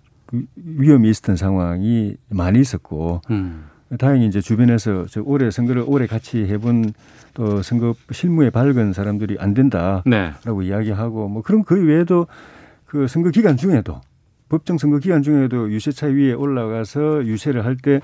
[0.56, 3.64] 위험이 있었던 상황이 많이 있었고 음.
[3.98, 6.94] 다행히 이제 주변에서 저 올해 선거를 오래 같이 해본
[7.34, 10.32] 또 선거 실무에 밝은 사람들이 안 된다라고 네.
[10.64, 12.26] 이야기하고 뭐 그런 그 외에도
[12.86, 14.00] 그 선거 기간 중에도
[14.48, 18.00] 법정 선거 기간 중에도 유세차 위에 올라가서 유세를 할때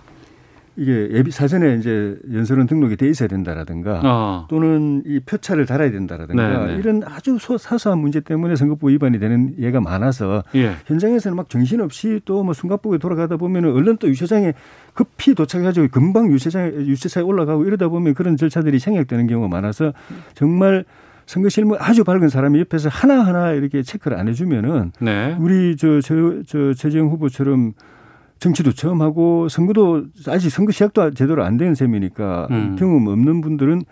[0.79, 4.47] 이게 예비 사전에 이제 연설은 등록이 돼 있어야 된다라든가 아.
[4.49, 6.79] 또는 이 표차를 달아야 된다라든가 네, 네.
[6.79, 10.75] 이런 아주 소- 사소한 문제 때문에 선거법 위반이 되는 예가 많아서 예.
[10.87, 14.53] 현장에서는 막 정신없이 또 뭐 숨가쁘게 돌아가다 보면은 얼른 또 유세장에
[14.95, 19.93] 급히 도착해가지고 금방 유세장에 유세차에 올라가고 이러다 보면 그런 절차들이 생략되는 경우가 많아서
[20.35, 20.85] 정말
[21.27, 25.37] 선거 실무 아주 밝은 사람이 옆에서 하나하나 이렇게 체크를 안 해주면은 네.
[25.41, 27.73] 우리 저, 저, 저 최재형 후보처럼
[28.39, 32.77] 정치도 처음 하고 선거도 아직 선거 시작도 제대로 안 된 셈이니까 음.
[32.79, 33.83] 경험 없는 분들은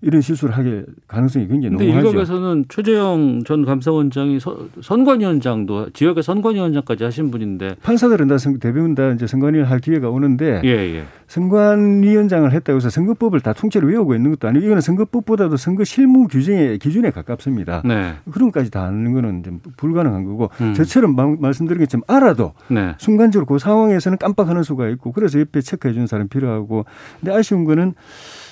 [0.00, 2.08] 이런 실수를 하게 가능성이 굉장히 근데 농후하죠.
[2.10, 9.10] 일각에서는 최재형 전 감사원장이 서- 선관위원장도 지역의 선관위원장까지 하신 분인데 판사들은 다 선- 대부분 다
[9.10, 11.04] 이제 선관위를 할 기회가 오는데 예, 예.
[11.26, 16.78] 선관위원장을 했다고 해서 선거법을 다 통째로 외우고 있는 것도 아니고 이거는 선거법보다도 선거 실무 규정의
[16.78, 17.82] 기준에 가깝습니다.
[17.84, 18.14] 네.
[18.30, 20.74] 그런 것까지 다 아는 거는 좀 불가능한 거고 음.
[20.74, 22.94] 저처럼 마- 말씀드린 것처럼 알아도 네.
[22.98, 26.84] 순간적으로 그 상황에서는 깜빡하는 수가 있고 그래서 옆에 체크해 주는 사람이 필요하고
[27.20, 27.94] 근데 아쉬운 거는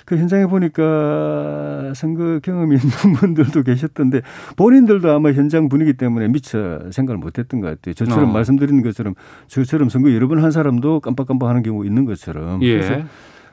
[0.07, 4.23] 그 현장에 보니까 선거 경험이 있는 분들도 계셨던데
[4.57, 7.93] 본인들도 아마 현장 분위기 때문에 미처 생각을 못했던 것 같아요.
[7.95, 8.33] 저처럼 어.
[8.33, 9.15] 말씀드린 것처럼
[9.49, 12.73] 저처럼 선거 여러 번 한 사람도 깜빡깜빡하는 경우 있는 것처럼 예.
[12.79, 13.05] 그래서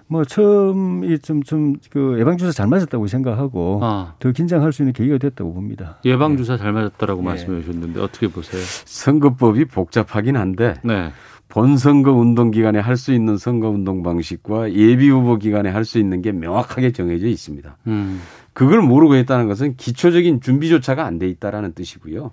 [0.08, 4.14] 뭐 처음 이좀좀그 예방 주사 잘 맞았다고 생각하고 아.
[4.20, 5.98] 더 긴장할 수 있는 계기가 됐다고 봅니다.
[6.06, 7.26] 예방 주사 잘 맞았다라고 예.
[7.26, 8.62] 말씀해 주셨는데 어떻게 보세요?
[8.86, 11.12] 선거법이 복잡하긴 한데 네.
[11.54, 16.24] 본선거 운동 기간에 할 수 있는 선거 운동 방식과 예비 후보 기간에 할 수 있는
[16.24, 17.78] 게 명확하게 정해져 있습니다.
[17.86, 18.22] 음.
[18.54, 22.32] 그걸 모르고 했다는 것은 기초적인 준비조차가 안 돼 있다라는 뜻이고요.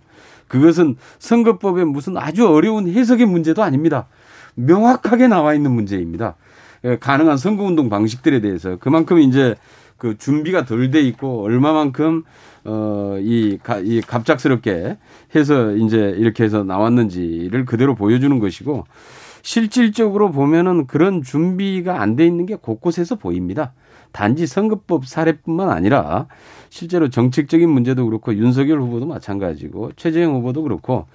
[0.48, 4.06] 그것은 선거법에 무슨 아주 어려운 해석의 문제도 아닙니다.
[4.54, 6.36] 명확하게 나와 있는 문제입니다.
[6.84, 9.54] 예, 가능한 선거 운동 방식들에 대해서 그만큼 이제
[9.98, 12.24] 그 준비가 덜 돼 있고 얼마만큼
[12.64, 14.98] 어이 이 갑작스럽게
[15.34, 18.84] 해서 이제 이렇게 해서 나왔는지를 그대로 보여주는 것이고
[19.42, 23.72] 실질적으로 보면은 그런 준비가 안 돼 있는 게 곳곳에서 보입니다.
[24.12, 26.26] 단지 선거법 사례뿐만 아니라
[26.68, 31.06] 실제로 정책적인 문제도 그렇고 윤석열 후보도 마찬가지고 최재형 후보도 그렇고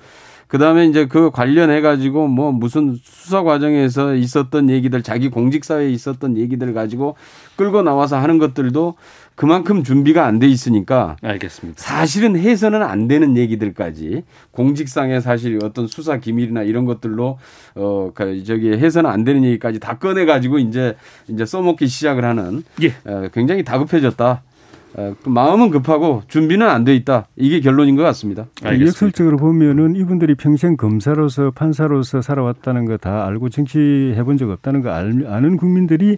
[0.48, 6.38] 그다음에 이제 그 관련해 가지고 뭐 무슨 수사 과정에서 있었던 얘기들 자기 공직 사회에 있었던
[6.38, 7.16] 얘기들 가지고
[7.56, 8.96] 끌고 나와서 하는 것들도
[9.36, 11.82] 그만큼 준비가 안 돼 있으니까 알겠습니다.
[11.82, 17.38] 사실은 해서는 안 되는 얘기들까지 공직상의 사실 어떤 수사 기밀이나 이런 것들로
[17.76, 20.96] 어그 저기 해서는 안 되는 얘기까지 다 꺼내 가지고 이제
[21.28, 22.94] 이제 써먹기 시작을 하는 예.
[23.10, 24.42] 어, 굉장히 다급해졌다.
[24.98, 27.28] 어, 그 마음은 급하고 준비는 안 돼 있다.
[27.36, 28.46] 이게 결론인 것 같습니다.
[28.88, 34.92] 역설적으로 보면은 이분들이 평생 검사로서 판사로서 살아왔다는 거 다 알고 정치해 본 적 없다는 거
[34.92, 36.18] 알, 아는 국민들이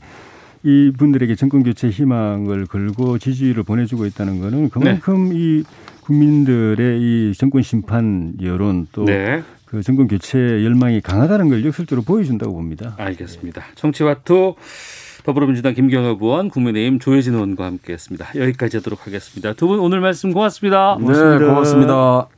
[0.64, 5.64] 이분들에게 정권 교체 희망을 걸고 지지를 보내주고 있다는 거는 그만큼 이
[6.02, 9.42] 국민들의 이 정권 심판 여론 또 네.
[9.66, 12.96] 그 정권 교체 열망이 강하다는 걸 역설적으로 보여준다고 봅니다.
[12.98, 13.64] 알겠습니다.
[13.76, 14.56] 정치와투
[15.28, 18.30] 더불어민주당 김경엽 의원, 국민의힘 조혜진 의원과 함께했습니다.
[18.38, 19.52] 여기까지 하도록 하겠습니다.
[19.54, 20.98] 두 분 오늘 말씀 고맙습니다.
[21.02, 22.30] 네, 고맙습니다.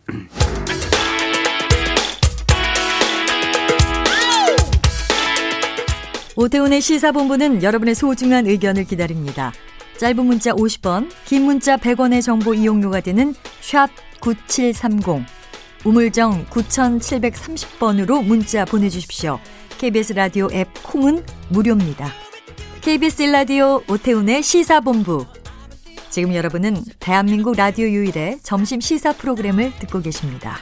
[6.36, 9.52] 오태훈의 시사본부는 여러분의 소중한 의견을 기다립니다.
[9.98, 13.90] 짧은 문자 50원, 긴 문자 100원의 정보 이용료가 되는 샵
[14.20, 15.24] 9730,
[15.86, 19.40] 우물정 9730번으로 문자 보내주십시오.
[19.78, 22.29] KBS 라디오 앱 콩은 무료입니다.
[22.82, 25.26] KBS 라디오 오태훈의 시사본부.
[26.10, 30.56] 지금 여러분은 대한민국 라디오 유일의 점심 시사 프로그램을 듣고 계십니다.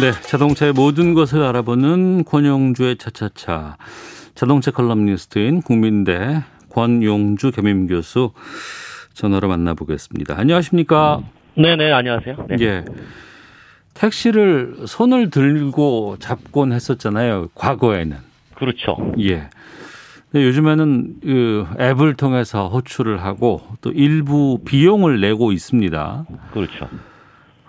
[0.00, 3.76] 네, 자동차의 모든 것을 알아보는 권용주의 차차차.
[4.34, 8.32] 자동차 칼럼니스트인 국민대 권용주 겸임 교수
[9.14, 10.38] 전화로 만나보겠습니다.
[10.38, 11.22] 안녕하십니까?
[11.56, 12.46] 네 네, 안녕하세요.
[12.50, 12.56] 네.
[12.60, 12.84] 예.
[13.98, 17.48] 택시를 손을 들고 잡곤 했었잖아요.
[17.54, 18.16] 과거에는.
[18.54, 18.96] 그렇죠.
[19.18, 19.48] 예.
[20.34, 26.26] 요즘에는 그 앱을 통해서 호출을 하고 또 일부 비용을 내고 있습니다.
[26.52, 26.88] 그렇죠.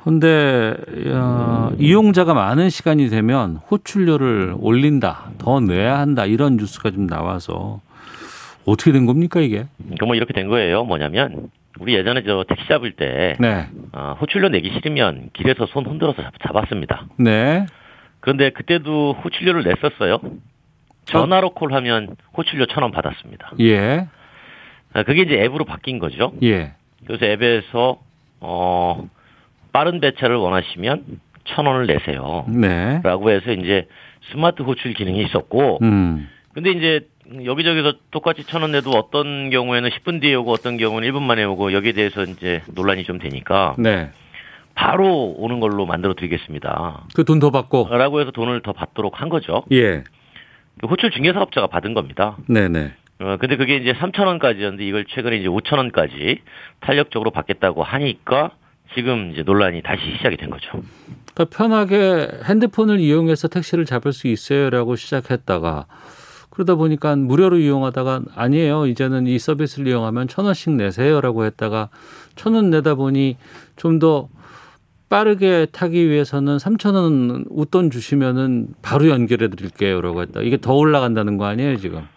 [0.03, 0.75] 근데
[1.07, 7.81] 어, 이용자가 많은 시간이 되면 호출료를 올린다, 더 내야 한다 이런 뉴스가 좀 나와서
[8.65, 9.67] 어떻게 된 겁니까 이게?
[9.99, 10.83] 그뭐 이렇게 된 거예요.
[10.83, 13.67] 뭐냐면 우리 예전에 저 택시 잡을 때 네.
[13.93, 17.05] 어, 호출료 내기 싫으면 길에서 손 흔들어서 잡, 잡았습니다.
[17.17, 17.65] 네.
[18.19, 20.19] 그런데 그때도 호출료를 냈었어요.
[21.05, 23.53] 전화로 콜하면 호출료 천 원 받았습니다.
[23.61, 24.07] 예.
[24.93, 26.33] 아, 그게 이제 앱으로 바뀐 거죠.
[26.43, 26.73] 예.
[27.05, 27.99] 그래서 앱에서
[28.41, 29.07] 어
[29.71, 32.45] 빠른 배차를 원하시면 천 원을 내세요.
[32.49, 32.99] 네.
[33.03, 33.87] 라고 해서 이제
[34.31, 36.27] 스마트 호출 기능이 있었고, 음.
[36.53, 37.07] 근데 이제
[37.45, 41.91] 여기저기서 똑같이 천원 내도 어떤 경우에는 10분 뒤에 오고 어떤 경우는 1분 만에 오고 여기에
[41.93, 44.09] 대해서 이제 논란이 좀 되니까 네.
[44.75, 47.05] 바로 오는 걸로 만들어 드리겠습니다.
[47.13, 47.89] 그 돈 더 받고.
[47.91, 49.63] 라고 해서 돈을 더 받도록 한 거죠.
[49.71, 50.03] 예.
[50.79, 52.37] 그 호출 중개 사업자가 받은 겁니다.
[52.47, 52.93] 네네.
[53.21, 56.39] 어, 근데 그게 이제 3천 원까지였는데 이걸 최근에 이제 5천 원까지
[56.79, 58.51] 탄력적으로 받겠다고 하니까
[58.95, 60.81] 지금 이제 논란이 다시 시작이 된 거죠.
[61.35, 65.85] 더 편하게 핸드폰을 이용해서 택시를 잡을 수 있어요라고 시작했다가
[66.59, 68.85] 그러다 보니까 무료로 이용하다가 아니에요.
[68.87, 71.87] 이제는 이 서비스를 이용하면 천 원씩 내세요라고 했다가
[72.35, 73.37] 천 원 내다 보니
[73.77, 74.27] 좀 더
[75.09, 80.41] 빠르게 타기 위해서는 3천 원 웃돈 주시면은 바로 연결해 드릴게요라고 했다.
[80.41, 82.07] 이게 더 올라간다는 거 아니에요, 지금?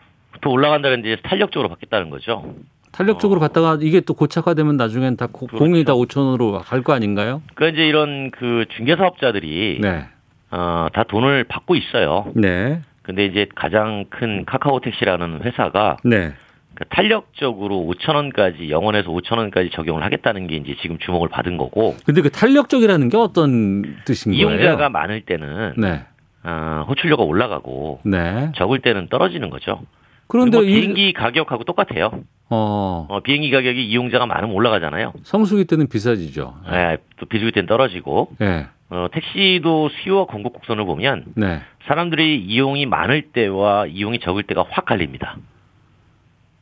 [0.43, 2.55] 더 올라간다는 게 탄력적으로 받겠다는 거죠.
[2.93, 7.43] 탄력적으로 받다가 이게 또 고착화되면 나중엔 다 고- 공이 다 5천 원으로 갈 거 아닌가요?
[7.55, 10.05] 그러니까 이제 이런 그 중개 사업자들이 네.
[10.51, 12.27] 어, 다 돈을 받고 있어요.
[12.35, 12.83] 네.
[13.03, 16.33] 근데 이제 가장 큰 카카오 택시라는 회사가 네.
[16.75, 21.97] 그 탄력적으로 5천 원까지 0원에서 5천 원까지 적용을 하겠다는 게 이제 지금 주목을 받은 거고
[22.07, 24.49] 근데 그 탄력적이라는 게 어떤 뜻인 거예요?
[24.49, 26.03] 이용자가 많을 때는 네.
[26.45, 28.53] 어, 호출료가 올라가고 네.
[28.57, 29.81] 적을 때는 떨어지는 거죠.
[30.29, 32.11] 그런데 뭐 이- 비행기 가격하고 똑같아요.
[32.49, 35.13] 어, 어, 비행기 가격이 이용자가 많으면 올라가잖아요.
[35.25, 36.55] 성수기 때는 비싸지죠.
[36.71, 38.67] 네, 또 비수기 때는 떨어지고 네.
[38.89, 41.61] 어, 택시도 수요와 공급 곡선을 보면 네.
[41.87, 45.37] 사람들이 이용이 많을 때와 이용이 적을 때가 확 갈립니다.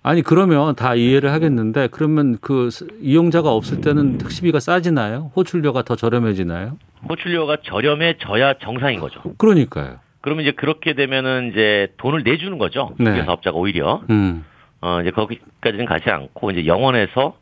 [0.03, 5.31] 아니 그러면 다 이해를 하겠는데 그러면 그 스- 이용자가 없을 때는 택시비가 싸지나요?
[5.37, 6.79] 호출료가 더 저렴해지나요?
[7.09, 9.21] 호출료가 저렴해져야 정상인 거죠.
[9.37, 9.99] 그러니까요.
[10.23, 12.95] 그러면 이제 그렇게 되면은 이제 돈을 내주는 거죠.
[12.99, 13.05] 네.
[13.07, 14.45] 중개 사업자가 오히려 음.
[14.81, 17.37] 어 이제 거기까지는 가지 않고 이제 영원에서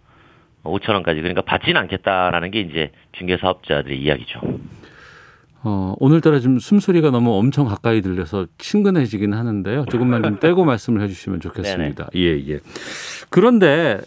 [0.65, 4.41] 5천 원까지 그러니까 받지는 않겠다라는 게 이제 중개 사업자들의 이야기죠.
[5.63, 9.87] 어, 오늘따라 좀 숨소리가 너무 엄청 가까이 들려서 친근해지긴 하는데요.
[9.87, 12.09] 조금만 좀 떼고 말씀을 해주시면 좋겠습니다.
[12.15, 12.61] 예, 예.
[13.29, 14.01] 그런데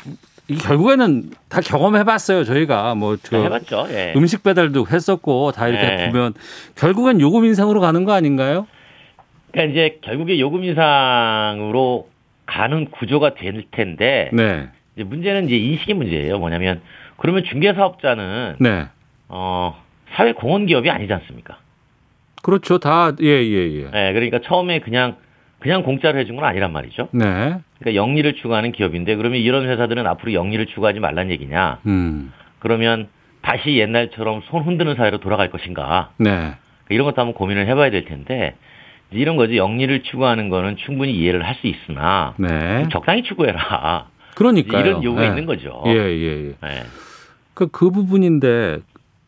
[0.47, 2.43] 이 결국에는 다 경험해봤어요.
[2.45, 3.87] 저희가 뭐저 네, 해봤죠.
[3.89, 4.13] 예.
[4.15, 6.09] 음식 배달도 했었고 다 이렇게 네.
[6.09, 6.33] 보면
[6.75, 8.67] 결국엔 요금 인상으로 가는 거 아닌가요?
[9.51, 12.09] 그러니까 이제 결국에 요금 인상으로
[12.45, 16.39] 가는 구조가 될 텐데 네, 이제 문제는 이제 인식의 문제예요.
[16.39, 16.81] 뭐냐면
[17.17, 18.87] 그러면 중개 사업자는 네,
[19.27, 19.81] 어
[20.13, 21.57] 사회 공헌 기업이 아니지 않습니까?
[22.43, 22.79] 그렇죠.
[22.79, 23.89] 다 예, 예, 예.
[23.91, 25.15] 네, 그러니까 처음에 그냥
[25.59, 27.09] 그냥 공짜로 해준 건 아니란 말이죠.
[27.11, 27.23] 네,
[27.79, 31.79] 그러니까 영리를 추구하는 기업인데 그러면 이런 회사들은 앞으로 영리를 추구하지 말란 얘기냐?
[31.85, 33.07] 음, 그러면
[33.41, 36.11] 다시 옛날처럼 손 흔드는 사회로 돌아갈 것인가?
[36.17, 36.55] 네,
[36.89, 38.55] 이런 것도 한번 고민을 해봐야 될 텐데
[39.11, 42.87] 이런 거지 영리를 추구하는 거는 충분히 이해를 할 수 있으나 네.
[42.91, 44.07] 적당히 추구해라.
[44.35, 44.79] 그러니까요.
[44.83, 45.27] 이런 요구가 예.
[45.27, 45.83] 있는 거죠.
[45.85, 46.53] 예, 예, 예.
[46.61, 46.83] 네.
[47.53, 48.79] 그, 그 부분인데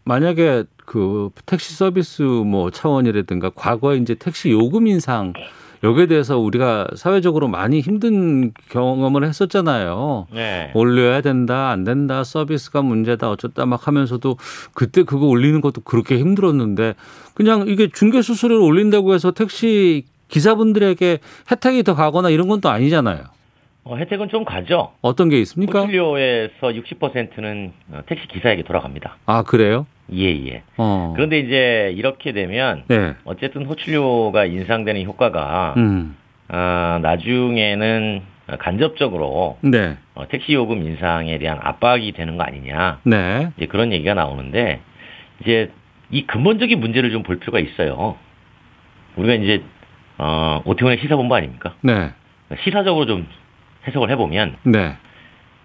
[0.05, 5.33] 만약에 그 택시 서비스 뭐 차원이라든가 과거에 이제 택시 요금 인상
[5.83, 10.27] 여기에 대해서 우리가 사회적으로 많이 힘든 경험을 했었잖아요.
[10.33, 10.71] 네.
[10.73, 14.37] 올려야 된다, 안 된다, 서비스가 문제다, 어쩌다 막 하면서도
[14.73, 16.93] 그때 그거 올리는 것도 그렇게 힘들었는데
[17.33, 21.19] 그냥 이게 중개 수수료를 올린다고 해서 택시 기사분들에게
[21.51, 23.23] 혜택이 더 가거나 이런 건 또 아니잖아요.
[23.83, 24.91] 어, 혜택은 좀 가죠.
[25.01, 25.81] 어떤 게 있습니까?
[25.81, 29.17] 호출료에서 60%는 어, 택시 기사에게 돌아갑니다.
[29.25, 29.85] 아, 그래요?
[30.11, 30.63] 예, 예.
[30.77, 31.13] 어.
[31.15, 33.13] 그런데 이제 이렇게 되면 네.
[33.23, 36.15] 어쨌든 호출료가 인상되는 효과가 음.
[36.49, 38.21] 어, 나중에는
[38.59, 39.95] 간접적으로 네.
[40.15, 42.99] 어, 택시 요금 인상에 대한 압박이 되는 거 아니냐.
[43.05, 43.49] 네.
[43.57, 44.81] 이제 그런 얘기가 나오는데
[45.41, 45.71] 이제
[46.11, 48.17] 이 근본적인 문제를 좀 볼 필요가 있어요.
[49.15, 49.63] 우리가 이제
[50.17, 51.75] 어, 오태훈의 시사본부 아닙니까?
[51.81, 52.11] 네.
[52.63, 53.25] 시사적으로 좀
[53.87, 54.95] 해석을 해보면 네.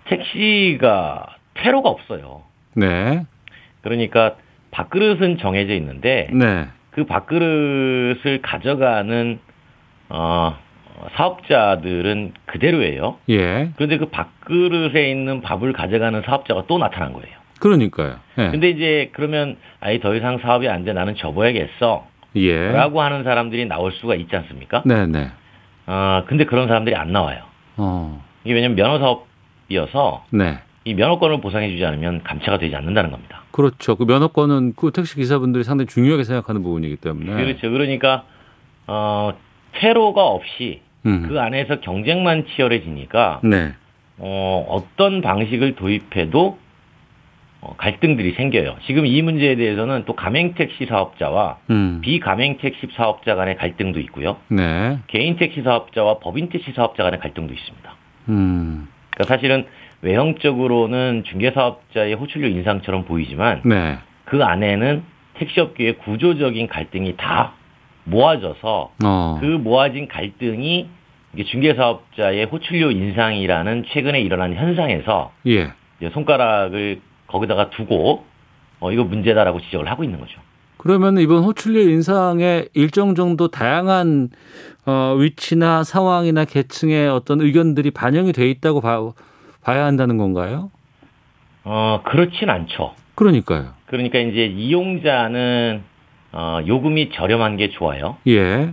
[0.04, 2.42] 택시가 퇴로가 없어요.
[2.74, 3.24] 네.
[3.92, 4.36] 그러니까
[4.70, 6.66] 밥그릇은 정해져 있는데 네.
[6.90, 9.38] 그 밥그릇을 가져가는
[10.10, 10.56] 어,
[11.14, 13.16] 사업자들은 그대로예요.
[13.30, 13.70] 예.
[13.76, 17.36] 그런데 그 밥그릇에 있는 밥을 가져가는 사업자가 또 나타난 거예요.
[17.60, 18.16] 그러니까요.
[18.38, 18.50] 예.
[18.50, 22.06] 근데 이제 그러면 아예 더 이상 사업이 안 돼 나는 접어야겠어.
[22.36, 22.72] 예.
[22.72, 24.82] 라고 하는 사람들이 나올 수가 있지 않습니까?
[24.84, 25.28] 네, 네.
[25.86, 27.42] 어, 근데 그런 사람들이 안 나와요.
[27.78, 28.22] 어.
[28.44, 30.58] 이게 왜냐면 면허 사업이어서 네.
[30.88, 33.42] 이 면허권을 보상해 주지 않으면 감차가 되지 않는다는 겁니다.
[33.50, 33.94] 그렇죠.
[33.96, 37.30] 그 면허권은 그 택시 기사분들이 상당히 중요하게 생각하는 부분이기 때문에.
[37.34, 37.70] 그렇죠.
[37.70, 38.24] 그러니까
[38.86, 39.34] 어,
[39.74, 41.26] 퇴로가 없이 음.
[41.28, 43.74] 그 안에서 경쟁만 치열해지니까 네.
[44.16, 46.58] 어, 어떤 방식을 도입해도
[47.60, 48.76] 어, 갈등들이 생겨요.
[48.86, 52.00] 지금 이 문제에 대해서는 또 가맹 택시 사업자와 음.
[52.02, 54.38] 비가맹 택시 사업자 간의 갈등도 있고요.
[54.48, 55.00] 네.
[55.08, 57.94] 개인 택시 사업자와 법인 택시 사업자 간의 갈등도 있습니다.
[58.30, 58.88] 음.
[59.10, 59.66] 그러니까 사실은
[60.02, 63.98] 외형적으로는 중개사업자의 호출료 인상처럼 보이지만 네.
[64.24, 65.02] 그 안에는
[65.34, 67.54] 택시업계의 구조적인 갈등이 다
[68.04, 69.38] 모아져서 어.
[69.40, 70.88] 그 모아진 갈등이
[71.46, 75.72] 중개사업자의 호출료 인상이라는 최근에 일어난 현상에서 예.
[76.12, 78.24] 손가락을 거기다가 두고
[78.80, 80.40] 어 이거 문제다라고 지적을 하고 있는 거죠.
[80.78, 84.30] 그러면 이번 호출료 인상에 일정 정도 다양한
[84.86, 89.00] 어, 위치나 상황이나 계층의 어떤 의견들이 반영이 돼 있다고 봐,
[89.62, 90.70] 봐야 한다는 건가요?
[91.64, 92.94] 어 그렇진 않죠.
[93.14, 93.72] 그러니까요.
[93.86, 95.82] 그러니까 이제 이용자는
[96.32, 98.16] 어 요금이 저렴한 게 좋아요.
[98.26, 98.70] 예.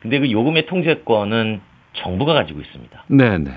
[0.00, 1.60] 근데 그 요금의 통제권은
[1.94, 3.04] 정부가 가지고 있습니다.
[3.08, 3.50] 네, 네.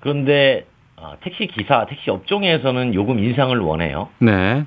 [0.00, 0.66] 그런데
[0.96, 4.08] 어, 택시 기사, 택시 업종에서는 요금 인상을 원해요.
[4.18, 4.64] 네.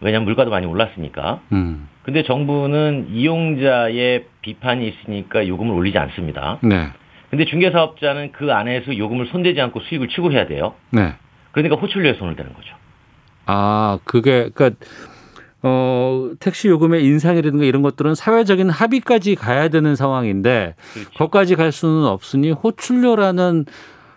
[0.00, 1.40] 왜냐하면 물가도 많이 올랐으니까.
[1.52, 1.88] 음.
[2.02, 6.58] 근데 정부는 이용자의 비판이 있으니까 요금을 올리지 않습니다.
[6.62, 6.88] 네.
[7.30, 10.74] 근데 중개사업자는 그 안에서 요금을 손대지 않고 수익을 추구해야 돼요.
[10.90, 11.14] 네.
[11.52, 12.74] 그러니까 호출료에 손을 대는 거죠.
[13.46, 14.78] 아, 그게 그러니까
[15.62, 21.10] 어, 택시 요금의 인상이라든가 이런 것들은 사회적인 합의까지 가야 되는 상황인데 그렇죠.
[21.18, 23.64] 거기까지 갈 수는 없으니 호출료라는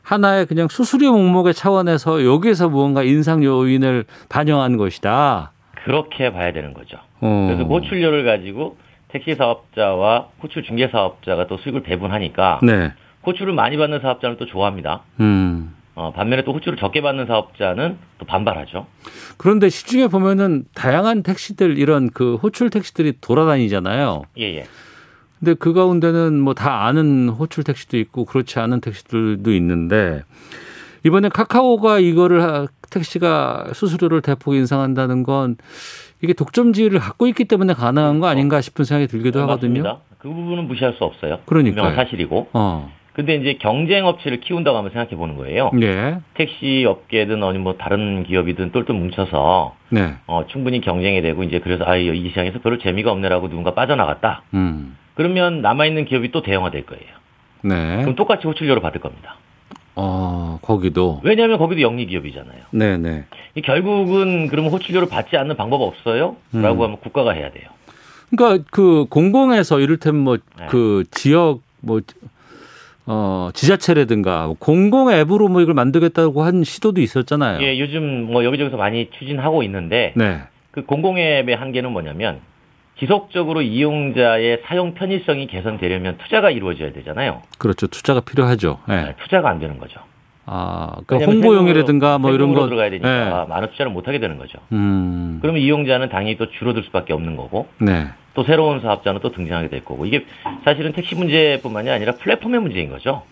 [0.03, 5.51] 하나의 그냥 수수료 목목의 차원에서 여기에서 무언가 인상 요인을 반영한 것이다.
[5.83, 6.97] 그렇게 봐야 되는 거죠.
[7.21, 7.47] 어.
[7.47, 8.77] 그래서 그 호출료를 가지고
[9.09, 12.93] 택시 사업자와 호출 중개 사업자가 또 수익을 배분하니까 네.
[13.25, 15.01] 호출을 많이 받는 사업자는 또 좋아합니다.
[15.19, 15.75] 음.
[15.95, 18.85] 어, 반면에 또 호출을 적게 받는 사업자는 또 반발하죠.
[19.37, 24.21] 그런데 시중에 보면은 다양한 택시들 이런 그 호출 택시들이 돌아다니잖아요.
[24.37, 24.65] 예, 예.
[25.39, 30.21] 근데 그 가운데는 뭐 다 아는 호출 택시도 있고 그렇지 않은 택시들도 있는데
[31.05, 35.55] 이번에 카카오가 이거를 하- 택시가 수수료를 대폭 인상한다는 건
[36.21, 39.83] 이게 독점지위를 갖고 있기 때문에 가능한 거 아닌가 싶은 생각이 들기도 하거든요.
[39.83, 39.99] 맞습니다.
[40.17, 41.39] 그 부분은 무시할 수 없어요.
[41.45, 41.83] 그러니까요.
[41.83, 42.49] 분명한 사실이고.
[42.53, 42.91] 어.
[43.13, 45.71] 근데 이제 경쟁 업체를 키운다고 한번 생각해 보는 거예요.
[45.81, 46.19] 예.
[46.35, 50.13] 택시 업계든 아니 뭐 다른 기업이든 똘똘 뭉쳐서 네.
[50.27, 54.43] 어, 충분히 경쟁이 되고 이제 그래서 아, 이 시장에서 별로 재미가 없네라고 누군가 빠져나갔다.
[54.53, 54.95] 음.
[55.15, 57.03] 그러면 남아 있는 기업이 또 대형화 될 거예요.
[57.63, 58.01] 네.
[58.01, 59.35] 그럼 똑같이 호출료를 받을 겁니다.
[59.95, 61.21] 어, 거기도.
[61.23, 62.61] 왜냐하면 거기도 영리 기업이잖아요.
[62.71, 63.25] 네, 네.
[63.55, 66.35] 이 결국은 그러면 호출료를 받지 않는 방법 없어요?
[66.53, 66.61] 음.
[66.61, 67.69] 라고 하면 국가가 해야 돼요.
[68.29, 70.67] 그러니까 그 공공에서 이를테면 뭐 네.
[70.69, 72.01] 그 지역 뭐
[73.05, 77.59] 어, 지자체라든가 공공 앱으로 뭐 이걸 만들겠다고 한 시도도 있었잖아요.
[77.63, 80.41] 예, 요즘 뭐 여기저기서 많이 추진하고 있는데 네.
[80.69, 82.39] 그 공공 앱의 한계는 뭐냐면
[82.99, 87.41] 지속적으로 이용자의 사용 편의성이 개선되려면 투자가 이루어져야 되잖아요.
[87.57, 87.87] 그렇죠.
[87.87, 88.79] 투자가 필요하죠.
[88.89, 88.93] 예.
[88.93, 89.99] 네, 투자가 안 되는 거죠.
[90.45, 93.49] 아, 그러니까 홍보용이라든가 뭐 이런 거 들어가야 되니까 예.
[93.49, 94.57] 많은 투자를 못 하게 되는 거죠.
[94.71, 95.39] 음.
[95.41, 98.07] 그러면 이용자는 당연히 또 줄어들 수밖에 없는 거고 네.
[98.33, 100.25] 또 새로운 사업자는 또 등장하게 될 거고 이게
[100.65, 103.23] 사실은 택시 문제뿐만이 아니라 플랫폼의 문제인 거죠.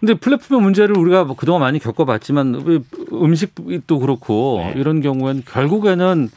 [0.00, 2.78] 근데 플랫폼의 문제를 우리가 뭐 그동안 많이 겪어봤지만 왜
[3.12, 4.80] 음식도 그렇고 네.
[4.80, 6.28] 이런 경우에는 결국에는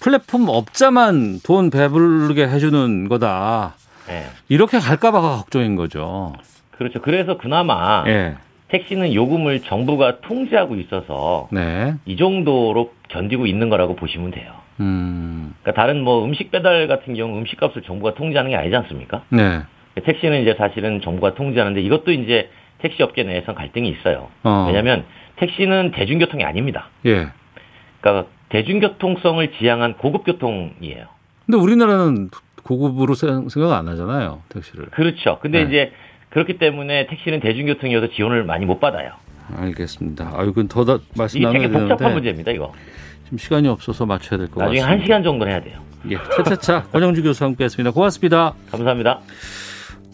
[0.00, 3.74] 플랫폼 업자만 돈 배부르게 해주는 거다.
[4.08, 4.24] 네.
[4.48, 6.32] 이렇게 갈까봐 걱정인 거죠.
[6.72, 7.00] 그렇죠.
[7.00, 8.36] 그래서 그나마 예.
[8.68, 11.94] 택시는 요금을 정부가 통제하고 있어서 네.
[12.04, 14.52] 이 정도로 견디고 있는 거라고 보시면 돼요.
[14.80, 15.54] 음.
[15.62, 19.22] 그러니까 다른 뭐 음식 배달 같은 경우 음식값을 정부가 통제하는 게 아니지 않습니까?
[19.30, 19.62] 네.
[20.04, 24.28] 택시는 이제 사실은 정부가 통제하는데 이것도 이제 택시 업계 내에서 갈등이 있어요.
[24.42, 24.64] 어.
[24.66, 25.04] 왜냐하면
[25.36, 26.88] 택시는 대중교통이 아닙니다.
[27.06, 27.28] 예.
[28.00, 28.28] 그러니까
[28.60, 31.06] 대중교통성을 지향한 고급 교통이에요.
[31.44, 32.30] 근데 우리나라는
[32.62, 34.42] 고급으로 생- 생각 안 하잖아요.
[34.48, 34.86] 택시를.
[34.86, 35.38] 그렇죠.
[35.40, 35.68] 근데 네.
[35.68, 35.92] 이제
[36.30, 39.10] 그렇기 때문에 택시는 대중교통이어서 지원을 많이 못 받아요.
[39.56, 40.32] 알겠습니다.
[40.34, 42.50] 아, 이건 더 다, 말씀 이게 나눠야 되는데 복잡한 문제입니다.
[42.50, 42.72] 이거.
[43.24, 44.90] 지금 시간이 없어서 맞춰야 될것 나중에 같습니다.
[44.90, 45.78] 한 시간 정도는 해야 돼요.
[46.10, 47.90] 예, 차차차 권영주 교수와 함께했습니다.
[47.92, 48.54] 고맙습니다.
[48.70, 49.20] 감사합니다.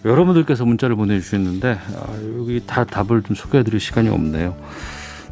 [0.04, 4.56] 여러분들께서 문자를 보내주셨는데 아, 여기 다 답을 좀 소개해드릴 시간이 없네요.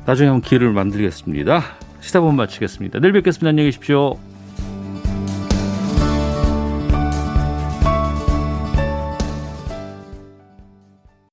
[0.07, 1.63] 나중에 한번 기회를 만들겠습니다.
[2.01, 2.99] 시사본 마치겠습니다.
[3.01, 3.49] 내일 뵙겠습니다.
[3.51, 4.30] 안녕히 계십시오.